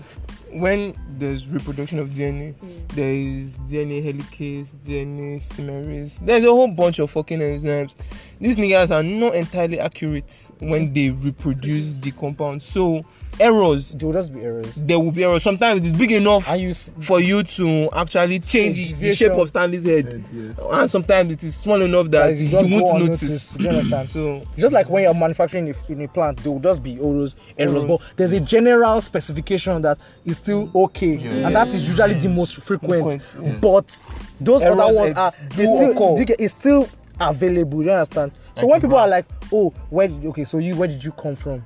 when 0.52 0.96
there's 1.18 1.48
reproduction 1.48 2.00
of 2.00 2.10
DNA, 2.10 2.54
mm. 2.54 2.88
there 2.90 3.14
is 3.14 3.58
DNA 3.58 4.04
helicase, 4.04 4.74
DNA 4.76 5.38
polymerase. 5.38 6.20
There's 6.26 6.44
a 6.46 6.50
whole 6.50 6.68
bunch 6.70 7.00
of 7.00 7.12
fucking 7.12 7.40
enzymes. 7.40 7.96
These 8.40 8.58
niggas 8.58 8.92
are 8.92 9.04
not 9.04 9.36
entirely 9.36 9.80
accurate 9.80 10.52
when 10.60 10.94
they 10.94 11.10
reproduce 11.10 11.94
the 11.96 12.12
compound. 12.12 12.62
So, 12.64 13.04
errors. 13.40 13.92
there 13.94 14.08
will 14.08 14.14
just 14.14 14.34
be 14.34 14.42
errors. 14.42 14.74
There 14.76 15.00
will 15.00 15.12
be 15.12 15.24
errors. 15.24 15.44
Sometimes 15.44 15.82
it's 15.82 15.98
big 15.98 16.12
enough 16.12 16.48
you 16.58 16.70
s- 16.70 16.92
for 17.02 17.20
you 17.20 17.44
to 17.44 17.90
actually 17.96 18.40
change 18.40 18.94
the- 19.00 19.14
shape 19.14 19.32
of 19.34 19.48
Stanley's 19.48 19.84
head, 19.84 20.24
Yes. 20.34 20.60
and 20.72 20.90
sometimes 20.90 21.32
it 21.34 21.44
is 21.44 21.56
small 21.56 21.82
enough 21.82 22.10
that 22.12 22.28
Guys, 22.28 22.42
you, 22.42 22.50
go 22.50 22.62
won't 22.62 23.00
notice. 23.10 23.56
You 23.60 23.70
understand? 23.70 24.08
So, 24.10 24.42
Just 24.58 24.74
like 24.74 24.90
when 24.90 25.04
you're 25.04 25.14
manufacturing 25.14 25.74
in 25.90 26.02
a, 26.02 26.08
plant, 26.08 26.38
there 26.44 26.52
will 26.52 26.60
just 26.60 26.84
be 26.84 26.96
errors, 26.96 27.36
errors, 27.58 27.84
Errors. 27.84 27.86
but 27.86 28.14
there's 28.18 28.32
a 28.32 28.40
general 28.40 29.02
specification 29.02 29.82
that 29.82 29.98
is 30.26 30.38
still 30.38 30.70
okay, 30.76 31.16
Yeah. 31.16 31.48
and 31.48 31.56
that 31.56 31.68
is 31.70 31.86
usually 31.88 32.16
the 32.16 32.30
most 32.30 32.56
frequent. 32.58 33.22
Yes. 33.42 33.60
But 33.60 34.02
those 34.40 34.62
Errors 34.62 34.80
other 34.80 34.94
ones 34.94 35.16
are 35.16 35.32
still, 35.52 35.82
you 36.18 36.26
it's 36.40 36.54
still 36.54 36.88
available. 37.20 37.84
You 37.84 37.92
understand? 37.92 38.32
So 38.56 38.62
Like 38.68 38.72
when 38.72 38.78
you 38.78 38.82
people 38.88 38.98
are 39.00 39.08
like, 39.08 39.26
"Oh, 39.52 39.74
where 39.90 40.08
did 40.08 40.24
okay? 40.28 40.44
So 40.46 40.58
you 40.60 40.76
where 40.76 40.88
did 40.88 41.04
you 41.04 41.12
come 41.12 41.36
from?" 41.36 41.66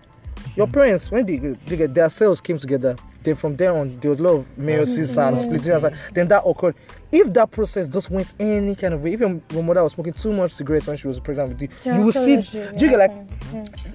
Your 0.56 0.68
parents, 0.68 1.12
when 1.12 1.26
they, 1.26 1.38
they 1.38 1.78
get 1.78 1.94
their 1.94 2.10
cells 2.10 2.42
came 2.42 2.58
together, 2.58 2.96
then 3.24 3.36
from 3.36 3.56
there 3.56 3.76
on 3.76 3.98
there 4.00 4.10
was 4.10 4.20
a 4.20 4.24
lot 4.24 4.36
of 4.36 4.46
meiosis 4.58 5.18
and 5.18 5.38
splitting. 5.38 5.68
you 5.68 5.74
understand? 5.74 5.96
Then 6.14 6.28
that 6.30 6.44
occurred. 6.46 6.76
If 7.12 7.32
that 7.34 7.52
process 7.52 7.88
just 7.88 8.10
went 8.10 8.34
any 8.40 8.76
kind 8.76 8.94
of 8.94 9.02
way, 9.04 9.14
if 9.14 9.20
your, 9.20 9.42
your 9.52 9.64
mother 9.64 9.84
was 9.84 9.94
smoking 9.94 10.14
too 10.14 10.34
much 10.34 10.52
cigarettes 10.52 10.88
when 10.88 10.98
she 10.98 11.08
was 11.08 11.20
pregnant 11.20 11.50
with 11.50 11.62
you, 11.62 11.70
you 11.86 12.02
will 12.02 12.12
see. 12.12 12.38
Do 12.38 12.86
you 12.86 12.92
get 12.92 12.98
like 13.00 13.28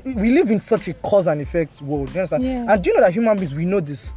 we 0.04 0.30
live 0.30 0.50
in 0.50 0.60
such 0.60 0.88
a 0.88 0.94
cause 0.94 1.26
and 1.26 1.40
effect 1.40 1.80
world. 1.82 2.08
Do 2.08 2.14
you 2.14 2.20
understand? 2.20 2.44
Yeah. 2.44 2.66
And 2.72 2.82
do 2.82 2.90
you 2.90 2.96
know 2.96 3.02
that 3.02 3.12
human 3.12 3.36
beings 3.36 3.54
we 3.54 3.64
know 3.64 3.80
this? 3.80 4.12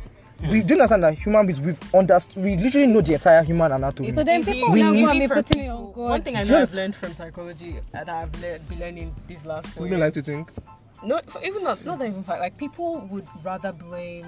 We 0.50 0.62
do 0.62 0.74
understand 0.74 1.04
that 1.04 1.14
human 1.18 1.46
beings 1.46 1.62
we've 1.62 1.96
understood. 1.96 2.44
We 2.44 2.58
literally 2.58 2.88
know 2.88 3.02
the 3.02 3.14
entire 3.14 3.44
human 3.44 3.72
anatomy. 3.72 4.14
So 4.14 4.24
then 4.24 4.44
people 4.44 4.74
it's 4.74 4.82
now 4.82 4.92
easy 4.94 5.06
go 5.06 5.12
and 5.12 5.20
be 5.20 5.28
putting 5.28 5.60
it 5.60 5.62
people- 5.62 5.78
on 5.78 5.84
oh, 5.84 5.94
God. 5.96 6.10
One 6.10 6.22
thing 6.22 6.36
I 6.36 6.40
know 6.40 6.46
Just- 6.46 6.72
I've 6.72 6.76
learned 6.76 6.96
from 6.96 7.14
psychology 7.14 7.80
and 7.94 8.10
I've 8.10 8.42
le- 8.42 8.60
been 8.60 8.80
learning 8.80 9.16
these 9.28 9.46
last 9.46 9.68
four 9.70 9.86
people 9.86 9.98
years. 9.98 10.02
like 10.02 10.14
to 10.14 10.22
think. 10.22 10.52
No, 11.06 11.22
even 11.44 11.64
not 11.64 11.84
not 11.86 12.02
even 12.02 12.24
fact. 12.24 12.42
Like 12.42 12.58
people 12.58 13.02
would 13.12 13.28
rather 13.44 13.72
blame 13.72 14.28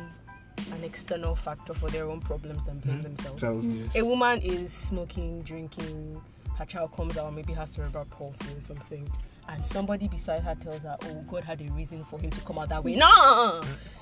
an 0.74 0.84
external 0.84 1.36
factor 1.36 1.74
for 1.74 1.90
their 1.90 2.06
own 2.06 2.20
problems 2.20 2.63
than 2.66 2.80
blame 2.80 2.98
mm-hmm. 2.98 3.16
themselves. 3.16 3.44
Mm. 3.44 3.84
Yes. 3.84 3.96
A 3.96 4.06
woman 4.06 4.42
is 4.42 4.74
smoking, 4.74 5.42
drinking, 5.44 6.22
her 6.58 6.66
child 6.66 6.92
comes 6.94 7.18
out, 7.18 7.34
maybe 7.34 7.54
has 7.54 7.72
cerebral 7.72 8.06
palsy 8.06 8.54
or 8.56 8.62
something, 8.62 9.10
and 9.50 9.66
somebody 9.66 10.08
beside 10.08 10.42
her 10.44 10.56
tells 10.56 10.84
her, 10.84 10.98
"Oh, 11.06 11.24
God 11.30 11.44
had 11.44 11.62
a 11.62 11.72
reason 11.72 12.04
for 12.04 12.20
him 12.20 12.30
to 12.32 12.42
come 12.42 12.58
out 12.60 12.70
that 12.70 12.84
way." 12.84 12.96
No, 12.96 13.62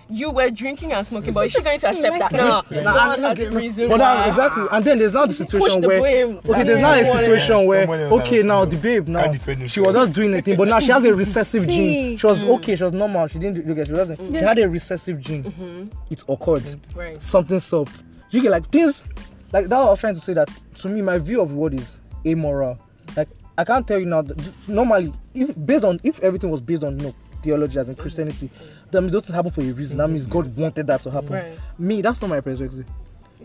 you 0.10 0.32
were 0.32 0.50
drinking 0.52 0.94
and 0.94 1.06
smoking, 1.06 1.34
but 1.34 1.46
is 1.46 1.52
she 1.54 1.62
going 1.62 1.80
to 1.80 1.90
accept 1.90 2.20
that? 2.20 2.32
No, 2.32 2.62
God 2.70 3.20
has 3.20 3.40
a 3.40 3.50
reason. 3.52 3.90
But 3.90 3.98
now, 3.98 4.16
why. 4.16 4.28
exactly, 4.30 4.66
and 4.72 4.86
then 4.86 5.00
there's 5.00 5.14
now 5.14 5.26
the 5.26 5.34
situation 5.34 5.82
the 5.82 5.88
where 5.88 6.00
blame. 6.00 6.38
okay, 6.48 6.64
there's 6.64 6.80
now 6.80 6.94
a 6.94 6.98
Yeah. 7.02 7.20
situation 7.20 7.66
where 7.66 7.88
okay, 7.90 8.44
now 8.44 8.66
the 8.66 8.78
babe 8.78 9.08
now 9.08 9.34
she 9.68 9.80
was 9.80 9.94
just 9.96 10.14
doing 10.14 10.34
a 10.36 10.42
thing, 10.42 10.58
but 10.58 10.68
now 10.68 10.80
she 10.80 10.92
has 10.92 11.06
a 11.06 11.14
recessive 11.14 11.68
gene. 11.68 12.18
She 12.18 12.26
was 12.28 12.44
okay, 12.44 12.76
she 12.76 12.84
was 12.84 12.94
normal, 12.94 13.28
she 13.28 13.40
didn't 13.40 13.66
do 13.66 13.72
okay, 13.72 13.84
she 13.86 13.94
wasn't. 13.94 14.20
She 14.32 14.38
had 14.38 14.60
a 14.60 14.68
recessive 14.70 15.20
gene. 15.20 15.92
It 16.10 16.24
occurred. 16.28 16.64
Right. 16.96 17.22
Something 17.22 17.60
stopped. 17.60 18.04
You 18.32 18.42
get 18.42 18.52
like 18.52 18.70
things 18.70 19.04
like 19.54 19.68
that. 19.68 19.78
I 19.80 19.86
was 19.86 20.00
trying 20.00 20.16
to 20.16 20.20
say 20.22 20.34
that 20.34 20.50
to 20.82 20.90
me, 20.90 21.02
my 21.02 21.18
view 21.20 21.42
of 21.42 21.52
what 21.54 21.74
is 21.74 22.00
amoral. 22.26 22.78
I 23.58 23.64
can't 23.64 23.88
tell 23.88 24.00
you 24.00 24.06
now. 24.06 24.24
Normally, 24.68 25.14
if, 25.34 25.54
based 25.66 25.84
on 25.84 26.00
if 26.04 26.20
everything 26.22 26.50
was 26.52 26.62
based 26.62 26.84
on 26.84 27.00
you 27.00 27.06
know 27.08 27.16
theology 27.42 27.80
as 27.80 27.90
in 27.90 27.96
Christianity, 27.96 28.50
then 28.92 29.08
those 29.08 29.24
things 29.26 29.36
happen 29.36 29.52
for 29.52 29.62
a 29.62 29.72
reason. 29.72 29.98
That 29.98 30.10
means 30.10 30.26
God 30.26 30.56
wanted 30.58 30.88
that 30.88 31.02
to 31.02 31.12
happen. 31.12 31.34
Right. 31.34 31.60
Me, 31.78 32.02
that's 32.02 32.22
not 32.22 32.30
my 32.30 32.42
perspective. 32.42 32.86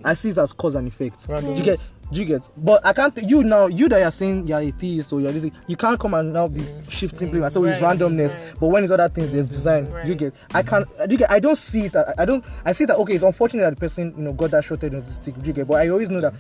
I 0.05 0.15
see 0.15 0.31
it 0.31 0.39
as 0.39 0.53
cause 0.53 0.75
and 0.77 0.89
effect. 0.89 1.27
Do 1.27 1.53
you 1.53 1.63
get? 1.63 1.93
Do 2.11 2.21
you 2.21 2.25
get? 2.27 2.49
But 2.57 2.85
I 2.87 2.93
can't. 2.93 3.17
You 3.23 3.45
now, 3.45 3.67
you 3.67 3.89
that 3.89 3.99
you're 4.01 4.11
saying 4.11 4.47
you're 4.47 4.61
a 4.61 4.71
theist 4.71 5.13
or 5.13 5.21
you're 5.21 5.33
this, 5.33 5.51
you 5.67 5.77
can't 5.77 6.01
come 6.01 6.15
and 6.15 6.33
now 6.33 6.49
be 6.49 6.61
mm. 6.61 6.91
shifting 6.91 7.31
blame 7.31 7.43
and 7.43 7.53
say 7.53 7.61
oh, 7.61 7.65
it's 7.65 7.83
randomness. 7.83 8.35
right. 8.35 8.55
But 8.59 8.69
when 8.69 8.83
it's 8.83 8.93
other 8.93 9.09
things, 9.09 9.31
there's 9.31 9.47
design. 9.47 9.85
Do 9.85 10.09
you 10.09 10.15
get? 10.15 10.35
I 10.55 10.63
can't. 10.63 10.89
Uh, 10.99 11.07
do 11.07 11.13
you 11.13 11.19
get? 11.19 11.31
I 11.31 11.39
don't 11.39 11.57
see 11.57 11.87
it. 11.87 11.97
I, 11.97 12.15
I 12.19 12.25
don't. 12.25 12.45
I 12.65 12.73
see 12.73 12.87
that. 12.87 12.97
Okay, 12.97 13.15
it's 13.15 13.25
unfortunate 13.25 13.63
that 13.63 13.71
the 13.71 13.81
person 13.81 14.15
you 14.17 14.23
know 14.25 14.33
got 14.33 14.53
that 14.53 14.65
shorted 14.65 14.95
on 14.95 15.03
the 15.03 15.11
stick. 15.11 15.35
Do 15.39 15.47
you 15.47 15.53
get? 15.53 15.67
But 15.69 15.75
I 15.75 15.89
always 15.89 16.09
know 16.09 16.21
that. 16.21 16.35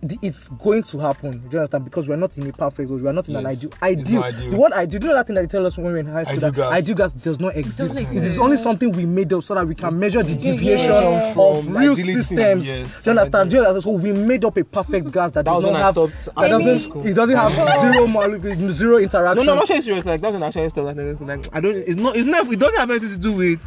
It's 0.00 0.48
going 0.48 0.84
to 0.84 0.98
happen. 0.98 1.32
Do 1.32 1.48
you 1.50 1.58
understand? 1.58 1.84
Because 1.84 2.08
we're 2.08 2.16
not 2.16 2.36
in 2.38 2.46
a 2.48 2.52
perfect 2.52 2.88
world. 2.88 3.02
We're 3.02 3.12
not 3.12 3.28
in 3.28 3.34
an 3.36 3.42
Yes. 3.44 3.56
ideal. 3.56 3.70
It's 3.70 3.82
Ideal. 3.82 4.20
not 4.20 4.24
ideal. 4.34 4.50
The 4.50 4.56
word 4.56 4.72
ideal. 4.72 5.00
Do 5.00 5.06
you 5.06 5.10
know 5.10 5.16
that 5.16 5.26
thing 5.26 5.34
that 5.34 5.40
they 5.42 5.46
tell 5.48 5.66
us 5.66 5.76
when 5.76 5.86
we 5.86 5.92
were 5.92 5.98
in 5.98 6.06
high 6.06 6.22
school? 6.22 6.36
Ideal 6.36 6.50
that 6.52 6.56
gas. 6.56 6.72
ideal 6.72 6.94
gas 6.96 7.12
does 7.14 7.40
not 7.40 7.56
exist. 7.56 7.78
doesn't 7.78 7.98
It 8.16 8.22
is 8.22 8.38
only 8.38 8.56
something 8.58 8.92
we 8.92 9.06
made 9.06 9.32
up 9.32 9.42
so 9.42 9.54
that 9.54 9.66
we 9.66 9.74
can 9.74 9.98
measure 9.98 10.22
the 10.22 10.34
deviation 10.36 10.90
Yeah. 10.92 11.28
of 11.30 11.34
From 11.34 11.76
real 11.76 11.96
systems. 11.96 12.66
Yes. 12.68 13.02
Do 13.02 13.10
you 13.10 13.18
understand? 13.18 13.50
Do 13.50 13.56
you 13.56 13.62
understand? 13.64 13.82
So 13.82 13.90
we 13.90 14.12
made 14.12 14.44
up 14.44 14.56
a 14.56 14.64
perfect 14.64 15.10
gas 15.10 15.32
that 15.32 15.44
That 15.44 15.52
does 15.60 15.62
not 15.64 15.76
have. 15.76 15.94
stopped 15.94 16.34
That 16.36 16.48
doesn't. 16.48 17.06
It 17.06 17.14
doesn't 17.14 17.36
have 17.36 17.52
zero 17.92 18.06
molecule, 18.06 18.70
zero 18.70 18.98
interaction. 18.98 19.36
No, 19.36 19.42
no, 19.42 19.52
I'm 19.54 19.58
actually 19.58 19.80
serious. 19.80 20.04
Like 20.04 20.20
that 20.20 20.32
was 20.32 20.42
actually 20.42 20.68
stuff. 20.68 20.84
Like, 20.84 21.20
like 21.20 21.48
I 21.52 21.60
don't. 21.60 21.74
It's 21.76 21.96
not. 21.96 22.14
It's 22.16 22.26
not. 22.26 22.46
It 22.52 22.58
doesn't 22.60 22.78
have 22.78 22.90
anything 22.90 23.10
to 23.10 23.16
do 23.16 23.32
with 23.32 23.58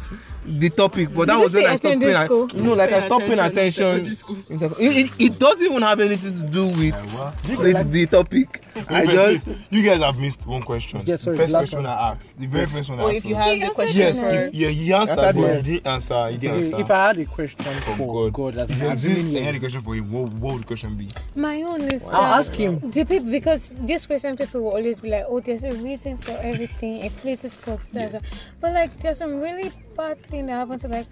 the 0.44 0.70
topic. 0.70 1.14
But 1.14 1.28
that 1.28 1.38
was 1.38 1.52
when 1.54 1.64
say 1.64 1.70
I 1.70 1.76
stopped 1.76 2.00
paying. 2.00 2.24
school? 2.24 2.48
No, 2.56 2.72
like 2.74 2.90
I 2.90 2.92
Paying 2.92 3.06
stopped 3.06 3.26
paying 3.26 3.38
attention 3.38 3.86
attention. 3.86 3.98
in 4.00 4.14
secondary 4.14 4.44
in 4.50 4.58
sec- 4.58 4.78
It, 4.80 4.96
it, 5.20 5.32
it 5.32 5.38
doesn't 5.38 5.66
even 5.66 5.82
have 5.82 6.00
anything 6.00 6.36
to 6.38 6.44
do 6.44 6.68
with, 6.68 6.94
what? 7.18 7.58
with 7.58 7.92
the 7.92 8.06
topic. 8.06 8.62
I 8.88 9.06
just. 9.06 9.46
you 9.70 9.82
guys 9.82 10.00
have 10.00 10.18
missed 10.18 10.46
one 10.46 10.62
question. 10.62 11.02
Yes, 11.04 11.22
sorry, 11.22 11.36
the 11.36 11.42
first 11.42 11.52
last 11.52 11.60
question 11.62 11.78
one. 11.84 11.86
I 11.86 12.10
asked. 12.10 12.38
The 12.40 12.46
very 12.46 12.66
first 12.66 12.88
one 12.90 13.00
I 13.00 13.02
Or 13.02 13.08
asked. 13.10 13.18
if 13.18 13.24
you 13.26 13.34
was- 13.36 13.44
have 13.44 13.54
She 13.54 13.60
the 13.64 13.70
question 13.70 13.96
Yes, 13.98 14.20
for 14.20 14.28
if, 14.28 14.54
yeah, 14.54 14.68
he 14.68 14.92
answered, 14.92 15.18
Answered 15.18 15.34
but 15.34 15.42
well. 15.42 15.56
he 15.56 15.62
didn't 15.62 15.86
answer. 15.86 16.28
He 16.30 16.38
didn't 16.38 16.56
answer. 16.56 16.80
If 16.80 16.90
I 16.90 17.06
had 17.06 17.18
a 17.18 17.24
question 17.26 17.64
for 17.64 17.94
for 17.96 18.30
God, 18.30 18.32
God, 18.32 18.56
as 18.62 18.70
if 18.70 18.80
in 18.80 18.86
it 18.86 18.92
exists, 18.92 19.18
assuming 19.18 19.42
I 19.42 19.46
had 19.46 19.54
a 19.54 19.58
question 19.60 19.80
for 19.82 19.94
him. 19.94 20.10
What, 20.12 20.32
what 20.34 20.52
would 20.54 20.62
the 20.62 20.66
question 20.66 20.96
be? 20.96 21.08
My 21.36 21.62
own 21.62 21.82
is 21.82 22.02
I'll 22.04 22.10
um, 22.34 22.40
ask 22.40 22.52
him. 22.52 22.78
the 22.80 23.04
people 23.04 23.30
because 23.30 23.68
this 23.80 24.06
question 24.06 24.36
people 24.36 24.62
will 24.62 24.70
always 24.72 25.00
be 25.00 25.10
like, 25.10 25.24
oh, 25.28 25.40
there's 25.40 25.64
a 25.64 25.72
reason 25.74 26.16
for 26.18 26.32
everything. 26.42 27.04
A 27.04 27.10
place 27.10 27.44
is 27.44 27.56
called 27.56 27.80
that. 27.92 28.20
But 28.60 28.72
like, 28.72 28.98
there's 29.00 29.18
some 29.18 29.40
really 29.40 29.70
bad 29.96 30.20
thing 30.32 30.46
that 30.46 30.52
happen 30.62 30.78
to 30.78 30.88
like 30.88 31.06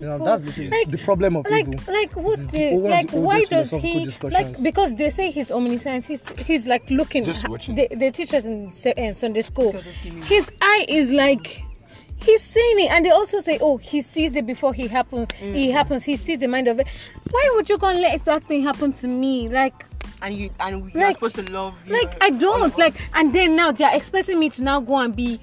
You 0.00 0.06
know, 0.08 0.18
that's 0.18 0.42
literally 0.42 0.70
Like- 0.76 0.90
the 0.90 0.98
problem 1.08 1.36
of 1.36 1.46
like 1.56 1.68
evil. 1.68 1.94
like 1.98 2.12
what 2.26 2.38
the- 2.52 2.70
the, 2.74 2.76
like 2.96 3.10
the 3.12 3.20
why 3.20 3.44
does 3.44 3.70
he 3.70 3.92
like 4.38 4.50
because 4.68 4.90
they 5.00 5.08
say 5.18 5.30
he's 5.30 5.50
omniscience 5.50 6.04
he's 6.10 6.24
he's 6.48 6.66
like 6.66 6.84
looking 6.90 7.22
Just 7.24 7.48
watching. 7.48 7.74
they, 7.76 7.88
they 8.00 8.10
teach 8.10 8.34
us 8.34 8.44
in 8.44 8.70
se- 8.70 8.92
uh, 9.02 9.14
sunday 9.14 9.42
school. 9.42 9.72
God, 9.72 9.84
just 9.84 9.98
his 10.32 10.50
eye 10.60 10.84
is 10.88 11.10
like 11.24 11.62
he's 12.26 12.42
seeing 12.42 12.78
it 12.84 12.90
and 12.90 13.04
they 13.06 13.10
also 13.20 13.40
say 13.40 13.58
oh 13.66 13.76
he 13.90 14.02
sees 14.02 14.36
it 14.36 14.44
before 14.46 14.72
he 14.74 14.86
happens 14.98 15.28
he 15.38 15.70
happens 15.70 16.02
he 16.04 16.16
sees 16.16 16.38
the 16.40 16.48
mind 16.48 16.68
of 16.68 16.78
it. 16.80 16.86
Why 17.30 17.44
would 17.54 17.68
you 17.70 17.78
go 17.78 17.86
and 17.88 18.00
let 18.00 18.22
that 18.26 18.44
thing 18.48 18.62
happen 18.64 18.92
to 19.00 19.06
me? 19.08 19.48
Like 19.48 19.86
and 20.22 20.34
you 20.34 20.50
and 20.60 20.92
you're 20.92 21.02
Like- 21.04 21.14
supposed 21.14 21.36
to 21.36 21.46
love. 21.52 21.74
your- 21.86 21.98
like 21.98 22.12
I 22.22 22.30
don't 22.30 22.76
like, 22.78 22.94
and 23.14 23.32
then 23.32 23.56
now 23.56 23.72
they 23.72 23.84
are 23.84 23.94
expecting 23.96 24.38
me 24.38 24.48
to 24.56 24.62
now 24.62 24.78
go 24.80 24.96
and 24.96 25.14
be 25.16 25.40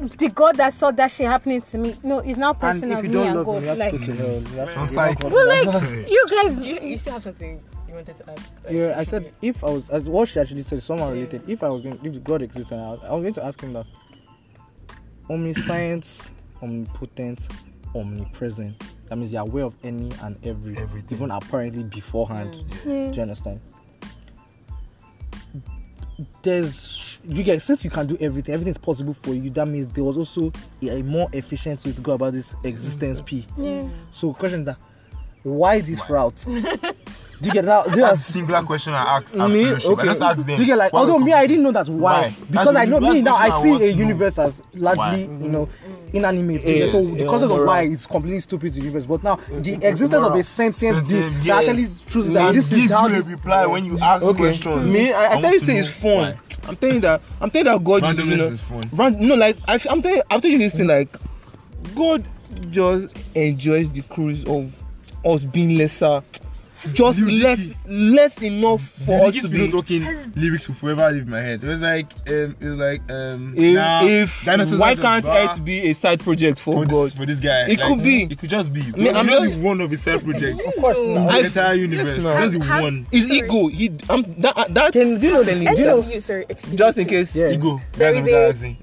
the 0.00 0.28
God 0.34 0.56
that 0.56 0.72
saw 0.74 0.90
that 0.90 1.10
shit 1.10 1.26
happening 1.26 1.60
to 1.62 1.78
me. 1.78 1.96
No, 2.02 2.18
it's 2.18 2.38
now 2.38 2.50
And 2.50 2.60
personal. 2.60 2.98
if 2.98 3.04
you 3.04 3.10
me 3.10 3.14
don't 3.16 3.26
and 3.28 3.36
love 3.36 3.46
God. 3.46 3.54
him, 3.56 3.62
you 3.62 3.68
have 3.68 3.78
like, 3.78 3.92
to 3.92 3.98
go 3.98 4.04
to 4.06 4.14
hell. 4.14 4.28
You 4.28 4.58
have 4.58 4.72
to 4.72 4.78
On 4.78 4.82
give 4.84 4.88
site. 4.88 5.24
well, 5.24 5.46
like 5.48 6.08
you 6.10 6.26
guys, 6.30 6.56
Do 6.56 6.68
you, 6.68 6.80
you 6.80 6.96
still 6.96 7.12
have 7.14 7.22
something 7.22 7.56
you 7.56 7.62
you 7.88 7.94
wanted 7.94 8.16
to 8.16 8.30
add. 8.30 8.38
like, 8.64 8.72
Yeah, 8.74 8.94
I 8.98 9.04
said 9.04 9.32
if 9.40 9.62
I 9.62 9.70
was, 9.70 9.88
as 9.90 10.08
what 10.10 10.28
she 10.28 10.40
actually 10.40 10.62
said, 10.62 10.82
someone 10.82 11.12
related. 11.12 11.48
If 11.48 11.62
I 11.62 11.68
was 11.68 11.82
going, 11.82 11.98
if 12.02 12.22
God 12.24 12.42
existed, 12.42 12.74
I 12.78 12.90
was, 12.90 13.00
I 13.04 13.12
was 13.12 13.22
going 13.22 13.34
to 13.34 13.44
ask 13.44 13.60
him 13.60 13.72
that 13.74 13.86
omniscience, 15.30 16.32
omnipotent, 16.62 17.48
omnipresent. 17.94 18.76
That 19.08 19.16
means 19.16 19.32
you're 19.32 19.42
aware 19.42 19.64
of 19.64 19.74
any 19.84 20.10
and 20.22 20.36
every, 20.44 20.76
Everything. 20.76 21.16
even 21.18 21.30
apparently 21.30 21.84
beforehand. 21.84 22.54
Mm. 22.84 23.10
Do 23.12 23.16
you 23.16 23.22
understand? 23.22 23.60
There's 26.42 27.20
you 27.26 27.42
get 27.42 27.60
since 27.62 27.82
you 27.84 27.90
can 27.90 28.06
do 28.06 28.16
everything, 28.20 28.54
everything's 28.54 28.78
possible 28.78 29.14
for 29.14 29.34
you. 29.34 29.50
That 29.50 29.66
means 29.66 29.88
there 29.88 30.04
was 30.04 30.16
also 30.16 30.52
a, 30.82 31.00
a 31.00 31.02
more 31.02 31.28
efficient 31.32 31.84
way 31.84 31.92
to 31.92 32.00
go 32.00 32.12
about 32.12 32.34
this 32.34 32.54
existence 32.64 33.20
mm. 33.20 33.26
P. 33.26 33.46
Yeah. 33.58 33.88
So, 34.10 34.32
question 34.32 34.64
that 34.64 34.76
why 35.42 35.80
this 35.80 36.08
route? 36.08 36.44
do 37.40 37.48
you 37.48 37.52
get 37.52 37.64
that? 37.64 37.84
Do 37.86 37.90
you 37.90 37.96
That's 38.06 38.28
a 38.28 38.32
singular 38.32 38.62
question 38.62 38.94
I 38.94 39.16
ask. 39.18 39.36
I'm 39.36 39.52
me 39.52 39.72
okay 39.72 40.06
Let's 40.06 40.20
ask 40.20 40.44
them. 40.46 40.60
you 40.60 40.66
get 40.66 40.78
like 40.78 40.92
although 40.94 41.18
me 41.18 41.32
i 41.32 41.46
didn't 41.46 41.62
know 41.64 41.72
that 41.72 41.88
why, 41.88 42.22
Why? 42.22 42.28
because 42.50 42.66
That's 42.74 42.76
i 42.76 42.84
know 42.84 43.00
me 43.00 43.20
now 43.22 43.34
i 43.34 43.48
I 43.48 43.62
see 43.62 43.74
a 43.74 43.78
to 43.78 43.84
know. 43.92 43.98
universe 44.06 44.38
as 44.38 44.62
largely 44.74 45.26
Why? 45.26 45.44
you 45.44 45.48
know 45.48 45.68
inanimate 46.12 46.62
Yeah, 46.64 46.86
so 46.86 47.00
yeah, 47.00 47.18
the 47.24 47.26
concept 47.28 47.52
of 47.52 47.66
why 47.66 47.82
is 47.82 48.06
completely 48.06 48.40
stupid 48.40 48.72
to 48.74 48.78
the 48.80 48.86
universe 48.86 49.06
but 49.06 49.22
now 49.22 49.36
the 49.36 49.74
existence 49.74 50.14
of 50.14 50.22
Moral. 50.22 50.38
a 50.38 50.42
sentient 50.44 51.08
being 51.08 51.22
Sentient, 51.22 51.44
that 51.46 51.58
actually 51.58 51.82
yes. 51.82 52.04
chooses 52.08 52.32
that 52.32 52.54
this 52.54 52.72
is 52.72 52.90
how 52.90 53.06
you 53.08 53.16
a 53.20 53.22
reply 53.22 53.66
when 53.66 53.84
you 53.84 53.98
ask 53.98 54.24
Okay, 54.24 54.38
questions. 54.38 54.92
me, 54.92 55.12
I, 55.12 55.34
I 55.36 55.40
tell 55.40 55.52
you, 55.52 55.60
say 55.60 55.76
it's 55.78 55.88
fun. 55.88 56.38
I'm 56.68 56.76
telling 56.76 56.94
you 56.96 57.00
that. 57.02 57.20
I'm 57.40 57.50
telling 57.50 57.66
you 57.66 57.72
that 57.78 57.84
God 57.84 58.06
uses, 58.06 58.28
you 58.28 58.36
know, 58.36 58.44
is 58.44 58.60
fun. 58.62 59.18
No, 59.26 59.34
like 59.34 59.56
I, 59.68 59.74
am 59.90 60.00
telling, 60.02 60.22
I'm 60.30 60.40
telling 60.40 60.52
you 60.60 60.70
this 60.70 60.72
thing, 60.74 60.86
like 60.86 61.14
God 61.94 62.26
just 62.70 63.08
enjoys 63.34 63.90
the 63.90 64.02
cruise 64.02 64.44
of 64.44 64.74
us 65.24 65.44
being 65.44 65.76
lesser, 65.76 66.22
just 66.92 67.18
You- 67.18 67.30
less, 67.30 67.60
less 67.86 68.42
enough 68.42 68.82
for 68.82 69.30
The 69.30 69.38
us 69.38 69.42
to 69.42 69.48
biggest 69.48 69.66
be. 69.66 69.70
talking 69.70 70.06
lyrics 70.36 70.68
will 70.68 70.74
forever 70.74 71.10
live 71.10 71.22
in 71.22 71.30
my 71.30 71.40
head. 71.40 71.64
It 71.64 71.68
was 71.68 71.80
like, 71.80 72.12
um, 72.28 72.56
it 72.60 72.66
was 72.66 72.76
like, 72.76 73.00
um, 73.10 73.54
If, 73.56 73.74
nah, 73.74 74.04
if 74.04 74.44
dinosaurs 74.44 74.80
why 74.80 74.94
can't 74.94 75.24
blah 75.24 75.36
Earth 75.36 75.64
be 75.64 75.78
a 75.90 75.92
side 75.94 76.20
project 76.20 76.60
for 76.60 76.74
for 76.74 76.86
God? 76.86 77.04
this, 77.06 77.12
for 77.14 77.26
this 77.26 77.40
guy? 77.40 77.66
It 77.68 77.80
could 77.80 78.02
be. 78.02 78.24
It 78.24 78.38
could 78.38 78.50
just 78.50 78.72
be. 78.72 78.80
It 78.80 78.96
mean, 78.96 79.06
could 79.08 79.16
I'm 79.16 79.26
just 79.26 79.42
just- 79.44 79.56
be 79.56 79.62
one 79.62 79.80
of 79.80 79.90
his 79.90 80.02
side 80.02 80.22
projects. 80.24 80.66
of 80.66 80.74
course 80.82 80.98
I- 80.98 81.02
the 81.02 81.26
I- 81.30 81.38
entire 81.46 81.74
universe. 81.74 82.16
now. 82.22 82.40
just 82.48 82.62
Have- 82.64 82.82
one. 82.82 83.06
His 83.10 83.30
e- 83.30 83.38
ego, 83.38 83.68
he, 83.68 83.90
I'm 84.10 84.22
that, 84.40 84.66
that 84.74 84.92
can 84.92 85.18
do 85.20 85.26
you 85.26 85.32
know 85.32 85.42
the 85.42 85.52
do 85.54 85.60
you 85.80 85.86
know 85.86 86.00
sorry, 86.18 86.46
just 86.74 86.98
in 86.98 87.06
case. 87.06 87.34
Yeah. 87.34 87.48
Ego. 87.50 87.80
There 87.92 88.12
Guys, 88.12 88.22
is 88.26 88.28
I'm 88.32 88.34
a- 88.38 88.48
asking. 88.48 88.76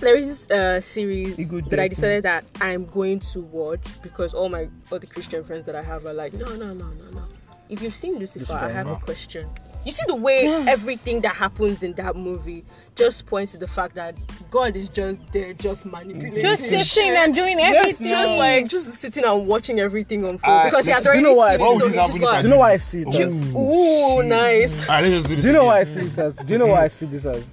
There 0.00 0.16
is 0.16 0.26
this 0.46 0.50
uh, 0.50 0.80
series 0.80 1.38
Ego 1.38 1.60
that 1.62 1.78
I 1.80 1.88
decided 1.88 2.24
that 2.24 2.44
I'm 2.60 2.84
going 2.84 3.20
to 3.20 3.40
watch 3.40 3.86
because 4.02 4.34
all 4.34 4.48
my 4.48 4.68
all 4.90 4.98
the 4.98 5.06
Christian 5.06 5.42
friends 5.44 5.66
that 5.66 5.74
I 5.74 5.82
have 5.82 6.04
are 6.04 6.12
like, 6.12 6.32
no, 6.34 6.46
no, 6.56 6.74
no, 6.74 6.84
no, 6.84 7.10
no. 7.12 7.22
If 7.68 7.82
you've 7.82 7.94
seen 7.94 8.18
Lucifer, 8.18 8.52
I 8.54 8.70
have 8.70 8.86
a 8.88 8.96
question. 8.96 9.48
You 9.84 9.92
see 9.92 10.04
the 10.06 10.14
way 10.16 10.46
everything 10.66 11.20
that 11.22 11.34
happens 11.36 11.82
in 11.82 11.92
that 11.94 12.16
movie 12.16 12.64
just 12.96 13.26
points 13.26 13.52
to 13.52 13.58
the 13.58 13.68
fact 13.68 13.94
that 13.96 14.14
God 14.50 14.76
is 14.76 14.88
just 14.88 15.20
there, 15.30 15.52
just 15.52 15.84
manipulating, 15.84 16.40
Just 16.40 16.62
sitting 16.62 16.78
shit. 16.78 17.18
and 17.18 17.34
doing 17.34 17.58
everything. 17.60 18.06
just 18.06 18.32
like 18.38 18.66
just 18.68 18.92
sitting 18.94 19.24
and 19.24 19.46
watching 19.46 19.80
everything 19.80 20.24
unfold 20.24 20.42
Uh, 20.60 20.64
because 20.64 20.86
he 20.86 20.92
has 20.92 21.04
listen, 21.04 21.10
already 21.10 21.18
you 21.28 21.32
know 21.34 21.38
why- 21.38 21.56
seen 21.56 21.60
what 21.60 21.70
it. 21.70 21.74
would 21.74 21.80
So 21.80 21.88
this 21.88 21.96
he's 21.96 22.06
just 22.14 22.22
I 22.22 22.26
like, 22.32 22.40
do 22.40 22.48
you 22.48 22.54
know 22.54 22.58
why 22.60 22.72
i 22.72 22.76
see 22.76 23.02
it 23.02 23.08
as 23.20 23.54
ooh, 23.54 24.22
nice. 24.22 24.88
Alright, 24.88 25.26
do 25.42 25.46
you 25.46 25.52
know 25.52 25.64
why 25.66 25.80
i 25.80 25.84
see 25.84 26.00
this 26.00 26.18
as 26.18 26.36
do 26.36 26.52
you 26.54 26.58
know 26.58 26.66
why 26.68 26.84
i 26.84 26.88
see 26.88 27.06
this 27.06 27.26
as 27.26 27.44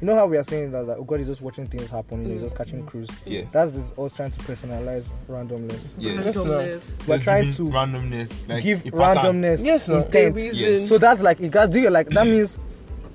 you 0.00 0.06
know 0.06 0.14
how 0.14 0.26
we 0.26 0.36
are 0.36 0.44
saying 0.44 0.70
that, 0.72 0.86
that 0.86 0.98
oh, 0.98 1.04
God 1.04 1.20
is 1.20 1.26
just 1.26 1.42
watching 1.42 1.66
things 1.66 1.88
happen, 1.88 2.22
you 2.22 2.28
know, 2.28 2.32
he's 2.34 2.42
just 2.42 2.56
catching 2.56 2.84
cruise. 2.86 3.08
Yeah. 3.26 3.42
That's 3.50 3.72
this 3.72 3.92
us 3.98 4.12
trying 4.12 4.30
to 4.30 4.38
personalize 4.40 5.08
randomness. 5.28 5.94
Yes. 5.98 6.36
Randomness. 6.36 7.06
We're 7.06 7.18
trying 7.18 7.52
to 7.52 7.62
randomness, 7.62 8.48
like 8.48 8.62
give 8.62 8.86
a 8.86 8.90
randomness 8.90 9.64
Yes, 9.64 9.88
no. 9.88 9.98
intent. 10.02 10.36
A. 10.36 10.54
Yes. 10.54 10.88
So 10.88 10.98
that's 10.98 11.20
like 11.20 11.40
it 11.40 11.50
got 11.50 11.70
do 11.70 11.80
you 11.80 11.90
like 11.90 12.08
that 12.10 12.26
means 12.26 12.58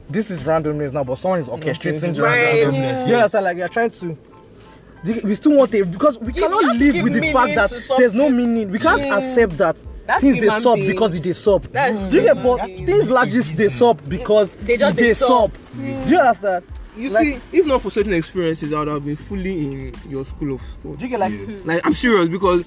this 0.10 0.30
is 0.30 0.44
randomness 0.44 0.92
now, 0.92 1.04
but 1.04 1.16
someone 1.16 1.40
is 1.40 1.48
mm-hmm. 1.48 1.64
orchestrating 1.64 2.16
the 2.16 2.22
Right. 2.22 2.66
Randomness, 2.66 3.06
You 3.08 3.14
yes. 3.14 3.34
understand? 3.36 3.46
Like 3.46 3.58
you're 3.58 3.70
trying 3.70 3.90
to. 3.92 4.18
We 5.06 5.36
still 5.36 5.58
want 5.58 5.74
it 5.74 5.92
because 5.92 6.18
we 6.20 6.32
cannot 6.32 6.64
live 6.78 7.04
with 7.04 7.14
the 7.14 7.32
fact 7.34 7.56
that 7.56 7.96
there's 7.98 8.14
no 8.14 8.30
meaning. 8.30 8.72
We 8.72 8.80
can't 8.80 9.02
Yeah. 9.02 9.18
accept 9.18 9.58
that 9.58 9.76
That's 9.76 9.84
things 10.20 10.36
they 10.36 10.42
human 10.42 10.62
sup 10.62 10.76
because 10.80 11.16
it 11.16 11.24
they 11.24 11.34
sup. 11.34 11.64
That's 11.72 12.10
Do 12.10 12.16
you 12.18 12.24
get 12.24 12.42
but 12.44 12.66
things 12.68 13.10
like 13.10 13.32
this 13.32 13.50
they 13.50 13.70
sup 13.70 14.00
because 14.10 14.56
They 14.56 14.78
just 14.78 14.96
it 14.96 15.00
they 15.00 15.08
they 15.10 15.14
sup. 15.14 15.52
sup. 15.52 15.52
Do 15.76 16.12
you 16.12 16.20
understand? 16.20 16.64
You 16.96 17.10
Like- 17.10 17.26
see, 17.26 17.40
if 17.52 17.66
not 17.66 17.82
for 17.82 17.90
certain 17.90 18.14
experiences, 18.14 18.72
I 18.74 18.80
would 18.80 18.88
have 18.88 19.04
been 19.06 19.16
fully 19.16 19.66
in 19.66 19.94
your 20.10 20.26
school 20.26 20.54
of 20.56 20.62
thought. 20.84 20.98
Do 21.00 21.06
you 21.06 21.10
get 21.12 21.20
like 21.20 21.32
Yes. 21.34 21.66
Like 21.66 21.86
I'm 21.88 21.94
serious 21.94 22.28
because 22.28 22.64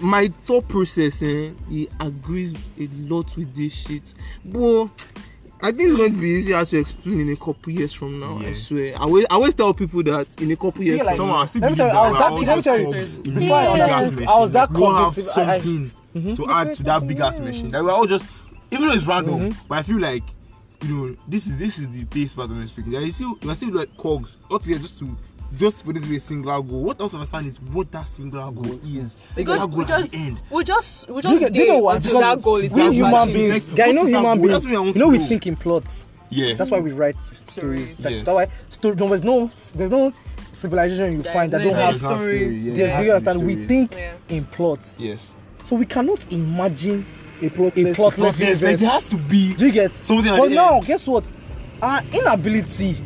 my 0.00 0.28
thought 0.46 0.68
process, 0.68 1.22
eh, 1.22 1.50
he 1.68 1.88
agrees 2.00 2.54
a 2.78 2.88
lot 3.08 3.36
with 3.36 3.54
this 3.54 3.72
shit. 3.72 4.14
But 4.44 4.86
I 5.64 5.70
think 5.70 5.82
it's 5.90 5.96
going 5.96 6.14
to 6.14 6.18
be 6.20 6.26
easier 6.28 6.64
to 6.64 6.78
explain 6.78 7.20
in 7.20 7.28
a 7.32 7.36
couple 7.36 7.72
years 7.72 7.92
from 7.92 8.18
now. 8.18 8.38
I 8.40 8.52
swear. 8.52 8.94
I 8.96 9.02
always, 9.02 9.26
I 9.30 9.34
always 9.34 9.54
tell 9.54 9.72
people 9.74 10.02
that 10.04 10.40
in 10.40 10.50
a 10.50 10.56
couple 10.56 10.82
years. 10.82 10.98
Yeah, 10.98 11.04
like- 11.04 11.16
from 11.16 11.26
Someone 11.28 11.42
I 11.42 11.46
still 11.46 11.60
Let 11.62 11.70
me 11.72 11.76
tell 11.76 11.88
you, 11.88 11.92
I 11.94 12.08
was 12.08 12.16
that- 12.18 12.22
all 12.32 12.38
let 12.42 12.56
me 12.56 12.62
tell 12.62 12.78
you, 12.80 12.84
cogs 12.86 13.16
in 13.18 13.22
before 13.34 13.56
I 13.56 13.64
this 13.64 13.72
big-ass 13.72 13.90
understood, 13.92 14.14
machine. 14.14 14.28
I 14.28 14.38
was 14.40 14.50
that 14.52 14.70
Like, 14.72 14.78
we 14.80 14.84
all 14.86 14.94
have 15.04 15.14
cognitive, 15.14 15.38
I- 15.38 15.54
I- 15.54 15.58
something 16.12 16.34
to 16.34 16.50
add 16.50 16.74
to 16.74 16.82
that 16.84 17.06
big 17.06 17.20
ass 17.20 17.40
machine. 17.40 17.70
that 17.70 17.82
we're 17.82 17.90
all 17.90 18.06
just, 18.06 18.24
even 18.70 18.88
though 18.88 18.94
it's 18.94 19.06
random, 19.06 19.50
mm-hmm. 19.50 19.66
but 19.68 19.78
I 19.78 19.82
feel 19.82 19.98
like 19.98 20.22
you 20.84 20.96
know 20.96 21.16
this 21.28 21.46
is 21.46 21.58
this 21.58 21.78
is 21.78 21.88
the 21.90 22.04
taste 22.06 22.34
part 22.36 22.50
of 22.50 22.56
me 22.56 22.66
speaking. 22.66 22.92
Like, 22.92 23.04
you 23.04 23.10
still 23.12 23.38
we're 23.42 23.54
still 23.54 23.72
like 23.74 23.96
cogs 23.96 24.38
altogether 24.50 24.82
just 24.82 24.98
to 25.00 25.16
just 25.56 25.84
for 25.84 25.92
this 25.92 26.02
to 26.02 26.08
be 26.08 26.16
a 26.16 26.20
singular 26.20 26.60
goal. 26.62 26.82
What 26.82 27.00
I 27.00 27.04
also 27.04 27.18
understand 27.18 27.46
is 27.46 27.60
what 27.60 27.90
that 27.92 28.08
singular 28.08 28.50
goal 28.50 28.78
is. 28.82 29.16
Because 29.36 29.60
that 29.60 29.68
we 29.68 29.84
goal 29.84 29.92
at 29.94 30.00
just 30.00 30.10
the 30.12 30.18
end. 30.18 30.40
we 30.50 30.64
just 30.64 31.08
we 31.08 31.22
do 31.22 31.28
you 31.28 31.34
just 31.34 31.40
get, 31.40 31.52
do 31.52 31.58
you 31.60 31.68
know 31.68 31.78
what? 31.78 32.02
Because 32.02 32.18
that 32.18 32.42
goal 32.42 32.56
is 32.56 32.74
we 32.74 32.80
now 32.80 32.90
human 32.90 33.26
beings, 33.26 33.68
Like, 33.68 33.76
guy, 33.76 33.86
you 33.88 33.92
know 33.92 34.06
human 34.06 34.38
beings, 34.40 34.52
That's 34.52 34.64
what 34.64 34.74
I 34.74 34.78
want 34.80 34.96
you 34.96 35.00
know 35.00 35.08
we 35.08 35.18
think 35.18 35.46
in 35.46 35.56
plots. 35.56 36.06
Yeah. 36.30 36.54
That's 36.54 36.70
why 36.70 36.80
we 36.80 36.92
write 36.92 37.18
stories. 37.20 37.98
That's 37.98 38.12
Yes. 38.12 38.22
that's 38.22 38.34
why 38.34 38.46
story. 38.70 38.96
No, 38.96 39.08
there's 39.08 39.24
no 39.24 39.50
there's 39.74 39.90
no 39.90 40.12
civilization 40.54 41.12
you 41.12 41.22
That 41.22 41.34
find 41.34 41.52
that 41.52 41.58
don't 41.62 41.74
have 41.74 41.84
have. 41.84 41.96
story. 41.98 42.56
Yeah, 42.56 42.62
Do 42.62 42.68
it 42.70 42.74
do 42.74 42.80
you 42.80 42.86
be 42.86 43.10
understand? 43.10 43.46
We 43.46 43.66
think 43.66 43.94
Yeah. 43.94 44.14
in 44.28 44.44
plots, 44.46 44.98
Yes. 44.98 45.36
So 45.64 45.76
we 45.76 45.86
cannot 45.86 46.30
imagine 46.32 47.04
a 47.40 47.46
a 47.46 47.50
plotless. 47.50 47.94
plotless 47.94 48.38
Yes, 48.38 48.62
like 48.62 48.72
universe. 48.72 48.80
there 48.80 48.90
has 48.90 49.08
to 49.10 49.16
be 49.16 49.54
Do 49.54 49.66
you 49.66 49.72
get? 49.72 49.94
something 49.96 50.36
But 50.36 50.48
the 50.48 50.54
now, 50.54 50.76
end. 50.76 50.86
guess 50.86 51.06
what? 51.06 51.28
Our 51.80 52.02
inability. 52.12 52.96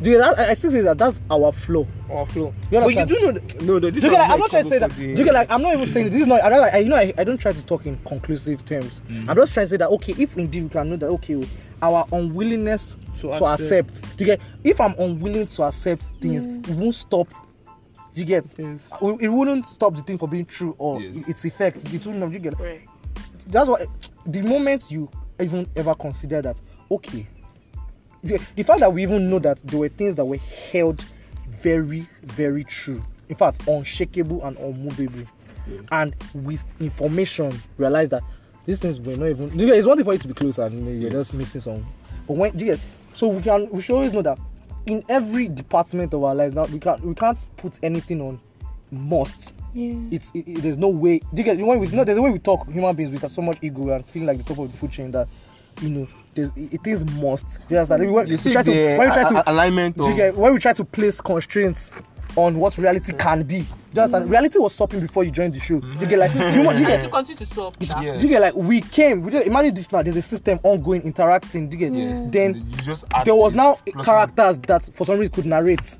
Do 0.00 0.10
you, 0.12 0.18
that, 0.18 0.38
I 0.38 0.50
I 0.50 0.54
still 0.54 0.70
say 0.70 0.80
that 0.82 0.96
that's 0.96 1.20
our 1.28 1.52
flaw. 1.52 1.84
Our 2.08 2.24
flow. 2.26 2.54
You 2.70 2.80
But 2.80 2.94
you 2.94 3.04
do 3.04 3.20
know 3.20 3.32
that. 3.32 3.60
No, 3.62 3.78
no, 3.80 3.90
this 3.90 4.00
Do 4.00 4.06
you 4.06 4.12
get 4.12 4.20
like, 4.20 4.30
I'm 4.30 4.38
not 4.38 4.48
trying 4.50 4.62
to 4.62 4.68
say 4.68 4.78
that. 4.78 4.92
for 4.92 4.96
Do 4.96 5.02
the- 5.12 5.18
you 5.18 5.24
get 5.24 5.34
like 5.34 5.50
I'm 5.50 5.60
not 5.60 5.74
even 5.74 5.86
saying 5.88 6.10
this 6.10 6.20
is 6.22 6.26
not. 6.28 6.40
I, 6.42 6.48
don't- 6.48 6.72
I 6.72 6.78
you 6.78 6.88
know 6.88 6.96
I, 6.96 7.12
I 7.18 7.24
don't 7.24 7.36
try 7.38 7.52
to 7.52 7.62
talk 7.62 7.84
in 7.84 7.98
conclusive 8.06 8.64
terms. 8.64 9.00
Mm. 9.08 9.28
I'm 9.28 9.36
just 9.36 9.54
trying 9.54 9.64
to 9.66 9.70
say 9.70 9.76
that 9.76 9.88
okay, 9.90 10.14
if 10.16 10.36
indeed 10.36 10.62
we 10.62 10.68
can 10.68 10.88
know 10.90 10.96
that 10.96 11.06
okay, 11.08 11.44
our 11.82 12.06
unwillingness 12.12 12.96
To 13.16 13.22
to, 13.22 13.44
accept. 13.44 13.90
accept. 13.90 14.16
Do 14.16 14.24
you 14.24 14.26
get? 14.36 14.40
If 14.62 14.80
I'm 14.80 14.94
unwilling 15.00 15.48
to 15.48 15.64
accept 15.64 16.04
things, 16.20 16.46
it 16.46 16.68
won't 16.76 16.94
stop. 16.94 17.26
Do 18.18 18.22
you 18.24 18.26
get? 18.26 18.46
Yes. 18.58 18.88
Uh, 19.00 19.16
It 19.20 19.28
wouldn't 19.28 19.66
stop 19.66 19.94
the 19.94 20.02
thing 20.02 20.18
from 20.18 20.30
being 20.30 20.44
true 20.44 20.74
or 20.78 21.00
Yes. 21.00 21.28
its 21.28 21.44
effects. 21.44 21.84
It 21.84 22.04
wouldn't. 22.04 22.32
You 22.32 22.40
get? 22.40 22.58
Right. 22.58 22.80
that's 23.46 23.68
why 23.68 23.86
the 24.26 24.42
moment 24.42 24.90
you 24.90 25.08
even 25.40 25.68
ever 25.76 25.94
consider 25.94 26.42
that 26.42 26.56
okay 26.90 27.26
the, 28.24 28.38
the 28.56 28.62
fact 28.64 28.80
that 28.80 28.92
we 28.92 29.04
even 29.04 29.30
know 29.30 29.38
that 29.38 29.58
there 29.64 29.78
were 29.78 29.88
things 29.88 30.16
that 30.16 30.24
were 30.24 30.36
held 30.72 31.02
very 31.46 32.06
very 32.24 32.64
true 32.64 33.00
in 33.28 33.36
fact 33.36 33.66
unshakable 33.68 34.44
and 34.44 34.58
unmovable 34.58 35.24
and 35.92 36.14
with 36.34 36.62
information 36.80 37.52
realize 37.78 38.08
that 38.08 38.22
these 38.66 38.78
things 38.80 39.00
were 39.00 39.16
not 39.16 39.28
even 39.28 39.50
it's 39.60 39.86
one 39.86 39.96
thing 39.96 40.04
for 40.04 40.12
you 40.12 40.18
to 40.18 40.28
be 40.28 40.34
close 40.34 40.58
and 40.58 40.74
you 40.74 40.82
know, 40.84 40.90
you're 40.90 41.10
just 41.10 41.32
missing 41.34 41.60
some 41.60 41.86
but 42.26 42.36
when 42.36 42.58
you 42.58 42.66
get 42.66 42.80
so 43.14 43.28
we 43.28 43.40
can 43.40 43.70
we 43.70 43.80
should 43.80 43.94
always 43.94 44.12
know 44.12 44.22
that 44.22 44.38
in 44.88 45.04
every 45.08 45.48
department 45.48 46.14
of 46.14 46.24
our 46.24 46.34
lives 46.34 46.54
now 46.54 46.64
we 46.64 46.78
can't 46.78 47.04
we 47.04 47.14
can't 47.14 47.38
put 47.56 47.78
anything 47.82 48.20
on 48.20 48.40
must 48.90 49.52
Yeah. 49.74 49.94
it's 50.10 50.30
it, 50.34 50.48
it- 50.48 50.62
there's 50.62 50.78
no 50.78 50.88
way. 50.88 51.18
Do 51.18 51.42
you 51.42 51.44
get 51.44 51.58
when 51.58 51.78
we 51.78 51.86
no 51.88 52.04
there's 52.04 52.16
a 52.18 52.22
way 52.22 52.30
we 52.30 52.38
talk 52.38 52.66
human 52.68 52.96
beings 52.96 53.10
with 53.12 53.30
so 53.30 53.42
much 53.42 53.58
ego 53.62 53.90
and 53.90 54.04
feeling 54.06 54.26
like 54.26 54.38
the 54.38 54.44
top 54.44 54.58
of 54.58 54.72
the 54.72 54.78
food 54.78 54.90
chain 54.90 55.10
that 55.10 55.28
you 55.82 55.90
know 55.90 56.08
there's 56.34 56.50
it, 56.56 56.86
is 56.86 57.04
must. 57.16 57.58
Just 57.68 57.90
that 57.90 58.00
when, 58.00 58.08
You 58.08 58.32
we 58.32 58.36
see 58.38 58.52
try 58.52 58.62
to 58.62 58.70
when 58.98 59.08
we 59.08 59.14
try 59.14 59.28
to 59.28 59.50
alignment 59.50 59.96
do 59.96 60.08
you 60.08 60.16
get 60.16 60.34
when 60.36 60.54
we 60.54 60.58
try 60.58 60.72
to 60.72 60.84
place 60.84 61.20
constraints 61.20 61.90
on 62.38 62.56
what 62.58 62.78
reality 62.78 63.12
can 63.12 63.42
be. 63.42 63.66
Just 63.92 64.12
that 64.12 64.26
reality 64.28 64.58
was 64.58 64.72
stopping 64.74 65.00
before 65.00 65.24
you 65.24 65.30
joined 65.32 65.54
the 65.54 65.60
show. 65.60 65.80
Do 65.80 65.88
you 65.98 66.06
get 66.06 66.18
like 66.20 66.30
human, 66.30 66.76
do 66.76 66.82
you 66.82 66.86
get 66.86 67.02
to 67.04 67.08
continue 67.08 67.44
to. 67.44 67.72
Yeah. 67.80 68.16
do 68.16 68.22
you 68.22 68.28
get 68.28 68.40
like 68.40 68.54
we 68.54 68.80
came 68.80 69.22
we 69.22 69.30
did, 69.32 69.46
imagine 69.46 69.74
this 69.74 69.90
now 69.90 70.02
there's 70.02 70.16
a 70.16 70.22
system 70.22 70.60
ongoing 70.62 71.02
interacting 71.02 71.70
you 71.72 71.78
get 71.78 71.92
Yes. 71.92 72.30
then 72.30 72.54
you 72.54 72.76
just 72.84 73.04
there 73.24 73.34
was 73.34 73.54
now 73.54 73.76
characters 74.04 74.58
that 74.60 74.88
for 74.94 75.04
some 75.04 75.18
reason 75.18 75.32
could 75.32 75.46
narrate. 75.46 75.96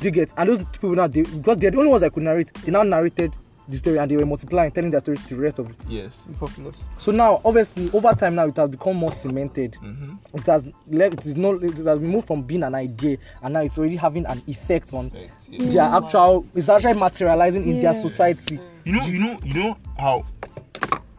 You 0.00 0.10
get? 0.12 0.32
And 0.36 0.48
those 0.48 0.60
people 0.72 0.94
now, 0.94 1.08
they, 1.08 1.22
because 1.22 1.58
they're 1.58 1.72
the 1.72 1.78
only 1.78 1.90
ones 1.90 2.02
that 2.02 2.12
could 2.12 2.22
narrate, 2.22 2.52
they 2.54 2.70
now 2.70 2.84
narrated 2.84 3.34
the 3.68 3.76
story 3.76 3.98
and 3.98 4.10
they 4.10 4.16
were 4.16 4.24
multiplying, 4.26 4.70
telling 4.70 4.90
their 4.90 5.00
story 5.00 5.18
to 5.18 5.34
the 5.34 5.40
rest 5.40 5.58
of 5.58 5.68
it. 5.68 5.76
Yes. 5.88 6.26
populace. 6.38 6.76
So 6.98 7.12
now, 7.12 7.40
obviously, 7.44 7.90
over 7.92 8.12
time 8.12 8.34
now, 8.34 8.46
it 8.46 8.56
has 8.56 8.70
become 8.70 8.96
more 8.96 9.12
cemented. 9.12 9.72
Mm-hmm. 9.82 10.14
It 10.34 10.46
has 10.46 10.66
left, 10.88 11.14
it 11.14 11.26
is 11.26 11.36
no, 11.36 11.54
it 11.54 11.76
has 11.76 11.98
moved 12.00 12.26
from 12.26 12.42
being 12.42 12.62
an 12.62 12.74
idea 12.74 13.18
and 13.42 13.54
now 13.54 13.60
it's 13.60 13.78
already 13.78 13.96
having 13.96 14.24
an 14.26 14.42
effect 14.46 14.92
on 14.94 15.10
Right, 15.14 15.30
yes. 15.50 15.72
their 15.74 15.82
actual, 15.82 16.46
it's 16.54 16.68
actually 16.68 16.98
materializing 16.98 17.68
in 17.68 17.80
their 17.80 17.94
society. 17.94 18.58
You 18.84 18.92
know, 18.94 19.06
you 19.06 19.18
know, 19.18 19.38
you 19.44 19.54
know 19.54 19.76
how 19.98 20.24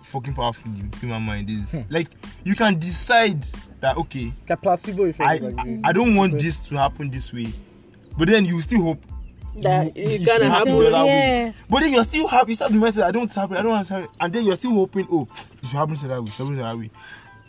fucking 0.03 0.33
powerful 0.33 0.71
the 0.71 0.97
human 0.97 1.21
mind 1.21 1.49
is. 1.49 1.75
Like 1.89 2.07
you 2.43 2.55
can 2.55 2.79
decide 2.79 3.45
that 3.79 3.95
okay, 3.97 4.33
Like 4.49 4.61
placebo 4.61 5.05
effect. 5.05 5.29
I 5.29 5.37
like 5.37 5.55
the- 5.55 5.81
I 5.83 5.91
don't 5.93 6.15
want 6.15 6.39
this 6.39 6.57
to 6.59 6.75
happen 6.75 7.09
this 7.11 7.31
way, 7.31 7.47
but 8.17 8.27
then 8.27 8.43
you 8.45 8.59
still 8.61 8.81
hope 8.81 9.05
That 9.57 9.95
you- 9.97 10.03
it 10.03 10.21
it 10.21 10.25
gonna 10.25 10.49
happen. 10.49 10.71
other 10.73 10.89
Yeah. 10.89 11.03
way. 11.03 11.53
But 11.69 11.79
then 11.81 11.93
you're 11.93 12.03
still 12.03 12.27
happy. 12.27 12.51
You 12.51 12.55
start 12.55 12.71
the 12.71 12.77
message. 12.77 13.03
I 13.03 13.11
don't 13.11 13.33
happen. 13.33 13.57
I 13.57 13.61
don't 13.61 13.71
want 13.71 13.85
it 13.85 13.87
to 13.89 13.93
happen. 13.95 14.09
And 14.19 14.33
then 14.33 14.45
you're 14.45 14.55
still 14.55 14.73
hoping. 14.73 15.07
Oh, 15.11 15.27
it 15.61 15.67
should 15.67 15.77
happen 15.77 15.95
to 15.95 16.07
that 16.07 16.19
way. 16.21 16.23
It 16.25 16.29
should 16.29 16.45
happen 16.45 16.57
to 16.57 16.63
that 16.63 16.77
way. 16.77 16.91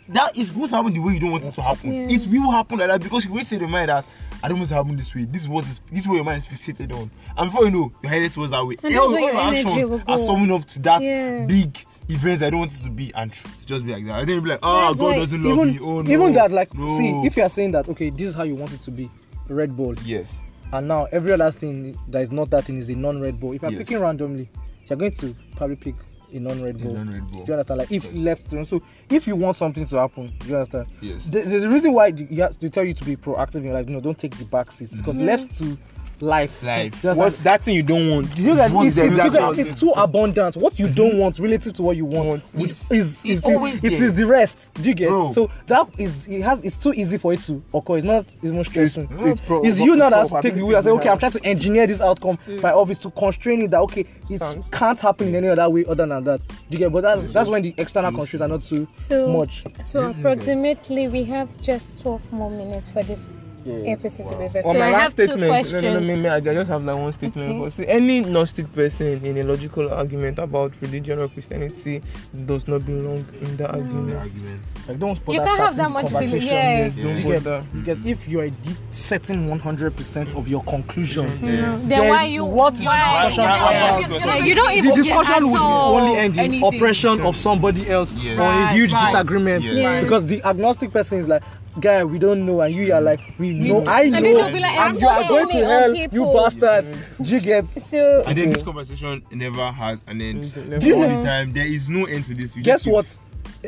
That 0.09 0.35
is 0.37 0.51
going 0.51 0.67
to 0.69 0.75
happen 0.75 0.93
the 0.93 0.99
way 0.99 1.13
you 1.13 1.19
don't 1.21 1.31
want 1.31 1.45
it 1.45 1.53
to 1.53 1.61
happen. 1.61 1.93
Yeah. 1.93 2.07
It 2.15 2.27
will 2.27 2.51
happen 2.51 2.79
like 2.79 2.89
that 2.89 3.01
because 3.01 3.25
you 3.25 3.31
will 3.31 3.43
say 3.43 3.57
the 3.57 3.67
mind 3.67 3.89
that 3.89 4.03
I 4.43 4.49
don't 4.49 4.57
want 4.57 4.67
it 4.69 4.73
to 4.73 4.75
happen 4.75 4.97
this 4.97 5.13
way. 5.15 5.23
This 5.25 5.45
is 5.45 5.81
this 5.91 6.01
is 6.01 6.07
what 6.07 6.15
your 6.15 6.23
mind 6.25 6.39
is 6.39 6.47
fixated 6.47 6.91
on. 6.93 7.09
And 7.37 7.49
before 7.51 7.65
you 7.65 7.71
know, 7.71 7.91
you're 8.01 8.11
headed 8.11 8.31
towards 8.33 8.51
that 8.51 8.65
way. 8.65 8.75
And 8.83 8.97
all 8.97 9.11
your 9.11 9.31
your 9.31 9.39
actions 9.39 10.01
are 10.07 10.17
summing 10.17 10.51
up 10.51 10.65
to 10.65 10.79
that 10.81 11.01
Yeah. 11.01 11.45
big 11.45 11.77
events 12.09 12.43
I 12.43 12.49
don't 12.49 12.59
want 12.61 12.73
it 12.73 12.83
to 12.83 12.89
be 12.89 13.13
and 13.15 13.31
to 13.31 13.65
just 13.65 13.85
be 13.85 13.93
like 13.93 14.05
that. 14.05 14.19
And 14.19 14.27
then 14.27 14.33
you'll 14.35 14.43
be 14.43 14.49
like, 14.49 14.59
oh, 14.63 14.87
That's 14.87 14.97
God 14.97 15.03
why 15.05 15.15
doesn't 15.17 15.41
love 15.43 15.53
even 15.59 15.69
me. 15.71 15.79
Oh 15.81 16.01
no. 16.01 16.11
even 16.11 16.31
that 16.33 16.51
like 16.51 16.73
no. 16.73 16.97
see 16.97 17.11
if 17.25 17.37
you 17.37 17.43
are 17.43 17.49
saying 17.49 17.71
that 17.71 17.87
okay 17.87 18.09
this 18.09 18.29
is 18.29 18.35
how 18.35 18.43
you 18.43 18.55
want 18.55 18.73
it 18.73 18.81
to 18.81 18.91
be 18.91 19.09
red 19.47 19.77
ball 19.77 19.95
yes, 20.03 20.41
and 20.73 20.87
now 20.87 21.05
every 21.11 21.31
other 21.31 21.51
thing 21.51 21.97
that 22.07 22.21
is 22.21 22.31
not 22.31 22.49
that 22.49 22.65
thing 22.65 22.77
is 22.77 22.89
a 22.89 22.95
non-red 22.95 23.39
ball 23.39 23.53
if 23.53 23.61
you're 23.61 23.71
Yes. 23.71 23.79
picking 23.79 23.99
randomly 23.99 24.49
you're 24.87 24.97
going 24.97 25.11
to 25.13 25.35
probably 25.55 25.75
pick 25.75 25.95
a 26.33 26.39
non-red 26.39 26.81
ball 26.81 26.93
non-red 26.93 27.27
ball. 27.29 27.43
do 27.43 27.51
you 27.51 27.53
understand 27.53 27.77
like 27.79 27.91
if 27.91 28.03
Yes. 28.05 28.15
left 28.15 28.49
to 28.49 28.65
so 28.65 28.81
if 29.09 29.27
you 29.27 29.35
want 29.35 29.57
something 29.57 29.85
to 29.85 29.95
happen 29.97 30.31
do 30.39 30.47
you 30.47 30.55
understand 30.55 30.87
yes. 31.01 31.25
There's 31.27 31.63
a 31.63 31.69
reason 31.69 31.93
why 31.93 32.07
you 32.07 32.41
have 32.41 32.57
to 32.59 32.69
tell 32.69 32.83
you 32.83 32.93
to 32.93 33.05
be 33.05 33.15
proactive 33.15 33.55
in 33.55 33.65
your 33.65 33.73
life 33.73 33.87
no 33.87 33.99
don't 33.99 34.17
take 34.17 34.37
the 34.37 34.45
back 34.45 34.71
seat 34.71 34.91
because 34.91 35.15
mm-hmm. 35.15 35.25
left 35.25 35.57
to 35.57 35.77
life 36.21 36.61
Life. 36.63 37.01
do 37.01 37.07
you 37.09 37.15
What 37.15 37.25
understand? 37.25 37.45
that 37.45 37.63
thing 37.63 37.75
you 37.75 37.83
don't 37.83 38.09
want. 38.09 38.35
Do 38.35 38.41
you 38.43 38.55
guys, 38.55 38.71
What's 38.71 38.87
it's, 38.87 38.95
the 38.97 39.05
it's, 39.05 39.25
exact 39.25 39.57
you 39.57 39.65
it's 39.65 39.79
too 39.79 39.91
abundant. 39.95 40.55
What 40.55 40.79
you 40.79 40.87
don't 40.89 41.17
want 41.17 41.39
relative 41.39 41.73
to 41.73 41.81
what 41.83 41.97
you 41.97 42.05
want 42.05 42.27
Want. 42.27 42.43
is 42.43 42.53
It's- 42.55 42.91
is, 42.91 43.07
it's 43.19 43.25
is, 43.25 43.41
the, 43.41 43.53
always 43.53 43.83
it 43.83 43.89
there. 43.89 44.03
is 44.03 44.13
the 44.13 44.25
rest. 44.27 44.71
Do 44.75 44.83
you 44.83 44.95
get? 44.95 45.09
Bro. 45.09 45.31
So 45.31 45.49
that 45.67 45.87
is 45.97 46.27
it 46.27 46.41
has 46.41 46.63
it's 46.63 46.77
too 46.77 46.93
easy 46.93 47.17
for 47.17 47.33
it 47.33 47.41
to 47.41 47.63
occur. 47.73 47.97
It's 47.97 48.05
not 48.05 48.25
it's 48.25 48.43
more 48.43 48.65
stressing. 48.65 49.05
It's- 49.05 49.27
It's, 49.31 49.41
pro- 49.41 49.63
you 49.63 49.95
now 49.95 50.09
that 50.09 50.29
have 50.29 50.41
to 50.41 50.41
take 50.41 50.55
the 50.55 50.65
wheel 50.65 50.75
and 50.77 50.85
say, 50.85 50.91
okay, 50.91 51.09
I'm 51.09 51.17
trying 51.17 51.31
to 51.33 51.45
engineer 51.45 51.87
this 51.87 52.01
outcome 52.01 52.37
mm. 52.37 52.61
by 52.61 52.71
office 52.71 52.97
to 52.99 53.11
constrain 53.11 53.61
it 53.63 53.71
that 53.71 53.79
okay, 53.81 54.05
it 54.29 54.39
Sounds- 54.39 54.69
can't 54.69 54.99
happen 54.99 55.29
in 55.29 55.35
any 55.35 55.47
other 55.49 55.69
way 55.69 55.85
other 55.85 56.05
than 56.05 56.23
that. 56.23 56.41
Do 56.47 56.55
you 56.69 56.77
get? 56.79 56.91
But 56.91 57.01
that's 57.01 57.31
that's 57.33 57.49
when 57.49 57.61
the 57.63 57.73
external 57.77 58.11
constraints 58.11 58.41
are 58.41 58.47
not 58.47 58.63
too 58.63 58.87
So 58.95 59.27
much. 59.29 59.63
So 59.83 60.09
approximately 60.09 61.07
we 61.07 61.23
have 61.25 61.49
just 61.61 62.01
12 62.01 62.31
more 62.33 62.49
minutes 62.51 62.87
for 62.89 63.03
this 63.03 63.29
episode 63.65 64.31
to 64.31 64.37
be 64.37 64.47
there. 64.47 64.65
On 64.65 64.73
So 64.73 64.79
my 64.79 64.87
I 64.87 64.91
last 64.91 65.01
have 65.01 65.15
two 65.15 65.23
statement, 65.25 65.41
no, 65.41 65.47
questions. 65.49 65.83
no, 65.83 65.93
no, 65.93 65.99
me, 66.01 66.15
me, 66.15 66.29
I 66.29 66.39
just 66.39 66.69
have 66.71 66.83
like 66.83 66.95
one 66.97 67.13
statement. 67.13 67.61
Okay. 67.61 67.69
See, 67.69 67.87
any 67.87 68.21
Gnostic 68.21 68.73
person 68.73 69.23
in 69.25 69.37
a 69.37 69.43
logical 69.43 69.91
argument 69.93 70.39
about 70.39 70.73
religion 70.81 71.19
or 71.19 71.27
Christianity 71.27 72.01
does 72.45 72.67
not 72.67 72.85
belong 72.85 73.25
in 73.41 73.57
that 73.57 73.71
The 73.71 73.77
argument. 73.77 74.17
argument. 74.17 74.61
Like 74.87 74.99
don't 74.99 75.25
put 75.25 75.33
You 75.35 75.41
that 75.41 75.47
can't 75.47 75.59
have 75.59 75.75
that 75.75 75.91
much 75.91 76.03
belief, 76.09 76.13
conversation. 76.13 76.47
yeah. 76.47 76.77
Yes, 76.79 76.95
Yeah. 76.97 77.03
don't 77.03 77.15
You 77.17 77.23
get, 77.23 77.43
there. 77.43 77.63
you 77.75 77.81
get 77.83 77.97
if 78.05 78.27
you 78.27 78.39
are 78.41 78.49
deep 78.49 78.77
setting 78.89 79.47
100% 79.49 80.35
of 80.35 80.47
your 80.47 80.63
conclusion. 80.63 81.27
Mm-hmm. 81.27 81.47
Yes. 81.47 81.81
Then 81.83 82.07
why 82.09 82.23
you 82.25 82.45
what 82.45 82.73
why, 82.77 83.27
discussion 83.29 83.43
why- 83.43 83.61
why- 83.61 83.99
about 83.99 84.11
why- 84.11 84.19
So 84.39 84.45
you 84.45 84.55
don't 84.55 84.83
the 84.83 84.91
discussion 85.03 85.51
would 85.51 85.61
only 85.61 86.17
end 86.17 86.37
in 86.37 86.43
anything. 86.45 86.75
oppression 86.75 87.21
of 87.21 87.35
somebody 87.37 87.89
else 87.89 88.13
or 88.13 88.41
a 88.41 88.73
huge 88.73 88.91
disagreement 88.91 89.63
because 90.03 90.25
the 90.27 90.43
agnostic 90.43 90.91
person 90.91 91.19
is 91.19 91.27
like 91.27 91.43
guy 91.79 92.03
we 92.03 92.19
don't 92.19 92.45
know 92.45 92.59
and 92.61 92.75
you 92.75 92.91
are 92.93 93.01
like 93.01 93.19
we 93.37 93.51
know 93.51 93.83
i 93.85 94.01
And 94.03 94.13
then 94.13 94.23
know 94.23 94.39
like, 94.49 94.53
and 94.65 94.99
you 95.01 95.07
are 95.07 95.27
going 95.27 95.47
to 95.49 95.65
hell 95.65 95.95
you 95.95 96.09
people. 96.09 96.33
bastard 96.33 96.83
do 97.21 97.35
you 97.35 97.39
get 97.41 97.65
So 97.65 98.23
And 98.27 98.37
then 98.37 98.49
this 98.49 98.61
conversation 98.63 99.23
never 99.31 99.71
has 99.71 100.01
an 100.07 100.21
end. 100.21 100.51
All 100.57 100.79
Do 100.79 100.87
you 100.87 100.99
the 101.01 101.07
know- 101.07 101.23
time, 101.23 101.53
there 101.53 101.65
is 101.65 101.89
no 101.89 102.05
end 102.05 102.25
to 102.25 102.33
this. 102.33 102.55
We 102.55 102.61
guess 102.61 102.85
what 102.85 103.05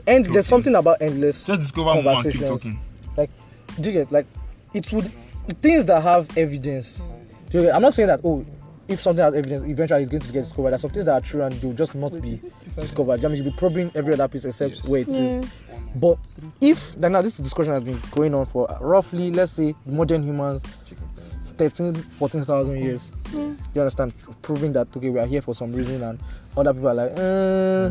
and 0.07 0.25
there's 0.25 0.47
something 0.47 0.75
about 0.75 1.01
endless 1.01 1.45
Just 1.45 1.61
discover 1.61 2.01
more 2.01 2.13
and 2.13 2.31
keep 2.31 2.41
talking. 2.41 2.79
like 3.15 3.29
do 3.79 3.89
you 3.91 3.99
get 3.99 4.11
like 4.11 4.25
it 4.73 4.91
would 4.91 5.11
things 5.61 5.85
that 5.85 6.01
have 6.03 6.35
evidence 6.37 7.01
do 7.51 7.59
you 7.59 7.63
get? 7.65 7.75
i'm 7.75 7.81
not 7.81 7.93
saying 7.93 8.07
that 8.07 8.19
oh 8.23 8.43
if 8.87 8.99
something 9.01 9.23
has 9.23 9.33
evidence 9.33 9.63
eventually 9.67 10.03
it's 10.03 10.11
going 10.11 10.21
to 10.21 10.31
get 10.31 10.39
discovered 10.43 10.71
there's 10.71 10.81
some 10.81 10.89
things 10.89 11.05
that 11.05 11.13
are 11.13 11.21
true 11.21 11.41
and 11.43 11.53
they'll 11.55 11.73
just 11.73 11.95
not 11.95 12.11
be 12.21 12.39
discovered. 12.77 13.23
I 13.23 13.27
mean, 13.29 13.43
you'll 13.43 13.51
be 13.51 13.57
probing 13.57 13.91
every 13.95 14.13
other 14.13 14.27
piece 14.27 14.45
except 14.45 14.75
Yes. 14.75 14.87
where 14.87 15.01
it 15.01 15.07
is. 15.09 15.45
But 15.95 16.17
if 16.59 16.93
then 16.95 17.11
now 17.13 17.21
this 17.21 17.37
discussion 17.37 17.73
has 17.73 17.83
been 17.83 17.99
going 18.11 18.33
on 18.33 18.45
for 18.45 18.67
roughly 18.81 19.31
let's 19.31 19.51
say 19.53 19.75
modern 19.85 20.23
humans 20.23 20.63
13 21.53 21.93
14,000 21.93 22.77
years 22.83 23.11
you 23.33 23.57
understand 23.81 24.13
proving 24.41 24.73
that 24.73 24.87
okay 24.95 25.09
we 25.09 25.19
are 25.19 25.25
here 25.25 25.41
for 25.41 25.55
some 25.55 25.71
reason 25.73 26.01
and 26.03 26.19
other 26.55 26.73
people 26.73 26.89
are 26.89 26.93
like 26.93 27.11
uh, 27.17 27.89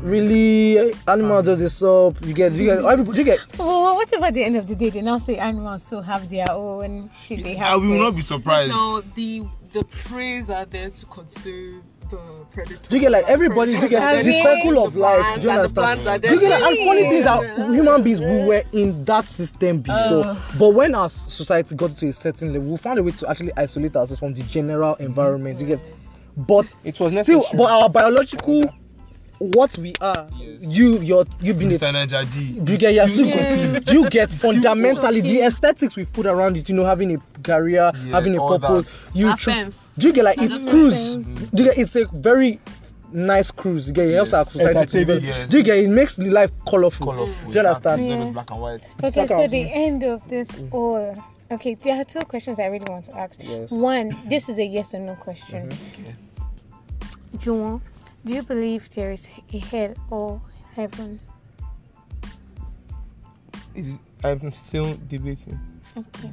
really 0.00 0.92
animals 1.06 1.44
does 1.44 1.58
this 1.58 1.82
up 1.82 2.14
you 2.24 2.32
get 2.32 2.52
you 2.52 2.64
get 2.64 2.84
everybody 2.84 3.18
you 3.18 3.24
get 3.24 3.40
well, 3.58 3.94
what 3.94 4.12
if 4.12 4.22
at 4.22 4.34
the 4.34 4.42
end 4.44 4.56
of 4.56 4.66
the 4.66 4.74
day 4.74 4.90
they 4.90 5.02
now 5.02 5.18
say 5.18 5.36
animals 5.36 5.84
still 5.84 6.00
have 6.00 6.28
their 6.30 6.50
own 6.50 7.10
shit 7.14 7.42
they 7.44 7.54
have? 7.54 7.72
I 7.72 7.76
will 7.76 7.90
there? 7.90 7.98
not 7.98 8.16
be 8.16 8.22
surprised. 8.22 8.72
No, 8.72 9.00
the 9.00 9.42
the 9.72 9.84
preys 9.84 10.48
are 10.48 10.64
there 10.64 10.90
to 10.90 11.06
conserve 11.06 11.82
the 12.10 12.46
predators. 12.52 12.88
Do 12.88 12.96
you 12.96 13.00
get 13.02 13.10
like 13.12 13.24
and 13.24 13.30
everybody? 13.32 13.72
Do 13.72 13.78
you 13.78 13.88
get 13.88 14.02
Okay. 14.18 14.22
the 14.22 14.42
circle 14.42 14.84
of 14.86 14.92
The 14.94 14.98
life? 15.00 15.34
Do 15.36 15.40
you 15.42 15.50
and 15.50 15.58
understand? 15.60 16.06
are 16.08 16.18
Do 16.18 16.28
you 16.34 16.40
get 16.40 16.50
like, 16.50 16.62
and 16.62 16.76
funny 16.86 17.02
thing 17.02 17.12
is 17.12 17.24
that 17.24 17.56
human 17.74 18.02
beings 18.02 18.20
we 18.20 18.44
were 18.46 18.62
in 18.72 19.04
that 19.04 19.24
system 19.24 19.80
before, 19.80 20.36
but 20.58 20.68
when 20.70 20.94
our 20.94 21.08
society 21.08 21.74
got 21.74 21.96
to 21.98 22.08
a 22.08 22.12
certain 22.12 22.52
level, 22.52 22.68
we 22.70 22.76
found 22.78 22.98
a 22.98 23.02
way 23.02 23.12
to 23.12 23.28
actually 23.30 23.52
isolate 23.56 23.94
ourselves 23.96 24.20
from 24.20 24.34
the 24.34 24.42
general 24.44 24.94
environment. 24.96 25.60
You 25.60 25.66
get, 25.66 25.80
but 26.36 26.74
It 26.84 26.98
was 27.00 27.12
still, 27.12 27.38
necessary. 27.38 27.58
but 27.58 27.70
our 27.70 27.88
biological, 27.90 28.62
what 29.38 29.76
we 29.78 29.94
are, 30.00 30.26
Yes. 30.38 30.58
you, 30.60 30.98
you're, 30.98 31.24
you 31.40 31.54
being 31.54 31.72
a 31.72 31.74
Mr. 31.78 31.92
Naija 31.92 32.32
D. 32.32 32.72
you 32.72 32.78
get, 32.78 32.94
you're 32.94 33.08
still, 33.08 33.26
Yeah. 33.26 33.78
do 33.80 33.92
you 34.00 34.10
get 34.10 34.30
fundamentally 34.46 35.20
the 35.20 35.42
aesthetics 35.42 35.96
we 35.96 36.04
put 36.04 36.26
around 36.26 36.56
it, 36.56 36.68
you 36.68 36.74
know, 36.74 36.84
having 36.84 37.14
a 37.14 37.18
career, 37.42 37.92
Yeah, 37.94 38.10
having 38.10 38.36
a 38.36 38.42
all 38.42 38.58
purpose. 38.58 39.06
You, 39.14 39.34
tr- 39.36 39.50
do 39.96 40.06
you 40.08 40.12
get 40.12 40.24
like 40.24 40.38
it's 40.38 40.54
Offense. 40.56 40.70
cruise? 40.70 41.16
Mm-hmm. 41.16 41.44
Do 41.56 41.62
you 41.62 41.68
get 41.70 41.78
it's 41.78 41.96
a 41.96 42.06
very 42.06 42.60
nice 43.12 43.50
cruise? 43.50 43.86
You 43.88 43.94
get 43.94 44.08
it 44.08 44.14
helps 44.14 44.32
Yes. 44.32 44.34
our 44.34 44.44
society 44.44 44.72
to 44.74 44.78
Entertaining, 44.98 45.24
yes. 45.24 45.48
Do 45.48 45.58
you 45.58 45.62
get 45.64 45.78
it 45.78 45.88
makes 45.90 46.16
the 46.16 46.30
life 46.30 46.50
colorful? 46.68 47.06
Colorful. 47.06 47.50
Do 47.50 47.54
you 47.60 47.66
understand? 47.66 48.00
It's 48.02 48.08
Yeah. 48.10 48.18
just 48.18 48.32
black 48.32 48.50
and 48.50 48.60
white. 48.60 48.84
Okay, 49.02 49.10
Check 49.20 49.28
so 49.28 49.42
out. 49.44 49.50
the 49.50 49.70
end 49.72 50.02
of 50.04 50.28
this 50.28 50.50
mm. 50.50 50.74
all. 50.74 51.14
Okay, 51.50 51.74
there 51.74 51.98
are 52.00 52.04
two 52.04 52.18
questions 52.20 52.58
I 52.58 52.66
really 52.66 52.84
want 52.88 53.06
to 53.06 53.16
ask. 53.16 53.38
Yes. 53.42 53.70
One, 53.70 54.14
this 54.26 54.48
is 54.50 54.58
a 54.58 54.64
yes 54.64 54.92
or 54.94 54.98
no 54.98 55.14
question. 55.14 55.68
Mm-hmm. 55.70 56.02
Okay. 56.02 56.14
Juwon, 57.36 57.80
do 58.28 58.34
you 58.34 58.42
believe 58.42 58.90
there 58.90 59.10
is 59.10 59.26
a 59.54 59.58
hell 59.58 59.94
or 60.10 60.40
heaven? 60.76 61.18
Is- 63.74 63.98
I'm 64.22 64.52
still 64.52 64.98
debating. 65.08 65.58
Okay. 65.96 66.30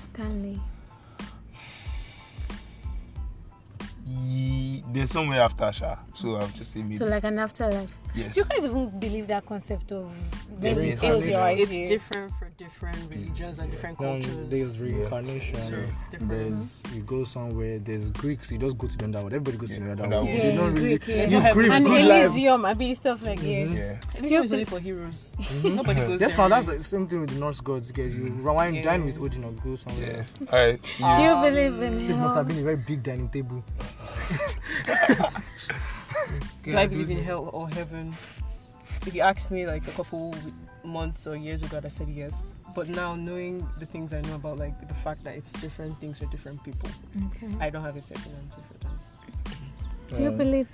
Stanley. 0.00 0.58
Ye- 4.06 4.82
There's 4.92 5.10
somewhere 5.10 5.42
after 5.42 5.70
Sha, 5.72 5.96
so 6.14 6.36
I'll 6.36 6.48
just 6.48 6.72
say 6.72 6.82
maybe. 6.82 6.96
So 6.96 7.04
like 7.04 7.24
an 7.24 7.38
afterlife. 7.38 7.94
Yes. 8.14 8.34
Do 8.34 8.40
you 8.40 8.46
guys 8.46 8.64
even 8.64 8.98
believe 8.98 9.26
that 9.28 9.46
concept 9.46 9.92
of 9.92 10.12
reincarnation? 10.60 10.60
There 10.60 10.84
you 10.84 10.92
is. 10.92 11.00
close 11.00 11.28
your 11.28 11.40
eyes? 11.40 11.70
It's 11.70 11.90
different 11.90 12.32
for 12.38 12.48
different 12.56 12.98
religions 13.10 13.58
and 13.58 13.70
different 13.70 13.98
cultures. 13.98 14.48
there's 14.48 14.78
reincarnation. 14.78 15.60
So 15.62 15.74
it's 15.74 16.06
different. 16.08 16.30
There's 16.30 16.82
you 16.94 17.02
go 17.02 17.24
somewhere. 17.24 17.78
There's 17.78 18.10
Greeks. 18.10 18.50
You 18.50 18.58
just 18.58 18.78
go 18.78 18.86
to 18.86 18.96
the 18.96 19.04
underworld. 19.04 19.32
Everybody 19.32 19.56
goes 19.58 19.70
to 19.70 19.80
the 19.80 19.86
Yeah, 19.86 19.92
underworld. 19.92 20.28
underworld. 20.28 20.42
They 20.42 20.48
Yeah, 20.48 20.56
don't 20.56 20.74
really. 20.74 20.98
Greek, 20.98 21.08
yeah. 21.08 21.26
You 21.26 21.40
Heaven. 21.40 21.54
grieve 21.54 21.72
and 21.72 21.84
good 21.84 22.04
life. 22.04 22.24
Elysium, 22.24 22.64
I 22.64 22.74
be 22.74 22.94
stuff 22.94 23.22
like 23.22 23.40
mm-hmm. 23.40 23.76
yeah. 23.76 23.82
yeah. 24.14 24.18
Elysium 24.18 24.44
is 24.44 24.52
only 24.52 24.64
for 24.64 24.78
heroes. 24.78 25.30
Mm-hmm. 25.38 25.74
Nobody 25.76 26.00
goes 26.00 26.20
Yes, 26.20 26.34
there. 26.36 26.48
now 26.48 26.60
that's 26.60 26.66
the 26.66 26.82
same 26.82 27.06
thing 27.08 27.20
with 27.22 27.30
the 27.30 27.38
Norse 27.40 27.60
gods. 27.60 27.88
Because 27.88 28.14
you 28.14 28.22
mm-hmm. 28.24 28.46
rewind, 28.46 28.76
Yeah. 28.76 28.82
dine 28.82 29.04
with 29.04 29.18
Odin 29.18 29.44
or 29.44 29.52
go 29.52 29.76
somewhere 29.76 30.06
Yeah. 30.10 30.16
else. 30.18 30.34
All 30.52 30.58
right. 30.58 30.80
Do 30.82 31.22
you 31.22 31.34
believe 31.50 31.82
in 31.82 32.10
It 32.10 32.16
must 32.16 32.34
have 32.36 32.46
been 32.48 32.58
a 32.58 32.62
very 32.62 32.76
big 32.76 33.02
dining 33.02 33.28
table. 33.28 33.64
Do 36.62 36.76
I 36.76 36.86
believe 36.86 37.10
in 37.10 37.22
hell 37.22 37.50
or 37.52 37.68
heaven? 37.68 38.12
If 39.06 39.14
you 39.14 39.22
asked 39.22 39.50
me 39.50 39.66
like 39.66 39.86
a 39.88 39.90
couple 39.92 40.34
months 40.84 41.26
or 41.26 41.36
years 41.36 41.62
ago, 41.62 41.80
I 41.82 41.88
said 41.88 42.08
yes. 42.08 42.52
But 42.74 42.88
now 42.88 43.14
knowing 43.14 43.66
the 43.80 43.86
things 43.86 44.12
I 44.12 44.20
know 44.22 44.36
about 44.36 44.58
like 44.58 44.76
the 44.86 44.94
fact 44.94 45.24
that 45.24 45.34
it's 45.34 45.52
different 45.52 46.00
things 46.00 46.18
for 46.20 46.26
different 46.26 46.62
people, 46.62 46.88
Okay. 47.26 47.48
I 47.60 47.68
don't 47.68 47.82
have 47.82 47.96
a 47.96 48.02
second 48.02 48.32
answer 48.42 48.60
for 48.68 48.78
that. 48.86 50.16
Do 50.16 50.22
you 50.22 50.30
believe? 50.30 50.68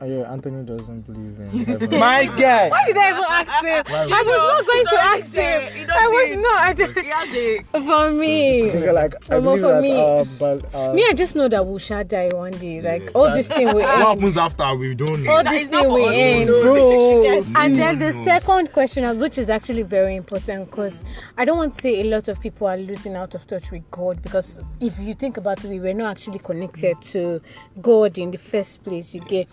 Oh, 0.00 0.06
yeah, 0.06 0.30
Anthony 0.32 0.64
doesn't 0.64 1.02
believe 1.02 1.38
in 1.38 1.64
heaven. 1.66 1.98
My 2.00 2.24
guy. 2.26 2.68
Why 2.68 2.84
did 2.86 2.96
I 2.96 3.10
even 3.10 3.24
ask 3.28 3.64
him? 3.64 3.94
I 3.94 4.02
was 4.02 4.10
not 4.10 4.66
going 4.66 4.86
to 4.86 5.00
ask 5.00 5.32
him. 5.32 5.90
I 5.90 6.08
was 6.08 6.36
not. 6.36 6.58
I 6.62 6.74
just 6.74 7.86
for 7.86 8.10
me. 8.10 8.70
Think 8.70 8.86
like 8.92 9.14
I 9.14 9.18
Omo, 9.36 9.42
believe 9.42 9.60
for 9.60 9.72
that. 9.72 9.82
me- 9.82 10.00
Uh, 10.00 10.24
but 10.38 10.74
uh, 10.74 10.92
Me, 10.94 11.06
I 11.08 11.12
just 11.14 11.36
know 11.36 11.48
that 11.48 11.64
we 11.64 11.78
shall 11.78 12.02
die 12.04 12.28
one 12.34 12.52
day. 12.52 12.82
Like 12.82 13.02
Yeah. 13.04 13.10
all 13.14 13.30
this 13.30 13.48
thing 13.48 13.68
will 13.68 13.76
What 13.76 13.84
end. 13.94 14.02
happens 14.02 14.36
after 14.36 14.74
we 14.74 14.94
don't 14.94 15.22
know. 15.22 15.30
All 15.32 15.44
this 15.44 15.64
thing 15.66 15.88
will 15.88 16.08
end. 16.10 16.50
know. 16.50 16.62
bro. 16.62 17.42
And 17.56 17.78
then 17.78 17.98
the 17.98 18.12
second 18.12 18.72
question, 18.72 19.18
which 19.20 19.38
is 19.38 19.48
actually 19.48 19.82
very 19.84 20.16
important, 20.16 20.70
because 20.70 21.04
I 21.38 21.44
don't 21.44 21.56
want 21.56 21.74
to 21.74 21.80
say 21.80 22.00
a 22.00 22.04
lot 22.04 22.26
of 22.28 22.40
people 22.40 22.66
are 22.66 22.76
losing 22.76 23.14
out 23.14 23.34
of 23.34 23.46
touch 23.46 23.70
with 23.70 23.88
God. 23.92 24.20
Because 24.22 24.60
if 24.80 24.98
you 24.98 25.14
think 25.14 25.36
about 25.36 25.64
it, 25.64 25.68
we 25.70 25.78
were 25.78 25.94
not 25.94 26.10
actually 26.10 26.40
connected 26.40 27.00
to 27.12 27.40
God 27.80 28.18
in 28.18 28.32
the 28.32 28.38
first 28.38 28.82
place. 28.82 29.14
You 29.14 29.20
get 29.20 29.48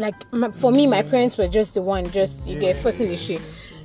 like 0.00 0.32
my, 0.32 0.50
for 0.50 0.72
me, 0.72 0.86
my 0.86 1.02
parents 1.02 1.36
were 1.36 1.46
just 1.46 1.74
the 1.74 1.82
one, 1.82 2.10
just 2.10 2.48
you 2.48 2.58
get 2.58 2.76
forcing 2.76 3.08
the 3.08 3.16
shit. 3.16 3.40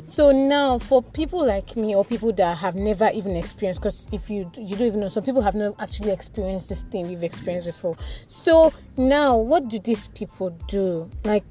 So 0.06 0.32
now, 0.32 0.78
for 0.78 1.04
people 1.04 1.46
like 1.46 1.76
me 1.76 1.96
or 1.96 2.06
people 2.06 2.32
that 2.34 2.58
have 2.58 2.76
never 2.76 3.10
even 3.14 3.36
experienced, 3.36 3.82
because 3.82 4.08
if 4.12 4.30
you 4.30 4.50
you 4.56 4.76
don't 4.76 4.88
even 4.88 5.00
know, 5.02 5.10
some 5.10 5.24
people 5.24 5.42
have 5.42 5.56
not 5.56 5.76
actually 5.80 6.12
experienced 6.12 6.70
this 6.70 6.84
thing 6.84 7.08
we've 7.08 7.24
experienced 7.24 7.68
before. 7.68 7.96
So 8.28 8.72
now, 8.98 9.36
what 9.36 9.68
do 9.68 9.78
these 9.80 10.08
people 10.10 10.52
do? 10.68 11.10
Like, 11.26 11.44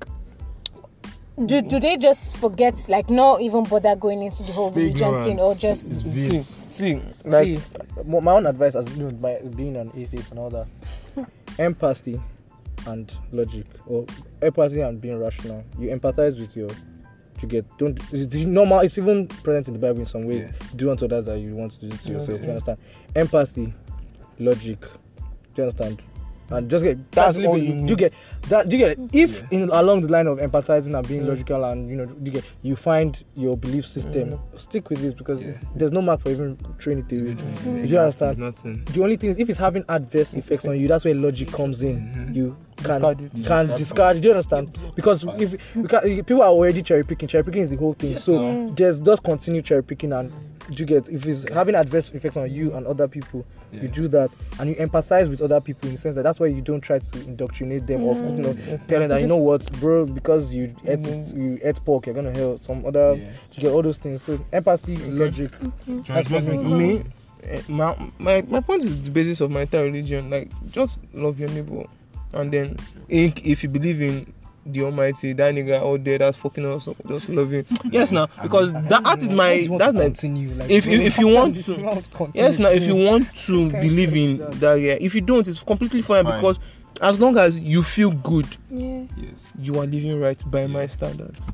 do 1.47 1.61
do 1.61 1.79
they 1.79 1.97
just 1.97 2.37
forget, 2.37 2.89
like, 2.89 3.11
not 3.11 3.43
even 3.43 3.65
bother 3.65 3.97
going 3.97 4.23
into 4.23 4.43
the 4.45 4.53
whole 4.53 4.71
Stay 4.71 4.87
religion 4.87 5.25
thing, 5.25 5.41
or 5.41 5.55
just 5.55 5.87
It's 5.87 6.03
See, 6.03 6.39
see, 6.71 7.03
like 7.25 7.47
See, 7.47 7.61
my 8.07 8.33
own 8.33 8.47
advice 8.47 8.77
as 8.77 8.89
you 8.97 9.05
know, 9.05 9.11
by 9.11 9.41
being 9.57 9.77
an 9.77 9.91
atheist 9.97 10.31
and 10.31 10.39
all 10.39 10.51
that, 10.51 10.67
empathy 11.59 12.21
and 12.87 13.17
logic, 13.33 13.67
or 13.87 14.07
empathy 14.43 14.81
and 14.81 15.01
being 15.01 15.19
rational. 15.19 15.65
You 15.79 15.89
empathize 15.97 16.39
with 16.39 16.57
your, 16.57 16.71
you 17.41 17.49
get 17.49 17.67
don't. 17.79 17.99
It's 18.13 18.35
normal. 18.35 18.81
It's 18.81 18.99
even 18.99 19.27
present 19.29 19.69
in 19.69 19.75
the 19.75 19.81
Bible 19.81 20.01
in 20.01 20.07
some 20.07 20.25
way. 20.25 20.41
Yeah. 20.41 20.53
Do 20.77 20.91
unto 20.91 21.05
others 21.07 21.25
that 21.27 21.39
you 21.39 21.55
want 21.55 21.73
to 21.73 21.89
do 21.89 21.97
to 21.97 22.13
yourself. 22.13 22.39
Okay. 22.39 22.45
You 22.45 22.51
understand? 22.51 22.79
Empathy, 23.15 23.73
logic. 24.39 24.81
Do 24.81 24.89
you 25.57 25.63
understand? 25.65 26.03
And 26.51 26.69
just 26.71 26.85
get 26.85 26.99
That's 27.13 27.37
that's 27.37 27.47
all 27.49 27.57
you 27.59 27.87
you, 27.87 27.97
get. 27.97 28.13
That 28.49 28.71
you 28.71 28.77
get 28.79 28.93
it. 28.93 28.99
If 29.13 29.41
Yeah. 29.51 29.63
in 29.63 29.71
along 29.71 30.03
the 30.03 30.09
line 30.09 30.27
of 30.27 30.39
empathizing 30.39 30.97
and 30.97 31.09
being 31.09 31.27
logical 31.27 31.65
and 31.65 31.89
you 31.89 31.97
know 31.97 32.07
you 32.23 32.31
get 32.33 32.45
you 32.63 32.77
find 32.77 33.23
your 33.35 33.57
belief 33.57 33.87
system, 33.87 34.31
Mm. 34.33 34.39
stick 34.61 34.91
with 34.91 35.03
it 35.03 35.17
because 35.17 35.43
there's 35.75 35.93
no 35.93 36.03
mark 36.03 36.21
for 36.21 36.31
even 36.31 36.59
Trinity. 36.79 37.17
Mhm. 37.21 37.25
Do 37.25 37.31
Exactly, 37.31 37.89
you 37.89 37.99
understand? 37.99 38.39
Nothing. 38.39 38.85
The 38.93 39.03
only 39.03 39.17
thing 39.17 39.31
is 39.31 39.39
if 39.39 39.49
it's 39.49 39.59
having 39.59 39.85
adverse 39.89 40.35
effects 40.35 40.67
on 40.67 40.79
you, 40.79 40.87
that's 40.87 41.05
where 41.05 41.15
logic 41.15 41.51
comes 41.51 41.83
in. 41.83 41.97
Mhm. 42.01 42.35
You 42.37 42.57
can 42.77 42.87
Discard 42.87 43.21
it. 43.23 43.31
can 43.33 43.41
Discard 43.41 43.77
discard. 43.77 44.21
Do 44.21 44.29
you 44.29 44.31
understand? 44.35 44.77
Because 44.95 45.25
if 45.37 46.27
people 46.27 46.43
are 46.43 46.51
already 46.51 46.83
cherry 46.83 47.05
picking, 47.05 47.29
cherry 47.29 47.45
picking 47.45 47.63
is 47.63 47.71
the 47.71 47.77
whole 47.77 47.95
thing. 47.95 48.13
Yes, 48.13 48.25
so 48.25 48.71
just 48.75 49.03
just 49.03 49.23
continue 49.23 49.63
cherry 49.63 49.83
picking 49.83 50.13
and 50.13 50.31
you 50.71 50.87
get 50.87 51.09
if 51.09 51.27
it's 51.27 51.45
having 51.53 51.75
adverse 51.75 52.11
effects 52.13 52.37
on 52.37 52.51
you 52.51 52.73
and 52.75 52.87
other 52.87 53.07
people, 53.09 53.45
Yeah. 53.73 53.83
you 53.83 53.89
do 53.89 54.09
that 54.09 54.31
and 54.59 54.71
you 54.71 54.77
empathize 54.77 55.29
with 55.29 55.43
other 55.43 55.61
people 55.61 55.89
in 55.89 55.97
the 55.97 56.01
sense 56.01 56.15
that 56.15 56.23
that's 56.23 56.39
why 56.41 56.47
you 56.47 56.61
don't 56.63 56.81
try 56.81 56.99
to 56.99 57.19
indoctrinate 57.21 57.87
them 57.87 58.03
or 58.05 58.15
you 58.15 58.43
know 58.43 58.57
telling 58.89 59.09
that 59.09 59.21
you 59.21 59.27
know 59.27 59.37
what, 59.37 59.71
bro, 59.81 60.07
because 60.07 60.53
you 60.55 60.75
ate 60.87 61.01
Mhm. 61.01 61.37
you 61.37 61.59
ate 61.63 61.85
pork, 61.85 62.07
you're 62.07 62.15
gonna 62.15 62.37
help 62.37 62.63
some 62.63 62.85
other. 62.87 63.15
Yeah. 63.15 63.31
You 63.55 63.63
get 63.63 63.73
all 63.73 63.83
those 63.83 63.99
things. 63.99 64.23
So 64.23 64.39
empathy, 64.53 64.95
is 64.95 65.07
logic. 65.09 65.51
Transmit 66.05 66.45
me. 66.47 66.75
me 66.99 67.05
eh, 67.45 67.61
my, 67.69 67.95
my 68.19 68.43
my 68.49 68.61
point 68.61 68.85
is 68.85 69.01
the 69.03 69.11
basis 69.11 69.41
of 69.41 69.51
my 69.51 69.63
entire 69.63 69.85
religion 69.85 70.31
like 70.31 70.49
just 70.71 70.99
love 71.13 71.39
your 71.39 71.49
neighbor 71.51 71.85
and 72.33 72.51
then 72.53 72.77
if, 73.09 73.35
if 73.45 73.63
you 73.63 73.69
believe 73.69 74.01
in 74.01 74.33
the 74.67 74.83
almighty 74.83 75.33
that 75.35 75.55
nigga 75.55 75.75
out 75.83 76.03
there 76.05 76.19
that's 76.19 76.37
fucking 76.39 76.65
us 76.67 76.89
up 76.89 76.97
just 77.09 77.29
love 77.29 77.51
him 77.51 77.65
yes 77.91 78.11
now 78.11 78.27
because 78.43 78.73
that, 78.73 79.03
that 79.05 79.23
is 79.23 79.29
my 79.31 79.67
that's 79.79 79.95
my 79.95 80.05
continue. 80.05 80.51
Like, 80.55 80.71
if- 80.71 80.87
if- 80.87 81.01
if 81.01 81.19
you 81.19 81.29
want 81.35 81.63
to- 81.65 81.73
you 81.77 81.85
want 81.85 82.05
to 82.05 82.11
continue. 82.11 82.47
yes 82.47 82.59
now 82.59 82.69
if 82.71 82.85
you 82.85 82.95
want 82.97 83.35
to 83.47 83.71
believe 83.71 84.15
in 84.17 84.39
that 84.61 84.75
yeah 84.81 84.97
if 85.01 85.15
you 85.15 85.21
don't 85.21 85.47
it's 85.47 85.63
completely 85.63 86.03
fine, 86.03 86.25
Fine. 86.25 86.37
because 86.37 86.59
as 87.03 87.19
long 87.21 87.37
as 87.39 87.59
you 87.59 87.83
feel 87.83 88.11
good 88.11 88.47
yeah. 88.71 89.05
Yes. 89.17 89.53
you 89.59 89.79
are 89.81 89.87
living 89.87 90.19
right 90.21 90.41
by 90.51 90.67
my 90.67 90.87
standards 90.87 91.47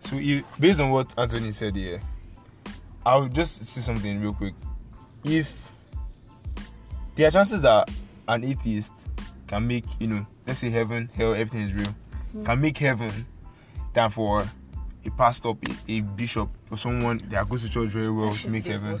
So, 0.00 0.16
you, 0.16 0.42
based 0.60 0.80
on 0.80 0.90
what 0.90 1.14
Anthony 1.18 1.50
said 1.52 1.76
here, 1.76 1.98
I'll 3.06 3.26
just 3.28 3.64
say 3.64 3.80
something 3.80 4.20
real 4.20 4.34
quick. 4.34 4.52
If 5.24 5.72
there 7.14 7.26
are 7.28 7.30
chances 7.30 7.62
that 7.62 7.90
an 8.28 8.44
atheist 8.44 8.92
can 9.46 9.66
make, 9.66 9.84
you 9.98 10.08
know, 10.08 10.26
let's 10.46 10.60
say 10.60 10.68
heaven, 10.68 11.08
hell, 11.16 11.32
everything 11.32 11.62
is 11.62 11.72
real, 11.72 11.94
can 12.44 12.60
make 12.60 12.78
heaven 12.78 13.26
than 13.92 14.10
for 14.10 14.42
a 15.06 15.10
pastor, 15.10 15.50
a, 15.50 15.92
a 15.92 16.00
bishop, 16.00 16.48
or 16.70 16.76
someone 16.76 17.18
that 17.30 17.48
goes 17.48 17.62
to 17.62 17.70
church 17.70 17.90
very 17.90 18.10
well 18.10 18.32
to 18.32 18.50
make 18.50 18.64
heaven. 18.66 18.98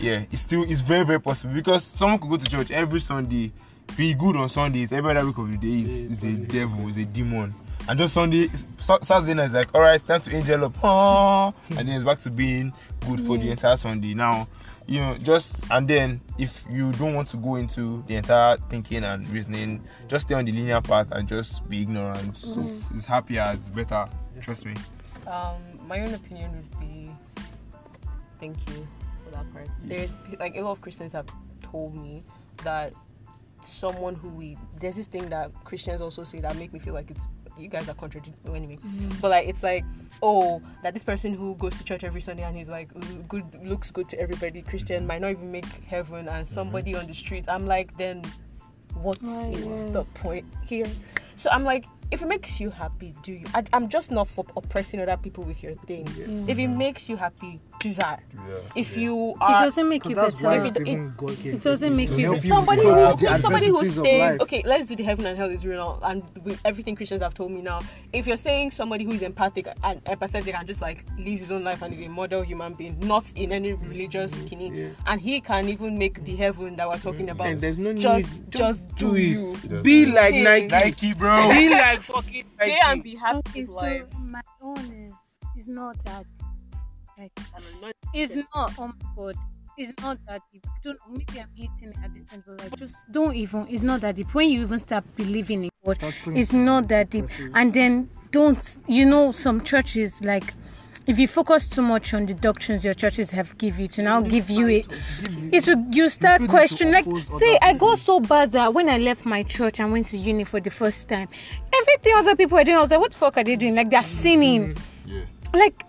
Yeah, 0.00 0.24
it's 0.30 0.42
still 0.42 0.62
it's 0.64 0.80
very 0.80 1.04
very 1.04 1.20
possible 1.20 1.54
because 1.54 1.84
someone 1.84 2.18
could 2.18 2.30
go 2.30 2.36
to 2.36 2.46
church 2.46 2.70
every 2.70 3.00
Sunday, 3.00 3.52
be 3.96 4.14
good 4.14 4.36
on 4.36 4.48
Sundays. 4.48 4.92
Every 4.92 5.10
other 5.10 5.26
week 5.26 5.38
of 5.38 5.50
the 5.50 5.56
day 5.56 5.80
is, 5.88 6.22
is 6.22 6.24
a 6.24 6.36
devil, 6.36 6.86
is 6.88 6.96
a 6.98 7.04
demon, 7.04 7.54
and 7.88 7.98
just 7.98 8.14
Sunday, 8.14 8.48
Sa- 8.78 9.00
Saturday 9.02 9.34
night 9.34 9.46
is 9.46 9.52
like, 9.52 9.74
all 9.74 9.80
right, 9.80 9.94
it's 9.94 10.04
time 10.04 10.20
to 10.20 10.34
angel 10.34 10.64
up, 10.66 11.54
and 11.70 11.88
then 11.88 11.96
it's 11.96 12.04
back 12.04 12.18
to 12.20 12.30
being 12.30 12.72
good 13.06 13.20
for 13.20 13.36
the 13.36 13.50
entire 13.50 13.76
Sunday. 13.76 14.14
Now, 14.14 14.46
you 14.90 14.98
know, 14.98 15.16
just 15.18 15.64
and 15.70 15.86
then 15.86 16.20
if 16.36 16.64
you 16.68 16.90
don't 16.92 17.14
want 17.14 17.28
to 17.28 17.36
go 17.36 17.54
into 17.54 18.02
the 18.08 18.16
entire 18.16 18.56
thinking 18.68 19.04
and 19.04 19.26
reasoning, 19.30 19.80
just 20.08 20.26
stay 20.26 20.34
on 20.34 20.44
the 20.44 20.50
linear 20.50 20.80
path 20.80 21.06
and 21.12 21.28
just 21.28 21.66
be 21.68 21.82
ignorant. 21.82 22.30
It's, 22.30 22.90
it's 22.90 23.04
happier, 23.04 23.48
it's 23.54 23.68
better. 23.68 24.08
Trust 24.40 24.66
me. 24.66 24.74
Um, 25.28 25.54
my 25.86 26.00
own 26.00 26.12
opinion 26.12 26.50
would 26.56 26.80
be 26.80 27.08
thank 28.40 28.56
you 28.68 28.86
for 29.24 29.30
that 29.30 29.50
part. 29.52 29.68
There, 29.84 30.08
like 30.40 30.56
a 30.56 30.60
lot 30.60 30.72
of 30.72 30.80
Christians 30.80 31.12
have 31.12 31.26
told 31.62 31.94
me 31.94 32.24
that 32.64 32.92
someone 33.64 34.16
who 34.16 34.28
we 34.30 34.56
there's 34.80 34.96
this 34.96 35.06
thing 35.06 35.28
that 35.28 35.52
Christians 35.62 36.00
also 36.00 36.24
say 36.24 36.40
that 36.40 36.56
make 36.56 36.72
me 36.72 36.80
feel 36.80 36.94
like 36.94 37.12
it's 37.12 37.28
you 37.60 37.68
guys 37.68 37.88
are 37.88 37.94
contradicting 37.94 38.56
anyway. 38.56 38.76
Mm-hmm. 38.76 39.20
But 39.20 39.30
like 39.30 39.48
it's 39.48 39.62
like 39.62 39.84
oh 40.22 40.62
that 40.82 40.94
this 40.94 41.04
person 41.04 41.34
who 41.34 41.54
goes 41.56 41.76
to 41.78 41.84
church 41.84 42.04
every 42.04 42.20
Sunday 42.20 42.42
and 42.42 42.56
he's 42.56 42.68
like 42.68 42.90
good 43.28 43.44
looks 43.62 43.90
good 43.90 44.08
to 44.08 44.20
everybody 44.20 44.62
Christian 44.62 45.06
might 45.06 45.20
not 45.20 45.30
even 45.30 45.52
make 45.52 45.66
heaven 45.86 46.28
and 46.28 46.44
mm-hmm. 46.46 46.54
somebody 46.54 46.94
on 46.94 47.06
the 47.06 47.14
street 47.14 47.46
I'm 47.48 47.66
like 47.66 47.96
then 47.96 48.22
what 48.94 49.18
is 49.18 49.28
Oh, 49.28 49.50
yeah. 49.50 49.92
the 49.92 50.04
point 50.14 50.44
here? 50.66 50.86
So 51.36 51.50
I'm 51.50 51.64
like, 51.64 51.86
if 52.10 52.22
it 52.22 52.26
makes 52.26 52.60
you 52.60 52.70
happy, 52.70 53.14
do 53.22 53.32
you? 53.32 53.46
I, 53.54 53.64
I'm 53.72 53.88
just 53.88 54.10
not 54.10 54.28
for 54.28 54.44
oppressing 54.56 55.00
other 55.00 55.16
people 55.16 55.44
with 55.44 55.62
your 55.62 55.74
thing. 55.86 56.06
If 56.48 56.58
it 56.58 56.68
mm-hmm. 56.68 56.78
makes 56.78 57.08
you 57.08 57.16
happy, 57.16 57.60
do 57.80 57.94
that. 57.94 58.22
If 58.76 58.96
you 58.96 59.30
It 59.32 59.38
doesn't 59.40 59.88
make 59.88 60.04
you 60.04 60.14
better. 60.14 60.28
If 60.28 60.64
it's 60.64 60.76
it- 60.76 60.88
even 60.88 61.14
God 61.16 61.36
came 61.38 61.54
it 61.54 61.62
doesn't 61.62 61.96
make 61.96 62.08
to 62.10 62.16
you 62.16 62.26
help 62.32 62.36
better. 62.36 62.46
you 62.46 62.48
somebody 62.50 62.82
who, 62.82 63.38
somebody 63.38 63.66
who 63.68 63.84
stays 63.86 64.40
okay 64.40 64.62
let's 64.64 64.84
do 64.84 64.94
the 64.96 65.02
heaven 65.02 65.26
and 65.26 65.36
hell 65.36 65.50
is 65.50 65.64
real 65.66 65.98
and 66.04 66.22
with 66.44 66.60
everything 66.64 66.94
christians 66.94 67.22
have 67.22 67.34
told 67.34 67.50
me 67.50 67.62
now. 67.62 67.80
If 68.12 68.26
you're 68.26 68.36
saying 68.36 68.70
somebody 68.72 69.04
who 69.04 69.12
is 69.12 69.22
empathic 69.22 69.66
and 69.82 70.02
empathetic 70.04 70.54
and 70.54 70.66
just 70.66 70.80
like 70.82 71.04
lives 71.18 71.40
his 71.40 71.50
own 71.50 71.64
life 71.64 71.82
and 71.82 71.92
is 71.94 72.00
a 72.00 72.08
model 72.08 72.42
human 72.42 72.74
being 72.74 72.98
not 73.00 73.24
in 73.34 73.52
any 73.52 73.72
religious 73.72 74.32
mm-hmm. 74.32 74.46
skinny 74.46 74.90
and 75.06 75.20
he 75.20 75.40
can 75.40 75.68
even 75.68 75.98
make 75.98 76.22
the 76.24 76.36
heaven 76.36 76.76
that 76.76 76.88
we're 76.88 76.98
talking 76.98 77.26
mm-hmm. 77.26 77.30
about 77.30 77.46
and 77.46 77.60
there's 77.60 77.78
no 77.78 77.92
just 77.94 78.42
need 78.42 78.50
just 78.50 78.94
do 78.96 79.10
do 79.10 79.14
it. 79.16 79.20
you. 79.70 79.82
Be 79.82 80.06
like 80.06 80.34
Yeah. 80.34 80.42
nike. 80.44 80.68
Nike, 80.68 81.14
bro. 81.14 81.48
be 81.48 81.70
like 81.70 82.00
fucking 82.00 82.44
stay 82.60 82.78
and 82.84 83.02
be 83.02 83.14
happy 83.16 83.38
Okay, 83.50 83.60
with 83.62 83.70
so 83.70 83.82
life. 83.86 84.04
my 84.20 84.42
own 84.60 84.78
is 85.10 85.38
is 85.56 85.68
not 85.68 85.96
that 86.04 86.26
like 87.20 87.32
not- 87.80 87.94
it's 88.14 88.36
not 88.36 88.72
oh 88.78 88.86
my 88.88 88.92
god 89.16 89.34
it's 89.78 89.98
not 90.02 90.18
that 90.28 90.42
deep. 90.52 90.66
I 90.66 90.76
don't 90.82 90.98
know 91.08 91.16
maybe 91.16 91.40
I'm 91.40 91.48
hitting 91.54 91.88
it 91.90 91.96
at 92.04 92.12
this 92.12 92.24
point 92.24 92.42
but 92.46 92.60
like 92.60 92.76
just 92.76 92.96
don't 93.12 93.34
even 93.34 93.66
it's 93.70 93.82
not 93.82 94.00
that 94.02 94.16
deep. 94.16 94.34
When 94.34 94.50
you 94.50 94.62
even 94.62 94.78
start 94.78 95.04
believing 95.16 95.64
in 95.64 95.70
God 95.84 95.98
it's 96.26 96.52
not 96.52 96.88
that 96.88 97.10
deep. 97.10 97.26
and 97.54 97.72
then 97.72 98.10
don't 98.30 98.78
you 98.86 99.06
know 99.06 99.32
some 99.32 99.62
churches 99.62 100.22
like 100.22 100.52
if 101.06 101.18
you 101.18 101.26
focus 101.26 101.66
too 101.66 101.82
much 101.82 102.12
on 102.14 102.26
the 102.26 102.34
doctrines 102.34 102.84
your 102.84 102.94
churches 102.94 103.30
have 103.30 103.56
give 103.58 103.78
you 103.80 103.88
to 103.88 104.02
now 104.02 104.20
give 104.20 104.50
you 104.50 104.68
it 104.68 104.86
it 105.50 105.66
will 105.66 105.82
you 105.92 106.08
start 106.08 106.46
questioning 106.46 106.92
like 106.92 107.06
say 107.24 107.58
i 107.62 107.72
got 107.72 107.98
so 107.98 108.20
bad 108.20 108.52
that 108.52 108.72
when 108.74 108.88
i 108.88 108.98
left 108.98 109.24
my 109.24 109.42
church 109.42 109.80
and 109.80 109.90
went 109.90 110.06
to 110.06 110.16
uni 110.18 110.44
for 110.44 110.60
the 110.60 110.70
first 110.70 111.08
time 111.08 111.26
everything 111.72 112.12
other 112.16 112.36
people 112.36 112.56
were 112.56 112.62
doing 112.64 112.76
i 112.76 112.80
was 112.80 112.90
like 112.90 113.00
what 113.00 113.10
the 113.10 113.16
fuck 113.16 113.36
are 113.38 113.42
they 113.44 113.56
doing? 113.56 113.74
Like 113.74 113.90
they're 113.90 114.02
sinning. 114.02 114.76
Yeah. 115.06 115.22
like 115.54 115.82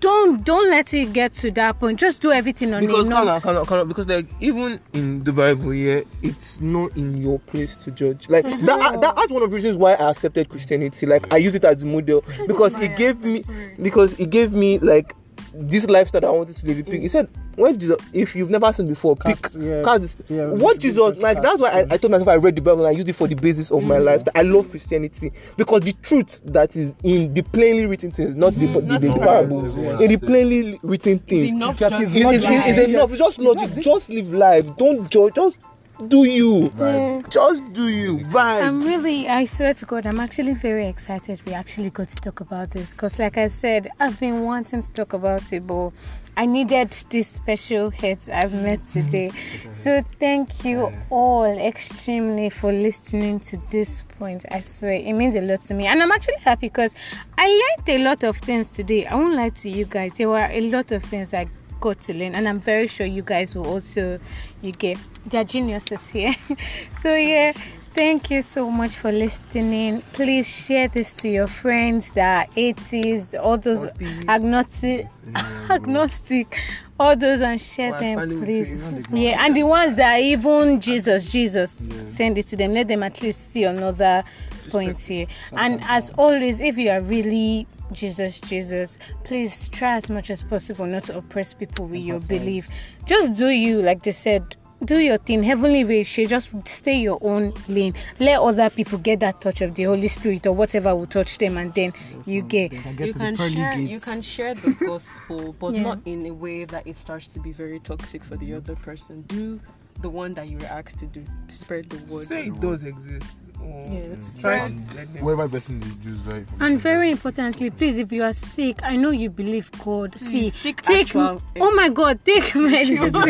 don't 0.00 0.44
don't 0.44 0.70
let 0.70 0.92
it 0.94 1.12
get 1.12 1.32
to 1.34 1.50
that 1.52 1.80
point. 1.80 1.98
Just 1.98 2.20
do 2.20 2.32
everything 2.32 2.72
on 2.74 2.80
because 2.80 3.08
it 3.08 3.12
come 3.12 3.26
no, 3.26 3.62
on, 3.62 3.88
because 3.88 4.06
like 4.08 4.26
even 4.40 4.80
in 4.92 5.24
the 5.24 5.32
Bible, 5.32 5.72
yeah, 5.72 6.00
it's 6.22 6.60
not 6.60 6.96
in 6.96 7.16
your 7.16 7.38
place 7.38 7.76
to 7.76 7.90
judge. 7.90 8.28
Like 8.28 8.44
mm-hmm. 8.44 8.66
that, 8.66 9.00
that, 9.00 9.16
that's 9.16 9.30
one 9.30 9.42
of 9.42 9.50
the 9.50 9.54
reasons 9.54 9.76
why 9.76 9.94
I 9.94 10.10
accepted 10.10 10.48
Christianity. 10.48 11.06
Like 11.06 11.32
I 11.32 11.38
use 11.38 11.54
it 11.54 11.64
as 11.64 11.82
a 11.82 11.86
model 11.86 12.24
because 12.46 12.78
it 12.80 12.96
gave 12.96 13.24
me, 13.24 13.44
because 13.80 14.18
it 14.18 14.30
gave 14.30 14.52
me 14.52 14.78
like 14.78 15.14
this 15.58 15.86
lifestyle 15.88 16.20
that 16.20 16.28
I 16.28 16.30
wanted 16.30 16.56
to 16.56 16.66
live. 16.66 16.86
He 16.86 17.08
said, 17.08 17.28
when 17.56 17.78
Jesus, 17.78 17.96
if 18.12 18.36
you've 18.36 18.50
never 18.50 18.72
seen 18.72 18.86
before, 18.86 19.16
pick, 19.16 19.40
Cast, 19.40 19.56
yeah, 19.56 19.82
cast 19.82 20.00
this. 20.02 20.16
yeah, 20.28 20.46
what 20.46 20.78
Jesus, 20.78 21.16
we 21.16 21.22
like 21.22 21.40
that's 21.40 21.60
why 21.60 21.68
I, 21.70 21.82
cast, 21.82 21.92
I 21.92 21.96
told 21.96 22.10
myself 22.10 22.28
I 22.28 22.34
read 22.36 22.54
the 22.56 22.60
Bible 22.60 22.80
and 22.86 22.88
I 22.88 22.90
used 22.90 23.08
it 23.08 23.14
for 23.14 23.26
the 23.26 23.34
basis 23.34 23.70
of 23.70 23.82
my 23.84 23.98
life. 23.98 24.22
I 24.34 24.42
love 24.42 24.70
Christianity 24.70 25.32
because 25.56 25.80
the 25.82 25.92
truth 26.02 26.40
that 26.44 26.76
is 26.76 26.94
in 27.02 27.32
the 27.32 27.42
plainly 27.42 27.86
written 27.86 28.10
things, 28.10 28.34
not 28.36 28.54
the, 28.54 28.66
the, 28.66 28.80
the, 28.80 28.98
the, 28.98 28.98
the 29.08 29.18
parables, 29.18 29.74
parables. 29.74 30.00
in 30.00 30.10
the 30.10 30.18
plainly 30.18 30.78
written 30.82 31.18
things. 31.18 31.52
enough 31.52 31.80
It's 31.80 32.14
It- 32.14 32.26
it's, 32.26 32.78
enough. 32.90 33.10
It's 33.10 33.18
just 33.18 33.38
logic. 33.38 33.70
Just 33.82 34.10
live 34.10 34.32
life. 34.34 34.66
Don't 34.76 35.08
judge. 35.10 35.34
Just 35.34 35.58
do 36.08 36.24
you. 36.24 36.70
Vibe. 36.70 37.28
Just 37.30 37.72
do 37.72 37.88
you. 37.88 38.18
Vibe. 38.18 38.62
I'm 38.62 38.82
really, 38.82 39.28
I 39.28 39.44
swear 39.46 39.72
to 39.74 39.86
God, 39.86 40.06
I'm 40.06 40.20
actually 40.20 40.54
very 40.54 40.86
excited 40.86 41.40
we 41.46 41.54
actually 41.54 41.90
got 41.90 42.08
to 42.08 42.16
talk 42.16 42.40
about 42.40 42.70
this 42.70 42.92
because, 42.92 43.18
like 43.18 43.38
I 43.38 43.48
said, 43.48 43.88
I've 43.98 44.18
been 44.20 44.42
wanting 44.42 44.82
to 44.82 44.92
talk 44.92 45.14
about 45.14 45.52
it, 45.52 45.66
but 45.66 45.92
I 46.36 46.44
needed 46.44 46.90
this 47.08 47.28
special 47.28 47.90
heads 47.90 48.28
I've 48.28 48.52
met 48.52 48.86
today. 48.92 49.30
So, 49.72 50.02
thank 50.20 50.64
you 50.64 50.92
all 51.10 51.44
extremely 51.44 52.50
for 52.50 52.72
listening 52.72 53.40
to 53.40 53.56
this 53.70 54.02
point. 54.18 54.44
I 54.50 54.60
swear, 54.60 54.92
it 54.92 55.12
means 55.14 55.34
a 55.34 55.40
lot 55.40 55.62
to 55.64 55.74
me, 55.74 55.86
and 55.86 56.02
I'm 56.02 56.12
actually 56.12 56.38
happy 56.38 56.68
because 56.68 56.94
I 57.38 57.46
learned 57.46 57.88
a 57.88 58.04
lot 58.04 58.22
of 58.22 58.36
things 58.36 58.70
today. 58.70 59.06
I 59.06 59.14
won't 59.14 59.34
lie 59.34 59.48
to 59.48 59.70
you 59.70 59.86
guys, 59.86 60.18
there 60.18 60.28
were 60.28 60.48
a 60.50 60.60
lot 60.70 60.92
of 60.92 61.02
things 61.02 61.32
I 61.32 61.48
got 61.80 62.00
to 62.02 62.14
learn, 62.14 62.34
and 62.34 62.48
I'm 62.48 62.60
very 62.60 62.86
sure 62.86 63.06
you 63.06 63.22
guys 63.22 63.54
will 63.54 63.66
also 63.66 64.18
you 64.62 64.72
get 64.72 64.98
they're 65.26 65.44
geniuses 65.44 66.06
here. 66.08 66.34
so 67.02 67.14
yeah, 67.14 67.52
thank 67.94 68.30
you 68.30 68.42
so 68.42 68.70
much 68.70 68.96
for 68.96 69.10
listening. 69.12 70.02
Please 70.12 70.48
share 70.48 70.88
this 70.88 71.14
to 71.16 71.28
your 71.28 71.46
friends 71.46 72.12
that 72.12 72.48
are 72.48 72.52
atheists, 72.56 73.34
all 73.34 73.58
those 73.58 73.86
agnostic, 74.28 75.06
agnostic, 75.70 76.58
all 76.98 77.16
those 77.16 77.40
and 77.42 77.60
share 77.60 77.90
Well, 77.92 78.00
them, 78.00 78.44
please. 78.44 78.70
you 78.70 78.76
know 78.76 78.90
the 78.90 79.18
Yeah, 79.18 79.44
and 79.44 79.56
the 79.56 79.64
ones 79.64 79.96
that 79.96 80.18
are 80.18 80.22
even 80.22 80.80
Jesus, 80.80 81.30
Jesus, 81.30 81.88
send 82.08 82.38
it 82.38 82.46
to 82.48 82.56
them. 82.56 82.74
Let 82.74 82.88
them 82.88 83.02
at 83.02 83.20
least 83.22 83.52
see 83.52 83.64
another 83.64 84.24
point 84.70 84.98
here. 85.00 85.26
And 85.52 85.82
as 85.84 86.10
always, 86.10 86.60
if 86.60 86.78
you 86.78 86.90
are 86.90 87.00
really 87.00 87.66
Jesus, 87.92 88.40
Jesus, 88.40 88.98
please 89.24 89.68
try 89.68 89.96
as 89.96 90.10
much 90.10 90.30
as 90.30 90.42
possible 90.42 90.86
not 90.86 91.04
to 91.04 91.16
oppress 91.18 91.54
people 91.54 91.86
with 91.86 92.00
your 92.00 92.20
belief. 92.20 92.68
Just 93.06 93.34
do 93.38 93.48
you, 93.48 93.80
like 93.82 94.02
they 94.02 94.12
said. 94.12 94.56
Do 94.84 94.98
your 94.98 95.16
thing, 95.16 95.42
heavenly 95.42 95.84
ratio. 95.84 96.26
Just 96.26 96.52
stay 96.68 96.98
your 97.00 97.16
own 97.22 97.54
lane. 97.66 97.94
Let 98.20 98.40
other 98.42 98.68
people 98.68 98.98
get 98.98 99.20
that 99.20 99.40
touch 99.40 99.62
of 99.62 99.74
the 99.74 99.84
Holy 99.84 100.06
Spirit 100.06 100.46
or 100.46 100.52
whatever 100.52 100.94
will 100.94 101.06
touch 101.06 101.38
them, 101.38 101.56
and 101.56 101.72
then 101.72 101.94
you 102.26 102.42
get. 102.42 102.72
Can 102.72 102.94
get 102.94 103.06
you 103.06 103.14
can 103.14 103.36
share 103.36 103.72
gates. 103.74 103.90
you 103.90 104.00
can 104.00 104.20
share 104.20 104.54
the 104.54 104.72
gospel 104.86 105.54
but 105.58 105.74
Yeah. 105.74 105.82
not 105.82 105.98
in 106.04 106.26
a 106.26 106.30
way 106.34 106.66
that 106.66 106.86
it 106.86 106.94
starts 106.96 107.26
to 107.28 107.40
be 107.40 107.52
very 107.52 107.80
toxic 107.80 108.22
for 108.22 108.36
the 108.36 108.52
other 108.52 108.76
person 108.76 109.22
do 109.22 109.58
the 110.02 110.10
one 110.10 110.34
that 110.34 110.48
you 110.48 110.58
were 110.58 110.66
asked 110.66 110.98
to 110.98 111.06
do 111.06 111.24
spread 111.48 111.88
the 111.88 111.96
word 112.12 112.26
Say 112.26 112.48
it 112.48 112.60
does 112.60 112.82
exist. 112.82 113.24
Oh, 113.62 113.92
Yeah, 113.92 114.00
mm. 114.00 114.40
try 114.40 114.52
like- 114.58 114.62
and 114.70 114.86
let 114.94 115.12
them 115.12 115.22
Whoever 115.22 115.48
person 115.48 115.82
is 115.82 115.94
Jews, 115.96 116.18
right? 116.26 116.46
And 116.60 116.80
very 116.80 117.10
importantly, 117.10 117.70
please, 117.70 117.98
if 117.98 118.10
you 118.12 118.22
are 118.22 118.32
sick, 118.32 118.80
I 118.82 118.96
know 118.96 119.10
you 119.10 119.30
believe 119.30 119.70
God. 119.84 120.12
Mm, 120.12 120.18
See, 120.18 120.50
seek 120.50 120.82
take. 120.82 121.02
actual- 121.02 121.40
eh. 121.54 121.60
Oh 121.60 121.70
my 121.74 121.88
God, 121.88 122.18
take 122.24 122.54
medicine. 122.54 123.12
the 123.12 123.20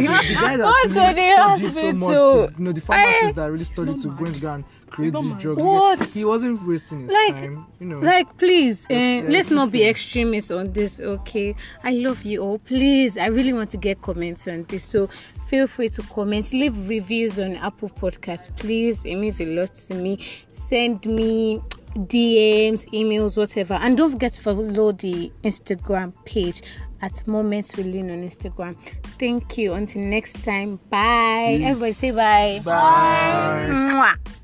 guy 0.40 0.56
that 0.56 0.58
Go 0.58 0.82
to 0.82 0.88
the 0.88 0.94
studied 0.94 1.72
so 1.74 1.92
much 1.92 2.14
hospital. 2.14 2.48
to, 2.48 2.54
you 2.58 2.64
know, 2.64 2.72
the 2.72 2.80
pharmacist 2.80 3.24
Eh, 3.24 3.32
that 3.32 3.50
really 3.52 3.62
eh, 3.62 3.72
studied 3.74 3.98
to 4.02 4.08
go 4.08 4.24
and 4.24 4.40
go 4.40 4.54
and 4.54 4.64
create 4.90 5.12
not 5.12 5.22
this 5.24 5.34
drug. 5.42 5.58
What? 5.58 6.04
He 6.06 6.24
wasn't 6.24 6.66
wasting 6.66 7.00
his 7.00 7.12
Like- 7.12 7.34
time, 7.34 7.66
you 7.80 7.86
know. 7.86 7.98
Like, 7.98 8.36
please, 8.38 8.86
Yes, 8.88 9.24
uh, 9.24 9.26
yeah, 9.26 9.32
let's 9.36 9.50
not 9.50 9.70
be 9.72 9.84
extremists 9.84 10.50
on 10.50 10.72
this, 10.72 11.00
okay? 11.00 11.54
I 11.84 11.90
love 11.92 12.24
you 12.24 12.40
all. 12.42 12.58
Please, 12.58 13.16
I 13.16 13.26
really 13.26 13.52
want 13.52 13.70
to 13.70 13.76
get 13.76 14.00
comments 14.02 14.46
on 14.48 14.64
this. 14.68 14.84
So 14.84 15.08
feel 15.48 15.66
free 15.66 15.88
to 15.90 16.02
comment. 16.02 16.52
Leave 16.52 16.88
reviews 16.88 17.38
on 17.38 17.56
Apple 17.56 17.90
Podcasts, 17.90 18.48
please. 18.56 19.04
It 19.04 19.16
means 19.16 19.40
a 19.40 19.46
lot 19.46 19.74
to 19.88 19.94
me. 19.94 20.18
Send 20.52 21.04
me 21.06 21.60
DMs, 21.96 22.86
emails, 22.92 23.36
whatever. 23.36 23.74
And 23.74 23.96
don't 23.96 24.10
forget 24.12 24.34
to 24.34 24.40
follow 24.42 24.92
the 24.92 25.32
Instagram 25.44 26.12
page 26.26 26.62
at 27.02 27.26
Moments 27.26 27.76
with 27.76 27.86
Lean 27.86 28.10
on 28.10 28.22
Instagram. 28.22 28.76
Thank 29.18 29.56
you. 29.58 29.72
Until 29.74 30.02
next 30.02 30.44
time. 30.44 30.78
Bye. 30.90 31.58
Everybody 31.62 31.92
say 31.92 32.10
bye. 32.10 32.60
Bye. 32.64 33.66
Mwah. 33.70 34.42